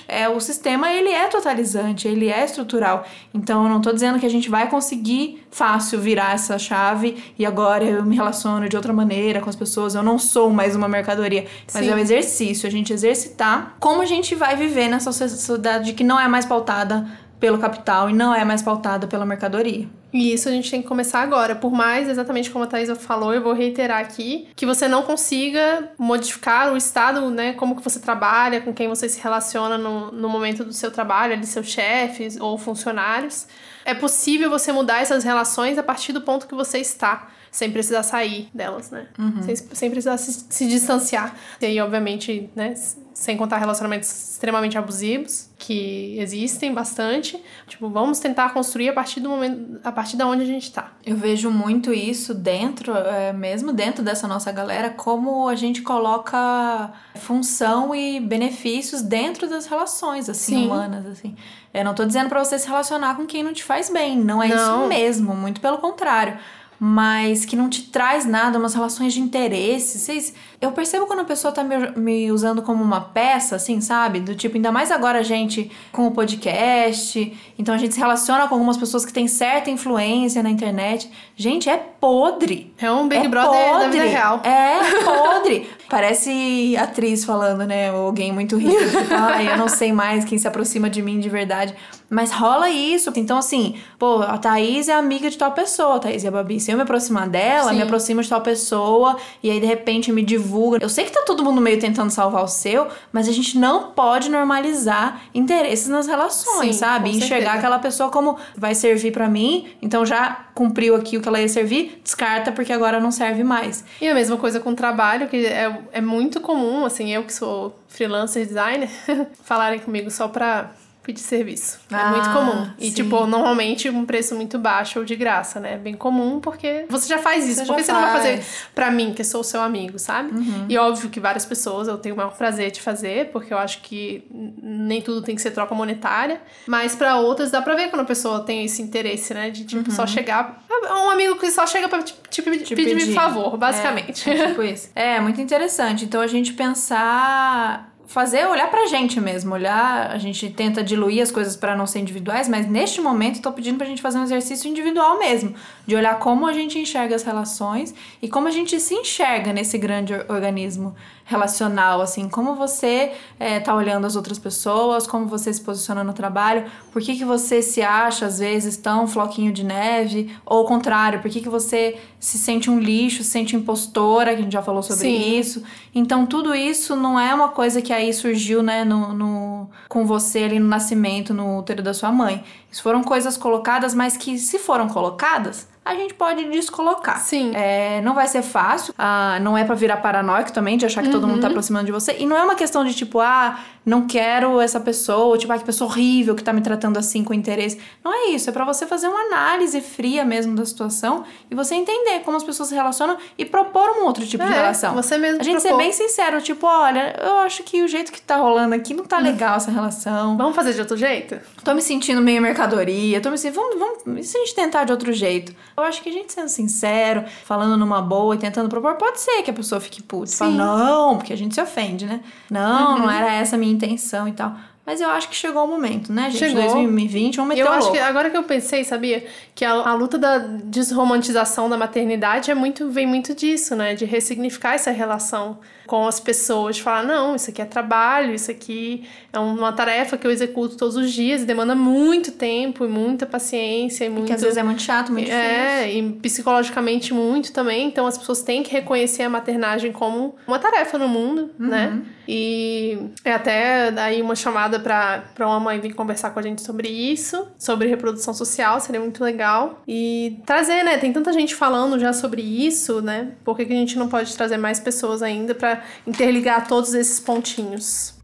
é, 0.07 0.29
o 0.29 0.39
sistema, 0.41 0.93
ele 0.93 1.11
é 1.11 1.27
totalizante, 1.27 2.07
ele 2.07 2.29
é 2.29 2.45
estrutural. 2.45 3.05
Então, 3.35 3.65
eu 3.65 3.69
não 3.69 3.81
tô 3.81 3.93
dizendo 3.93 4.21
que 4.21 4.27
a 4.27 4.31
gente 4.31 4.49
vai 4.49 4.69
conseguir 4.71 5.45
fácil 5.51 5.99
virar 5.99 6.35
essa 6.35 6.59
chave 6.59 7.17
e 7.39 7.45
agora 7.45 7.85
eu 7.85 8.05
me 8.05 8.15
relaciono 8.15 8.69
de 8.69 8.77
outra 8.77 8.93
maneira 8.93 9.41
com 9.41 9.49
as 9.49 9.57
pessoas, 9.57 9.95
eu 9.95 10.03
não 10.03 10.19
sou 10.19 10.51
mais 10.51 10.77
uma 10.77 10.87
mercadoria. 10.87 11.47
Mas 11.73 11.85
Sim. 11.85 11.91
É 11.97 11.99
um 11.99 12.03
exercício, 12.03 12.67
a 12.67 12.71
gente 12.71 12.93
exercitar 12.93 13.77
como 13.81 14.03
a 14.03 14.07
gente 14.07 14.35
vai 14.35 14.55
viver 14.57 14.89
nessa 14.89 15.11
sociedade 15.11 15.95
que 15.95 16.05
não 16.05 16.21
é 16.21 16.29
mais 16.29 16.45
pautada 16.45 17.07
pelo 17.41 17.59
capital 17.59 18.09
e 18.09 18.13
não 18.13 18.35
é 18.35 18.45
mais 18.45 18.63
pautada 18.63 19.07
pela 19.07 19.27
mercadoria. 19.27 19.89
E 20.13 20.33
isso 20.33 20.49
a 20.49 20.53
gente 20.53 20.71
tem 20.71 20.81
que 20.81 20.89
começar 20.89 21.21
agora. 21.21 21.55
Por 21.55 21.71
mais, 21.71 22.09
exatamente 22.09 22.51
como 22.51 22.65
a 22.65 22.67
Thaisa 22.67 22.95
falou, 22.95 23.35
eu 23.35 23.43
vou 23.43 23.53
reiterar 23.53 24.01
aqui, 24.01 24.49
que 24.57 24.65
você 24.65 24.89
não 24.89 25.03
consiga 25.03 25.91
modificar 25.99 26.73
o 26.73 26.77
estado, 26.77 27.29
né? 27.31 27.53
Como 27.53 27.77
que 27.77 27.83
você 27.83 28.01
trabalha, 28.01 28.63
com 28.63 28.73
quem 28.73 28.89
você 28.89 29.09
se 29.09 29.21
relaciona 29.21 29.77
no, 29.77 30.11
no 30.11 30.29
momento 30.29 30.65
do 30.65 30.73
seu 30.73 30.91
trabalho, 30.91 31.35
ali, 31.35 31.47
seus 31.47 31.67
chefes 31.67 32.39
ou 32.41 32.57
funcionários. 32.57 33.47
É 33.85 33.93
possível 33.93 34.49
você 34.49 34.73
mudar 34.73 35.03
essas 35.03 35.23
relações 35.23 35.77
a 35.77 35.83
partir 35.83 36.15
do 36.15 36.23
ponto 36.23 36.47
que 36.47 36.55
você 36.55 36.79
está 36.79 37.29
sem 37.57 37.71
precisar 37.71 38.03
sair 38.03 38.51
delas, 38.53 38.91
né? 38.91 39.07
Uhum. 39.19 39.43
Sem, 39.43 39.57
sem 39.57 39.91
precisar 39.91 40.19
se, 40.19 40.45
se 40.47 40.69
distanciar. 40.69 41.35
E 41.59 41.65
aí, 41.65 41.81
obviamente, 41.81 42.51
né? 42.55 42.75
Sem 43.15 43.35
contar 43.35 43.57
relacionamentos 43.57 44.11
extremamente 44.11 44.77
abusivos, 44.77 45.49
que 45.57 46.19
existem 46.19 46.75
bastante. 46.75 47.43
Tipo, 47.67 47.89
vamos 47.89 48.19
tentar 48.19 48.53
construir 48.53 48.91
a 48.91 48.93
partir 48.93 49.21
do 49.21 49.31
momento, 49.31 49.81
a 49.83 49.91
partir 49.91 50.19
da 50.19 50.27
onde 50.27 50.43
a 50.43 50.45
gente 50.45 50.71
tá. 50.71 50.93
Eu 51.03 51.17
vejo 51.17 51.51
muito 51.51 51.95
isso 51.95 52.35
dentro, 52.35 52.95
é, 52.95 53.33
mesmo 53.33 53.73
dentro 53.73 54.05
dessa 54.05 54.29
nossa 54.29 54.53
galera, 54.53 54.91
como 54.91 55.49
a 55.49 55.55
gente 55.55 55.81
coloca 55.81 56.93
função 57.15 57.95
e 57.95 58.21
benefícios 58.21 59.01
dentro 59.01 59.49
das 59.49 59.65
relações, 59.65 60.29
assim, 60.29 60.57
Sim. 60.57 60.67
humanas, 60.67 61.07
assim. 61.07 61.35
Eu 61.73 61.87
não 61.87 61.95
tô 61.95 62.05
dizendo 62.05 62.29
para 62.29 62.45
você 62.45 62.59
se 62.59 62.69
relacionar 62.69 63.17
com 63.17 63.25
quem 63.25 63.43
não 63.43 63.55
te 63.55 63.65
faz 63.65 63.89
bem, 63.89 64.15
não 64.19 64.43
é 64.43 64.49
não. 64.49 64.57
isso 64.57 64.89
mesmo, 64.89 65.35
muito 65.35 65.59
pelo 65.63 65.79
contrário. 65.79 66.39
Mas 66.79 67.45
que 67.45 67.57
não 67.57 67.69
te 67.69 67.83
traz 67.91 68.27
nada, 68.27 68.59
umas 68.59 68.75
relações 68.75 69.13
de 69.15 69.21
interesse. 69.21 69.99
Vocês, 69.99 70.35
eu 70.61 70.73
percebo 70.73 71.07
quando 71.07 71.21
a 71.21 71.25
pessoa 71.25 71.53
tá 71.53 71.65
me, 71.65 71.77
me 71.97 72.33
usando 72.33 72.63
como 72.63 72.83
uma 72.83 73.01
peça, 73.01 73.57
assim, 73.57 73.81
sabe? 73.81 74.21
Do 74.21 74.35
tipo, 74.35 74.57
ainda 74.57 74.71
mais 74.71 74.91
agora 74.91 75.21
a 75.21 75.23
gente 75.23 75.71
com 75.93 76.07
o 76.07 76.11
podcast, 76.11 77.33
então 77.59 77.75
a 77.75 77.79
gente 77.79 77.95
se 77.95 78.01
relaciona 78.01 78.47
com 78.47 78.55
algumas 78.55 78.77
pessoas 78.77 79.05
que 79.05 79.13
têm 79.13 79.27
certa 79.27 79.71
influência 79.71 80.43
na 80.43 80.51
internet. 80.51 81.11
Gente, 81.35 81.69
é 81.69 81.77
podre. 81.77 82.75
É 82.79 82.91
um 82.91 83.09
Big 83.09 83.27
é 83.27 83.29
Brother 83.29 83.65
podre. 83.71 83.85
da 83.85 83.89
vida 83.89 84.05
real. 84.05 84.41
É 84.45 85.03
podre. 85.03 85.71
Parece 85.89 86.77
atriz 86.79 87.25
falando, 87.25 87.65
né? 87.67 87.93
Ou 87.93 88.07
alguém 88.07 88.33
muito 88.33 88.57
rico. 88.57 88.75
Tipo, 88.75 89.15
ai, 89.15 89.53
eu 89.53 89.57
não 89.57 89.69
sei 89.69 89.93
mais 89.93 90.25
quem 90.25 90.37
se 90.37 90.47
aproxima 90.49 90.91
de 90.91 91.01
mim 91.01 91.21
de 91.21 91.29
verdade. 91.29 91.75
Mas 92.09 92.31
rola 92.31 92.71
isso. 92.71 93.13
Então, 93.17 93.39
assim, 93.39 93.77
pô, 93.99 94.23
a 94.23 94.39
Thaís 94.39 94.89
é 94.89 94.95
amiga 94.95 95.29
de 95.29 95.37
tal 95.37 95.53
pessoa, 95.53 95.97
a 95.97 95.99
Thaís 95.99 96.23
e 96.23 96.29
a 96.29 96.31
Babi. 96.31 96.61
Se 96.61 96.71
eu 96.71 96.77
me 96.77 96.83
aproximar 96.83 97.29
dela, 97.29 97.71
Sim. 97.71 97.77
me 97.77 97.83
aproximo 97.83 98.23
de 98.23 98.29
tal 98.29 98.41
pessoa, 98.41 99.17
e 99.43 99.51
aí 99.51 99.61
de 99.61 99.67
repente 99.67 100.13
me 100.13 100.23
divulga. 100.23 100.79
Eu 100.81 100.89
sei 100.89 101.05
que 101.05 101.11
tá 101.13 101.23
todo 101.27 101.43
mundo 101.43 101.61
meio 101.61 101.79
tentando 101.81 102.11
salvar 102.11 102.45
o 102.45 102.49
seu, 102.49 102.87
mas 103.13 103.29
a 103.29 103.33
gente 103.33 103.59
não 103.59 103.91
pode 103.91 104.31
normalizar 104.31 105.23
interesses 105.35 105.89
nas 105.89 106.07
relações, 106.07 106.77
Sim, 106.77 106.81
sabe? 106.81 107.11
Enxergar 107.11 107.29
certeza. 107.29 107.53
aquela 107.53 107.79
pessoa 107.79 108.11
como 108.11 108.37
vai 108.57 108.75
servir 108.75 109.13
pra 109.13 109.29
mim, 109.29 109.69
então 109.83 110.07
já 110.07 110.47
cumpriu 110.55 110.95
aqui 110.95 111.19
o 111.19 111.21
que 111.21 111.29
ela 111.29 111.41
ia 111.41 111.49
servir, 111.49 112.01
descarta 112.03 112.53
porque 112.53 112.73
agora 112.73 113.01
não 113.01 113.11
serve 113.11 113.43
mais. 113.45 113.85
E 114.01 114.09
a 114.09 114.15
mesma 114.15 114.37
coisa 114.37 114.61
com 114.61 114.71
o 114.71 114.75
trabalho, 114.75 115.29
que 115.29 115.45
é, 115.45 115.81
é 115.93 116.01
muito 116.01 116.41
comum, 116.41 116.85
assim, 116.85 117.13
eu 117.13 117.25
que 117.25 117.33
sou 117.33 117.77
freelancer 117.89 118.47
designer, 118.47 118.89
falarem 119.45 119.79
comigo 119.79 120.11
só 120.11 120.29
pra 120.29 120.71
pedir 121.07 121.21
serviço. 121.23 121.79
é 121.91 121.95
Ah, 121.95 122.11
muito 122.11 122.31
comum. 122.31 122.69
E, 122.79 122.89
sim. 122.89 122.95
tipo, 122.95 123.27
normalmente 123.27 123.89
um 123.89 124.05
preço 124.05 124.35
muito 124.35 124.59
baixo 124.59 124.99
ou 124.99 125.05
de 125.05 125.15
graça, 125.17 125.61
né? 125.61 125.75
É 125.75 125.79
bem 125.79 125.95
comum 125.95 126.41
porque 126.41 126.85
você 126.89 127.09
já 127.09 127.19
faz 127.19 127.47
isso. 127.49 127.61
Você 127.61 127.67
Por 127.67 127.77
que 127.77 127.83
já 127.83 127.87
você 127.87 127.93
não 127.93 128.01
vai 128.01 128.13
fazer 128.13 128.35
faz. 128.37 128.47
Uhum. 128.47 128.69
pra 128.75 128.91
mim, 128.91 129.15
que 129.15 129.23
sou 129.25 129.45
seu 129.45 129.61
amigo, 129.63 129.99
sabe? 129.99 130.31
E 130.69 130.77
óbvio 130.77 131.09
que 131.09 131.21
várias 131.21 131.47
pessoas 131.47 131.89
eu 131.89 131.97
tenho 131.97 132.15
o 132.15 132.19
maior 132.19 132.37
prazer 132.37 132.71
de 132.71 132.81
fazer, 132.83 133.31
porque 133.31 133.55
eu 133.55 133.59
acho 133.59 133.81
que 133.83 134.25
nem 134.63 135.01
tudo 135.01 135.23
tem 135.23 135.35
que 135.35 135.41
ser 135.43 135.53
troca 135.53 135.75
monetária. 135.75 136.41
Mas 136.67 136.95
pra 136.97 137.17
outras 137.17 137.51
dá 137.51 137.63
pra 137.63 137.75
ver 137.75 137.89
quando 137.89 138.03
a 138.03 138.07
pessoa 138.07 138.41
tem 138.41 138.65
esse 138.65 138.83
interesse, 138.83 139.33
né? 139.33 139.51
De, 139.51 139.65
tipo, 139.65 139.91
só 139.93 140.07
chegar... 140.07 140.63
Um 141.07 141.11
amigo 141.11 141.37
que 141.37 141.51
só 141.51 141.67
chega 141.67 141.89
pra 141.89 142.03
te, 142.03 142.15
te 142.29 142.43
pedir, 142.43 142.57
Uhum. 142.59 142.65
Te 142.65 142.75
pedir 142.77 142.95
pedir. 142.97 143.15
favor, 143.15 143.57
basicamente. 143.57 144.29
É, 144.29 144.33
é 144.35 144.47
tipo 144.49 144.63
isso. 144.63 144.91
É, 144.95 145.21
muito 145.21 145.41
interessante. 145.41 146.05
Então 146.05 146.21
a 146.21 146.27
gente 146.27 146.53
pensar. 146.53 147.93
Fazer, 148.07 148.47
olhar 148.47 148.71
pra 148.71 148.87
gente 148.87 149.21
mesmo, 149.21 149.53
olhar, 149.53 150.13
a 150.13 150.17
gente 150.19 150.49
tenta 150.49 150.83
diluir 150.83 151.21
as 151.21 151.31
coisas 151.33 151.57
para 151.57 151.75
não 151.77 151.87
ser 151.89 151.99
individuais, 151.99 152.49
mas 152.49 152.65
neste 152.67 153.01
momento 153.01 153.43
tô 153.43 153.51
pedindo 153.51 153.79
pra 153.79 153.87
gente 153.87 154.01
fazer 154.01 154.19
um 154.19 154.23
exercício 154.23 154.71
individual 154.71 155.19
mesmo, 155.19 155.55
de 155.85 155.97
olhar 155.97 156.17
como 156.21 156.47
a 156.47 156.53
gente 156.53 156.79
enxerga 156.79 157.17
as 157.17 157.25
relações 157.25 157.93
e 158.23 158.29
como 158.29 158.47
a 158.47 158.51
gente 158.53 158.79
se 158.79 158.95
enxerga 158.95 159.53
nesse 159.53 159.77
grande 159.77 160.15
or- 160.15 160.25
organismo 160.29 160.95
relacional, 161.29 162.01
assim, 162.01 162.29
como 162.29 162.55
você 162.55 163.11
é, 163.39 163.59
tá 163.59 163.75
olhando 163.75 164.07
as 164.07 164.15
outras 164.15 164.39
pessoas, 164.39 165.09
como 165.09 165.27
você 165.27 165.53
se 165.53 165.61
posiciona 165.61 166.05
no 166.05 166.13
trabalho, 166.13 166.71
por 166.93 167.03
que, 167.03 167.17
que 167.17 167.25
você 167.25 167.61
se 167.61 167.83
acha, 167.83 168.27
às 168.27 168.39
vezes, 168.39 168.77
tão 168.77 169.09
floquinho 169.09 169.53
de 169.53 169.65
neve, 169.65 170.33
ou 170.47 170.59
ao 170.59 170.65
contrário, 170.65 171.21
por 171.21 171.29
que, 171.29 171.41
que 171.41 171.49
você 171.49 171.99
se 172.21 172.39
sente 172.39 172.71
um 172.71 172.79
lixo, 172.79 173.25
se 173.25 173.31
sente 173.31 173.57
impostora, 173.57 174.35
que 174.35 174.41
a 174.41 174.43
gente 174.45 174.53
já 174.53 174.63
falou 174.63 174.85
sobre 174.85 175.09
Sim. 175.09 175.37
isso. 175.37 175.65
Então, 175.93 176.27
tudo 176.27 176.55
isso 176.55 176.95
não 176.95 177.19
é 177.19 177.35
uma 177.35 177.49
coisa 177.49 177.83
que 177.83 177.93
aí 177.93 178.15
surgiu, 178.15 178.63
né, 178.63 178.85
no, 178.85 179.13
no, 179.13 179.71
com 179.89 180.07
você 180.07 180.45
ali 180.45 180.61
no 180.61 180.69
nascimento, 180.69 181.35
no 181.35 181.59
útero 181.59 181.83
da 181.83 181.93
sua 181.93 182.13
mãe. 182.13 182.45
Isso 182.71 182.85
foram 182.85 183.03
coisas 183.03 183.37
colocadas, 183.37 183.95
mas 183.95 184.17
que, 184.17 184.39
se 184.39 184.61
foram 184.61 184.87
colocadas, 184.87 185.67
a 185.87 185.95
gente 185.95 186.15
pode 186.15 186.45
descolocar. 186.51 187.21
Sim. 187.21 187.53
É, 187.55 188.01
não 188.03 188.15
vai 188.15 188.27
ser 188.27 188.43
fácil, 188.43 188.93
ah, 188.99 189.39
não 189.41 189.57
é 189.57 189.65
pra 189.65 189.75
virar 189.75 189.99
paranoico 189.99 190.53
também, 190.53 190.77
de 190.77 190.85
achar 190.85 191.03
que 191.03 191.11
todo 191.11 191.23
Uhum. 191.25 191.31
mundo 191.31 191.41
tá 191.41 191.47
aproximando 191.49 191.87
de 191.87 191.93
você. 191.93 192.17
E 192.19 192.27
não 192.27 192.37
é 192.37 192.43
uma 192.43 192.55
questão 192.57 192.85
de 192.85 192.93
tipo, 192.93 193.21
ah, 193.21 193.59
não 193.87 194.07
quero 194.09 194.61
essa 194.61 194.81
pessoa, 194.81 195.39
tipo, 195.39 195.53
ah, 195.53 195.59
que 195.59 195.65
pessoa 195.65 195.89
horrível 195.89 196.35
que 196.35 196.43
tá 196.43 196.53
me 196.53 196.61
tratando 196.61 196.99
assim 196.99 197.23
com 197.23 197.33
interesse. 197.33 197.79
Não 198.05 198.13
é 198.13 198.31
isso, 198.33 198.51
é 198.51 198.53
pra 198.53 198.65
você 198.65 198.85
fazer 198.85 199.07
uma 199.07 199.21
análise 199.29 199.81
fria 199.81 200.25
mesmo 200.25 200.57
da 200.57 200.67
situação 200.67 201.23
e 201.49 201.55
você 201.55 201.77
entender 201.77 202.21
como 202.25 202.37
as 202.37 202.43
pessoas 202.43 202.69
se 202.69 202.75
relacionam 202.75 203.17
e 203.39 203.45
propor 203.45 203.89
um 203.99 204.05
outro 204.05 204.27
tipo 204.27 204.45
de 204.45 204.51
É, 204.53 204.57
relação. 204.57 204.93
você 204.93 205.17
mesmo 205.17 205.41
A 205.41 205.45
gente 205.45 205.63
ser 205.63 205.69
propor. 205.69 205.85
bem 205.85 205.93
sincero, 205.93 206.43
tipo, 206.43 206.67
olha, 206.67 207.15
eu 207.25 207.37
acho 207.39 207.63
que 207.63 207.81
o 207.83 207.87
jeito 207.87 208.11
que 208.11 208.21
tá 208.21 208.37
rolando 208.39 208.75
aqui 208.75 208.93
não 208.93 209.05
tá 209.05 209.19
legal 209.21 209.57
essa 209.57 209.71
relação. 209.71 210.37
Vamos 210.37 210.57
fazer 210.57 210.73
de 210.75 210.81
outro 210.81 210.97
jeito? 210.97 211.39
Tô 211.63 211.73
me 211.73 211.81
sentindo 211.81 212.21
meio 212.21 212.43
mercadoria, 212.43 213.21
tô 213.21 213.31
me 213.31 213.39
sentindo. 213.39 213.61
Vamos, 213.61 213.79
vamos, 214.05 214.19
e 214.19 214.25
se 214.25 214.37
a 214.37 214.41
gente 214.41 214.55
tentar 214.57 214.83
de 214.83 214.91
outro 214.91 215.13
jeito? 215.13 215.55
Eu 215.77 215.85
acho 215.85 216.03
que 216.03 216.09
a 216.09 216.13
gente 216.13 216.33
sendo 216.33 216.49
sincero, 216.49 217.25
falando 217.45 217.77
numa 217.77 218.03
boa 218.03 218.35
e 218.35 218.39
tentando 218.39 218.69
propor, 218.69 218.97
pode 218.97 219.21
ser 219.21 219.43
que 219.45 219.51
a 219.51 219.55
pessoa 219.55 219.81
fique 219.81 220.03
puta. 220.03 220.33
Fala, 220.33 220.51
não, 220.51 221.17
porque 221.19 221.33
a 221.33 221.37
gente 221.37 221.55
se 221.55 221.61
ofende, 221.61 222.05
né? 222.05 222.21
Não, 222.51 222.99
não 222.99 223.11
era 223.11 223.33
essa 223.33 223.55
a 223.55 223.59
minha 223.59 223.76
intenção 223.77 224.27
e 224.27 224.33
tal. 224.33 224.57
Mas 224.87 225.01
eu 225.01 225.11
acho 225.11 225.29
que 225.29 225.35
chegou 225.35 225.65
o 225.65 225.67
momento, 225.67 226.13
né, 226.13 226.31
gente? 226.31 226.39
Chegou. 226.39 226.63
2020, 226.63 227.37
vamos 227.39 227.55
E 227.55 227.59
meter 227.59 227.69
eu 227.69 227.73
acho 227.75 227.91
que 227.91 227.99
agora 227.99 228.31
que 228.31 228.37
eu 228.37 228.45
pensei, 228.45 228.85
sabia? 228.85 229.27
Que 229.53 229.65
a, 229.65 229.73
a 229.73 229.95
luta 229.95 230.17
da 230.17 230.39
desromantização 230.39 231.69
da 231.69 231.77
maternidade 231.77 232.51
é 232.51 232.55
muito, 232.55 232.89
vem 232.89 233.07
muito 233.07 233.35
disso, 233.35 233.75
né? 233.75 233.95
De 233.95 234.05
ressignificar 234.05 234.75
essa 234.75 234.91
relação 234.91 235.59
com 235.87 236.07
as 236.07 236.19
pessoas, 236.19 236.77
de 236.77 236.83
falar, 236.83 237.05
não, 237.05 237.37
isso 237.37 237.49
aqui 237.51 237.63
é 237.63 237.65
trabalho, 237.65 238.35
isso 238.35 238.51
aqui 238.51 239.07
é 239.33 239.39
uma 239.39 239.73
tarefa 239.73 240.17
que 240.17 240.27
eu 240.27 240.33
executo 240.33 240.77
todos 240.77 240.97
os 240.97 241.13
dias 241.13 241.43
e 241.43 241.45
demanda 241.45 241.77
muito 241.77 242.33
tempo 242.33 242.85
e 242.85 242.89
muita 242.89 243.25
paciência 243.25 244.05
e 244.05 244.09
muito. 244.09 244.27
Que 244.27 244.33
às 244.33 244.41
vezes 244.43 244.57
é 244.57 244.65
muito 244.65 244.83
chato, 244.83 245.13
muito 245.13 245.27
difícil. 245.27 245.45
É, 245.45 245.93
e 245.93 246.13
psicologicamente 246.15 247.15
muito 247.15 247.53
também. 247.53 247.87
Então 247.87 248.05
as 248.07 248.19
pessoas 248.19 248.43
têm 248.43 248.63
que 248.65 248.73
reconhecer 248.73 249.23
a 249.23 249.31
maternagem 249.31 249.93
como 249.93 250.35
uma 250.47 250.59
tarefa 250.59 250.99
no 250.99 251.09
mundo, 251.09 251.51
Uhum. 251.59 251.67
né? 251.69 252.03
E 252.29 252.99
é 253.25 253.33
até 253.35 253.89
aí 254.01 254.21
uma 254.21 254.35
chamada 254.35 254.76
pra 254.81 255.25
pra 255.35 255.47
uma 255.47 255.61
mãe 255.61 255.81
vir 255.81 255.95
conversar 255.95 256.31
com 256.31 256.39
a 256.39 256.43
gente 256.43 256.63
sobre 256.63 256.89
isso, 256.89 257.49
sobre 257.59 257.89
reprodução 257.89 258.33
social, 258.33 258.81
seria 258.81 259.01
muito 259.01 259.23
legal. 259.23 259.83
E 259.87 260.39
trazer, 260.47 260.83
né? 260.83 260.99
Tem 260.99 261.13
tanta 261.13 261.33
gente 261.33 261.55
falando 261.55 261.99
já 261.99 262.13
sobre 262.13 262.43
isso, 262.43 263.01
né? 263.01 263.33
Por 263.45 263.57
que, 263.57 263.65
que 263.65 263.73
a 263.73 263.77
gente 263.77 263.99
não 263.99 264.09
pode 264.09 264.35
trazer 264.37 264.57
mais 264.57 264.81
pessoas 264.81 265.23
ainda 265.23 265.55
pra 265.55 265.83
interligar 266.07 266.67
todos 266.67 266.95
esses 266.95 267.21
pontinhos? 267.21 268.15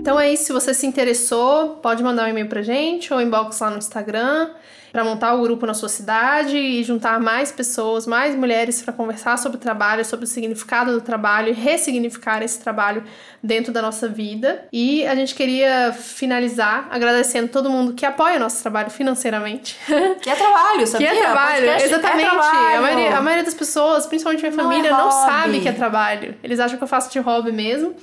Então 0.00 0.18
é 0.18 0.32
isso, 0.32 0.44
se 0.44 0.52
você 0.52 0.72
se 0.72 0.86
interessou, 0.86 1.76
pode 1.82 2.02
mandar 2.02 2.24
um 2.24 2.28
e-mail 2.28 2.48
pra 2.48 2.62
gente 2.62 3.12
ou 3.12 3.20
inbox 3.20 3.60
lá 3.60 3.70
no 3.70 3.76
Instagram 3.76 4.50
para 4.92 5.04
montar 5.04 5.34
o 5.34 5.42
grupo 5.42 5.66
na 5.66 5.74
sua 5.74 5.88
cidade 5.88 6.56
e 6.56 6.82
juntar 6.82 7.20
mais 7.20 7.52
pessoas, 7.52 8.06
mais 8.06 8.34
mulheres 8.34 8.80
para 8.82 8.92
conversar 8.92 9.36
sobre 9.38 9.56
o 9.58 9.60
trabalho, 9.60 10.04
sobre 10.04 10.24
o 10.24 10.28
significado 10.28 10.92
do 10.92 11.00
trabalho 11.00 11.50
e 11.50 11.52
ressignificar 11.52 12.42
esse 12.42 12.60
trabalho 12.60 13.04
dentro 13.42 13.72
da 13.72 13.82
nossa 13.82 14.08
vida. 14.08 14.64
E 14.72 15.06
a 15.06 15.14
gente 15.14 15.34
queria 15.34 15.92
finalizar 15.92 16.88
agradecendo 16.90 17.48
todo 17.48 17.70
mundo 17.70 17.92
que 17.92 18.04
apoia 18.06 18.36
o 18.36 18.40
nosso 18.40 18.60
trabalho 18.62 18.90
financeiramente. 18.90 19.76
Que 20.20 20.30
é 20.30 20.34
trabalho, 20.34 20.78
Que 20.80 20.86
sabia? 20.86 21.08
é 21.12 21.20
trabalho, 21.20 21.64
Podcast 21.66 21.88
exatamente. 21.88 22.26
É 22.26 22.30
trabalho. 22.30 22.78
A, 22.78 22.80
maioria, 22.80 23.16
a 23.16 23.20
maioria 23.20 23.44
das 23.44 23.54
pessoas, 23.54 24.06
principalmente 24.06 24.40
minha 24.42 24.54
Não 24.54 24.64
família, 24.64 24.88
é 24.88 24.92
não 24.92 25.10
sabe 25.10 25.60
que 25.60 25.68
é 25.68 25.72
trabalho. 25.72 26.34
Eles 26.42 26.58
acham 26.58 26.76
que 26.76 26.82
eu 26.82 26.88
faço 26.88 27.10
de 27.12 27.18
hobby 27.18 27.52
mesmo. 27.52 27.94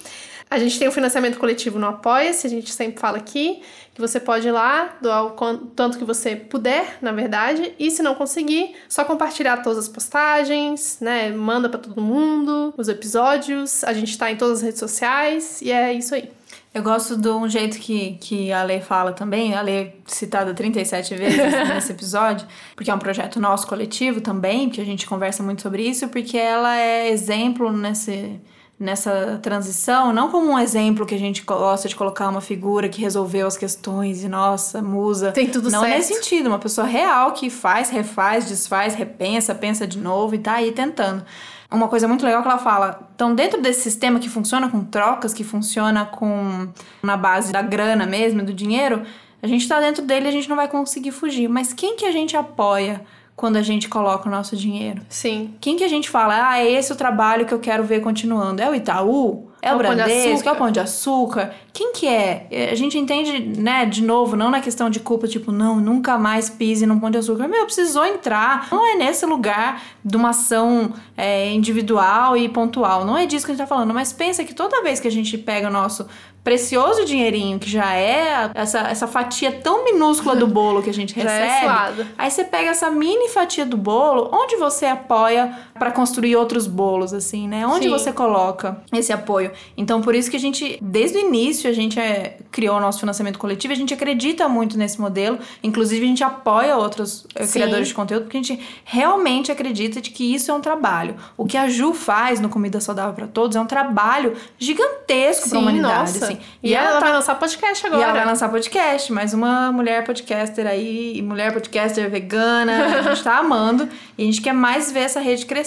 A 0.49 0.59
gente 0.59 0.77
tem 0.77 0.87
o 0.87 0.91
financiamento 0.91 1.39
coletivo 1.39 1.79
no 1.79 1.87
Apoia-se, 1.87 2.45
a 2.45 2.49
gente 2.49 2.71
sempre 2.71 2.99
fala 2.99 3.17
aqui 3.17 3.61
que 3.93 4.01
você 4.01 4.19
pode 4.19 4.47
ir 4.47 4.51
lá, 4.51 4.95
doar 5.01 5.25
o 5.25 5.57
tanto 5.75 5.97
que 5.97 6.03
você 6.03 6.35
puder, 6.35 6.97
na 7.01 7.11
verdade, 7.11 7.73
e 7.79 7.89
se 7.89 8.03
não 8.03 8.13
conseguir, 8.13 8.75
só 8.89 9.05
compartilhar 9.05 9.57
todas 9.57 9.79
as 9.79 9.87
postagens, 9.87 10.97
né? 10.99 11.31
Manda 11.31 11.69
pra 11.69 11.79
todo 11.79 11.99
mundo 12.01 12.73
os 12.77 12.89
episódios. 12.89 13.83
A 13.85 13.93
gente 13.93 14.17
tá 14.17 14.29
em 14.29 14.35
todas 14.35 14.57
as 14.57 14.63
redes 14.63 14.79
sociais 14.79 15.61
e 15.61 15.71
é 15.71 15.93
isso 15.93 16.13
aí. 16.13 16.29
Eu 16.73 16.83
gosto 16.83 17.15
de 17.15 17.29
um 17.29 17.47
jeito 17.47 17.79
que, 17.79 18.17
que 18.19 18.51
a 18.51 18.61
Lê 18.61 18.81
fala 18.81 19.13
também, 19.13 19.55
a 19.55 19.61
Lê 19.61 19.93
citada 20.05 20.53
37 20.53 21.15
vezes 21.15 21.37
nesse 21.73 21.93
episódio, 21.93 22.45
porque 22.75 22.91
é 22.91 22.93
um 22.93 22.99
projeto 22.99 23.39
nosso 23.39 23.65
coletivo 23.65 24.19
também, 24.19 24.69
que 24.69 24.81
a 24.81 24.85
gente 24.85 25.07
conversa 25.07 25.41
muito 25.41 25.61
sobre 25.61 25.83
isso, 25.83 26.09
porque 26.09 26.37
ela 26.37 26.77
é 26.77 27.09
exemplo 27.09 27.71
nesse, 27.71 28.41
nessa 28.77 29.39
transição, 29.41 30.11
não 30.11 30.29
como 30.29 30.51
um 30.51 30.59
exemplo 30.59 31.05
que 31.05 31.15
a 31.15 31.17
gente 31.17 31.43
gosta 31.43 31.87
de 31.87 31.95
colocar 31.95 32.27
uma 32.27 32.41
figura 32.41 32.89
que 32.89 33.01
resolveu 33.01 33.47
as 33.47 33.55
questões 33.55 34.23
e, 34.23 34.27
nossa, 34.27 34.81
musa. 34.81 35.31
Tem 35.31 35.49
tudo 35.49 35.69
não 35.69 35.81
certo. 35.81 35.95
nesse 35.95 36.13
sentido, 36.13 36.47
uma 36.47 36.59
pessoa 36.59 36.85
real 36.85 37.31
que 37.31 37.49
faz, 37.49 37.89
refaz, 37.89 38.47
desfaz, 38.47 38.93
repensa, 38.93 39.55
pensa 39.55 39.87
de 39.87 39.97
novo 39.97 40.35
e 40.35 40.39
tá 40.39 40.55
aí 40.55 40.73
tentando. 40.73 41.25
Uma 41.71 41.87
coisa 41.87 42.07
muito 42.07 42.23
legal 42.25 42.41
que 42.41 42.47
ela 42.47 42.57
fala, 42.57 43.09
então 43.15 43.33
dentro 43.33 43.61
desse 43.61 43.81
sistema 43.81 44.19
que 44.19 44.29
funciona 44.29 44.69
com 44.69 44.83
trocas, 44.83 45.33
que 45.33 45.43
funciona 45.43 46.05
com 46.05 46.67
na 47.01 47.17
base 47.17 47.51
da 47.51 47.61
grana 47.61 48.05
mesmo, 48.05 48.43
do 48.43 48.53
dinheiro, 48.53 49.03
a 49.41 49.47
gente 49.47 49.67
tá 49.67 49.79
dentro 49.79 50.05
dele 50.05 50.25
e 50.25 50.29
a 50.29 50.31
gente 50.31 50.49
não 50.49 50.55
vai 50.55 50.67
conseguir 50.67 51.11
fugir. 51.11 51.47
Mas 51.47 51.73
quem 51.73 51.95
que 51.95 52.05
a 52.05 52.11
gente 52.11 52.35
apoia 52.35 53.01
quando 53.35 53.57
a 53.57 53.61
gente 53.61 53.89
coloca 53.89 54.27
o 54.27 54.31
nosso 54.31 54.55
dinheiro? 54.55 55.01
Sim. 55.09 55.53
Quem 55.59 55.75
que 55.75 55.83
a 55.83 55.87
gente 55.87 56.09
fala, 56.09 56.51
ah, 56.51 56.59
é 56.59 56.71
esse 56.71 56.91
o 56.91 56.95
trabalho 56.95 57.45
que 57.45 57.53
eu 57.53 57.59
quero 57.59 57.83
ver 57.83 57.99
continuando? 57.99 58.61
É 58.61 58.69
o 58.69 58.73
Itaú? 58.73 59.49
É 59.61 59.71
o 59.71 59.75
o 59.75 59.77
de 59.77 59.83
Bradesco? 59.83 60.47
É 60.47 60.51
o? 60.51 60.55
Pão 60.55 60.71
de 60.71 60.79
Açúcar? 60.79 61.53
Quem 61.73 61.91
que 61.91 62.07
é? 62.07 62.47
É, 62.49 62.69
A 62.69 62.75
gente 62.75 62.97
entende, 62.97 63.39
né, 63.59 63.85
de 63.85 64.03
novo, 64.03 64.35
não 64.35 64.51
na 64.51 64.61
questão 64.61 64.89
de 64.89 64.99
culpa, 64.99 65.27
tipo, 65.27 65.51
não, 65.51 65.81
nunca 65.81 66.17
mais 66.17 66.49
pise 66.49 66.85
num 66.85 66.99
Pão 66.99 67.11
de 67.11 67.17
Açúcar. 67.17 67.47
Meu, 67.47 67.65
precisou 67.65 68.05
entrar. 68.05 68.67
Não 68.71 68.87
é 68.87 68.95
nesse 68.95 69.25
lugar 69.25 69.81
de 70.03 70.15
uma 70.15 70.29
ação 70.29 70.93
é, 71.17 71.51
individual 71.51 72.37
e 72.37 72.47
pontual. 72.47 73.03
Não 73.05 73.17
é 73.17 73.25
disso 73.25 73.45
que 73.45 73.51
a 73.51 73.55
gente 73.55 73.63
tá 73.63 73.67
falando. 73.67 73.93
Mas 73.93 74.13
pensa 74.13 74.43
que 74.45 74.53
toda 74.53 74.83
vez 74.83 74.99
que 74.99 75.07
a 75.07 75.11
gente 75.11 75.37
pega 75.37 75.67
o 75.67 75.71
nosso 75.71 76.07
precioso 76.45 77.03
dinheirinho, 77.03 77.57
que 77.57 77.67
já 77.67 77.95
é 77.95 78.51
essa, 78.53 78.81
essa 78.81 79.07
fatia 79.07 79.51
tão 79.51 79.83
minúscula 79.83 80.35
do 80.35 80.45
bolo 80.45 80.83
que 80.83 80.91
a 80.91 80.93
gente 80.93 81.17
é 81.19 81.23
recebe, 81.23 81.65
suado. 81.65 82.07
Aí 82.15 82.29
você 82.29 82.43
pega 82.43 82.69
essa 82.69 82.91
mini 82.91 83.29
fatia 83.29 83.65
do 83.65 83.75
bolo, 83.75 84.29
onde 84.31 84.55
você 84.55 84.85
apoia 84.85 85.57
pra 85.77 85.91
construir 85.91 86.37
outros 86.37 86.67
bolos, 86.67 87.13
assim, 87.13 87.49
né? 87.49 87.67
Onde 87.67 87.85
Sim. 87.85 87.89
você 87.89 88.13
coloca 88.13 88.77
esse 88.93 89.11
apoio? 89.11 89.51
Então, 89.75 90.01
por 90.01 90.15
isso 90.15 90.31
que 90.31 90.37
a 90.37 90.39
gente, 90.39 90.79
desde 90.81 91.17
o 91.17 91.21
início, 91.21 91.69
a 91.69 91.73
gente 91.73 91.99
é, 91.99 92.37
criou 92.49 92.77
o 92.77 92.79
nosso 92.79 93.01
financiamento 93.01 93.37
coletivo, 93.37 93.73
a 93.73 93.75
gente 93.75 93.93
acredita 93.93 94.47
muito 94.47 94.77
nesse 94.77 95.01
modelo. 95.01 95.37
Inclusive, 95.61 96.05
a 96.05 96.07
gente 96.07 96.23
apoia 96.23 96.77
outros 96.77 97.27
eh, 97.35 97.45
Sim. 97.45 97.53
criadores 97.59 97.89
de 97.89 97.93
conteúdo, 97.93 98.23
porque 98.23 98.37
a 98.37 98.41
gente 98.41 98.65
realmente 98.85 99.51
acredita 99.51 99.99
de 99.99 100.11
que 100.11 100.33
isso 100.33 100.49
é 100.49 100.53
um 100.53 100.61
trabalho. 100.61 101.15
O 101.35 101.45
que 101.45 101.57
a 101.57 101.67
Ju 101.67 101.93
faz 101.93 102.39
no 102.39 102.47
Comida 102.47 102.79
Saudável 102.79 103.13
pra 103.13 103.27
Todos 103.27 103.57
é 103.57 103.59
um 103.59 103.65
trabalho 103.65 104.33
gigantesco 104.57 105.49
pra 105.49 105.57
Sim, 105.59 105.63
humanidade, 105.63 106.13
nossa. 106.13 106.25
assim. 106.25 106.37
E, 106.63 106.73
ela, 106.73 106.93
tá 106.93 106.99
vai 107.01 107.11
lançar 107.11 107.35
podcast 107.37 107.85
agora. 107.85 108.01
e 108.01 108.03
ela 108.03 108.13
vai 108.13 108.25
lançar 108.25 108.47
podcast, 108.49 109.11
mais 109.11 109.33
uma 109.33 109.73
mulher 109.73 110.05
podcaster 110.05 110.65
aí, 110.65 111.17
e 111.17 111.21
mulher 111.21 111.51
podcaster 111.51 112.09
vegana. 112.09 112.85
A 112.99 113.13
gente 113.13 113.23
tá 113.23 113.39
amando 113.39 113.89
e 114.17 114.23
a 114.23 114.25
gente 114.25 114.41
quer 114.41 114.53
mais 114.53 114.89
ver 114.89 115.01
essa 115.01 115.19
rede 115.19 115.45
crescer. 115.45 115.64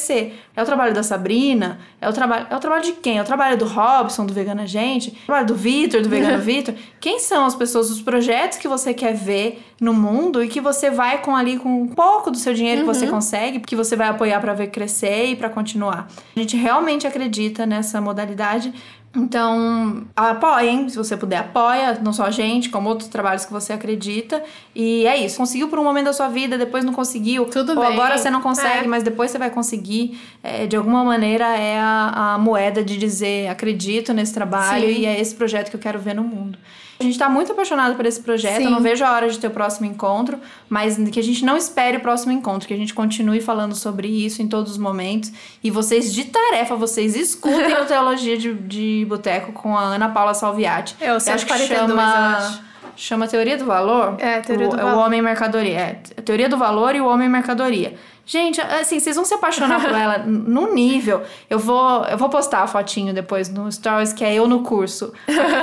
É 0.56 0.62
o 0.62 0.66
trabalho 0.66 0.94
da 0.94 1.02
Sabrina, 1.02 1.78
é 2.00 2.08
o 2.08 2.12
trabalho. 2.12 2.46
É 2.50 2.56
o 2.56 2.60
trabalho 2.60 2.82
de 2.82 2.92
quem? 2.92 3.18
É 3.18 3.22
o 3.22 3.24
trabalho 3.24 3.56
do 3.56 3.64
Robson, 3.64 4.24
do 4.24 4.32
Vegana 4.32 4.66
Gente, 4.66 5.10
é 5.10 5.12
o 5.12 5.26
trabalho 5.26 5.46
do 5.46 5.54
Vitor, 5.54 6.00
do 6.02 6.08
Vegano 6.08 6.38
Vitor. 6.42 6.74
Quem 7.00 7.18
são 7.18 7.44
as 7.44 7.54
pessoas, 7.54 7.90
os 7.90 8.00
projetos 8.00 8.58
que 8.58 8.68
você 8.68 8.94
quer 8.94 9.14
ver 9.14 9.62
no 9.80 9.94
mundo 9.94 10.42
e 10.42 10.48
que 10.48 10.60
você 10.60 10.90
vai 10.90 11.22
com 11.22 11.36
ali 11.36 11.58
com 11.58 11.82
um 11.82 11.88
pouco 11.88 12.30
do 12.30 12.36
seu 12.36 12.52
dinheiro 12.52 12.80
que 12.80 12.86
você 12.86 13.06
consegue, 13.06 13.60
que 13.60 13.76
você 13.76 13.94
vai 13.94 14.08
apoiar 14.08 14.40
pra 14.40 14.52
ver 14.52 14.68
crescer 14.68 15.26
e 15.26 15.36
pra 15.36 15.48
continuar. 15.48 16.08
A 16.36 16.40
gente 16.40 16.56
realmente 16.56 17.06
acredita 17.06 17.64
nessa 17.64 18.00
modalidade. 18.00 18.72
Então, 19.18 20.04
apoiem, 20.16 20.88
se 20.88 20.96
você 20.96 21.16
puder, 21.16 21.38
apoia, 21.38 21.98
não 22.02 22.12
só 22.12 22.24
a 22.24 22.30
gente, 22.30 22.68
como 22.70 22.88
outros 22.88 23.08
trabalhos 23.08 23.44
que 23.44 23.52
você 23.52 23.72
acredita. 23.72 24.42
E 24.74 25.06
é 25.06 25.16
isso. 25.16 25.36
Conseguiu 25.36 25.68
por 25.68 25.78
um 25.78 25.84
momento 25.84 26.06
da 26.06 26.12
sua 26.12 26.28
vida, 26.28 26.56
depois 26.56 26.84
não 26.84 26.92
conseguiu. 26.92 27.44
Tudo 27.46 27.72
ou 27.72 27.80
bem. 27.84 27.92
agora 27.92 28.16
você 28.16 28.30
não 28.30 28.40
consegue, 28.40 28.84
É. 28.84 28.88
mas 28.88 29.02
depois 29.02 29.30
você 29.30 29.38
vai 29.38 29.50
conseguir. 29.50 30.18
É, 30.42 30.66
de 30.66 30.76
alguma 30.76 31.04
maneira 31.04 31.46
é 31.56 31.78
a, 31.78 32.34
a 32.34 32.38
moeda 32.38 32.82
de 32.82 32.96
dizer 32.96 33.48
acredito 33.48 34.12
nesse 34.12 34.32
trabalho 34.32 34.86
Sim. 34.88 35.00
e 35.00 35.06
é 35.06 35.20
esse 35.20 35.34
projeto 35.34 35.70
que 35.70 35.76
eu 35.76 35.80
quero 35.80 35.98
ver 35.98 36.14
no 36.14 36.22
mundo. 36.22 36.58
A 37.00 37.04
gente 37.04 37.16
tá 37.16 37.28
muito 37.28 37.52
apaixonado 37.52 37.94
por 37.94 38.04
esse 38.04 38.20
projeto, 38.20 38.56
Sim. 38.56 38.64
eu 38.64 38.70
não 38.70 38.80
vejo 38.80 39.04
a 39.04 39.12
hora 39.12 39.28
de 39.28 39.38
ter 39.38 39.46
o 39.46 39.50
próximo 39.50 39.86
encontro, 39.86 40.38
mas 40.68 40.96
que 41.10 41.20
a 41.20 41.22
gente 41.22 41.44
não 41.44 41.56
espere 41.56 41.98
o 41.98 42.00
próximo 42.00 42.32
encontro, 42.32 42.66
que 42.66 42.74
a 42.74 42.76
gente 42.76 42.92
continue 42.92 43.40
falando 43.40 43.74
sobre 43.74 44.08
isso 44.08 44.42
em 44.42 44.48
todos 44.48 44.72
os 44.72 44.78
momentos. 44.78 45.30
E 45.62 45.70
vocês, 45.70 46.12
de 46.12 46.24
tarefa, 46.24 46.74
vocês 46.74 47.14
escutem 47.14 47.72
o 47.80 47.86
Teologia 47.86 48.36
de, 48.36 48.52
de 48.52 49.06
Boteco 49.08 49.52
com 49.52 49.76
a 49.76 49.82
Ana 49.82 50.08
Paula 50.08 50.34
Salviati. 50.34 50.96
É, 51.00 51.06
o 51.06 51.10
Eu 51.10 51.16
acho 51.16 51.24
que 51.24 51.52
142, 51.52 51.80
eu 51.80 51.88
chama, 51.88 52.36
acho. 52.36 52.62
chama 52.96 53.28
Teoria 53.28 53.56
do 53.56 53.64
Valor? 53.64 54.16
É, 54.18 54.40
Teoria 54.40 54.66
o, 54.66 54.70
do 54.70 54.76
é 54.76 54.82
Valor. 54.82 54.98
O 54.98 55.06
Homem 55.06 55.22
Mercadoria. 55.22 55.78
É, 55.78 55.92
Teoria 56.22 56.48
do 56.48 56.56
Valor 56.56 56.96
e 56.96 57.00
o 57.00 57.06
Homem 57.06 57.28
Mercadoria. 57.28 57.94
Gente, 58.28 58.60
assim, 58.60 59.00
vocês 59.00 59.16
vão 59.16 59.24
se 59.24 59.32
apaixonar 59.32 59.80
por 59.80 59.90
ela 59.90 60.18
num 60.28 60.74
nível. 60.74 61.22
Eu 61.48 61.58
vou, 61.58 62.04
eu 62.04 62.18
vou 62.18 62.28
postar 62.28 62.62
a 62.62 62.66
fotinho 62.66 63.14
depois 63.14 63.48
no 63.48 63.72
Stories, 63.72 64.12
que 64.12 64.22
é 64.22 64.34
eu 64.34 64.46
no 64.46 64.60
curso. 64.62 65.14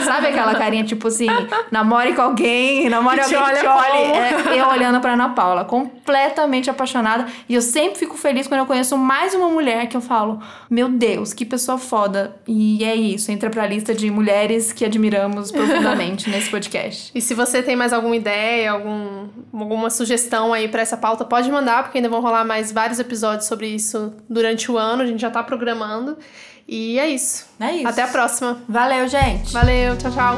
Sabe 0.04 0.28
aquela 0.28 0.56
carinha, 0.56 0.84
tipo 0.84 1.08
assim, 1.08 1.28
namore 1.70 2.16
com 2.16 2.24
alguém, 2.24 2.90
namore 2.90 3.22
Que 3.22 3.36
alguém 3.36 3.62
te 3.62 3.68
olha? 3.68 3.98
É, 4.16 4.60
eu 4.60 4.68
olhando 4.68 5.00
pra 5.00 5.14
Ana 5.14 5.30
Paula, 5.30 5.64
completamente 5.64 6.68
apaixonada. 6.68 7.28
E 7.48 7.54
eu 7.54 7.62
sempre 7.62 8.00
fico 8.00 8.18
feliz 8.18 8.48
quando 8.48 8.62
eu 8.62 8.66
conheço 8.66 8.98
mais 8.98 9.36
uma 9.36 9.48
mulher 9.48 9.88
que 9.88 9.96
eu 9.96 10.02
falo, 10.02 10.40
meu 10.68 10.90
Deus, 10.90 11.34
que 11.34 11.46
pessoa 11.46 11.78
foda. 11.78 12.36
E 12.48 12.84
é 12.84 12.96
isso, 12.96 13.32
entra 13.32 13.52
pra 13.52 13.68
lista 13.68 13.94
de 13.94 14.10
mulheres 14.10 14.74
que 14.74 14.84
admiramos 14.84 15.52
profundamente 15.52 16.28
nesse 16.32 16.50
podcast. 16.50 17.12
E 17.14 17.22
se 17.22 17.36
você 17.36 17.62
tem 17.62 17.76
mais 17.76 17.94
alguma 17.94 18.16
ideia, 18.16 18.72
algum, 18.72 19.28
alguma 19.54 19.92
sugestão 19.92 20.52
aí 20.52 20.68
pra 20.68 20.82
essa 20.82 20.98
pauta, 20.98 21.24
pode 21.24 21.52
mandar, 21.52 21.84
porque 21.84 22.00
ainda 22.00 22.10
vão 22.10 22.22
rolar 22.22 22.44
mais 22.56 22.72
vários 22.72 23.00
episódios 23.00 23.48
sobre 23.48 23.68
isso 23.68 24.14
durante 24.30 24.72
o 24.72 24.78
ano. 24.78 25.02
A 25.04 25.06
gente 25.06 25.20
já 25.20 25.30
tá 25.30 25.44
programando. 25.44 26.18
E 26.66 26.98
é 26.98 27.10
isso. 27.10 27.46
É 27.60 27.76
isso. 27.76 27.88
Até 27.88 28.04
a 28.04 28.08
próxima. 28.08 28.64
Valeu, 28.68 29.08
gente! 29.10 29.52
Valeu, 29.52 29.98
tchau, 29.98 30.12
tchau. 30.12 30.36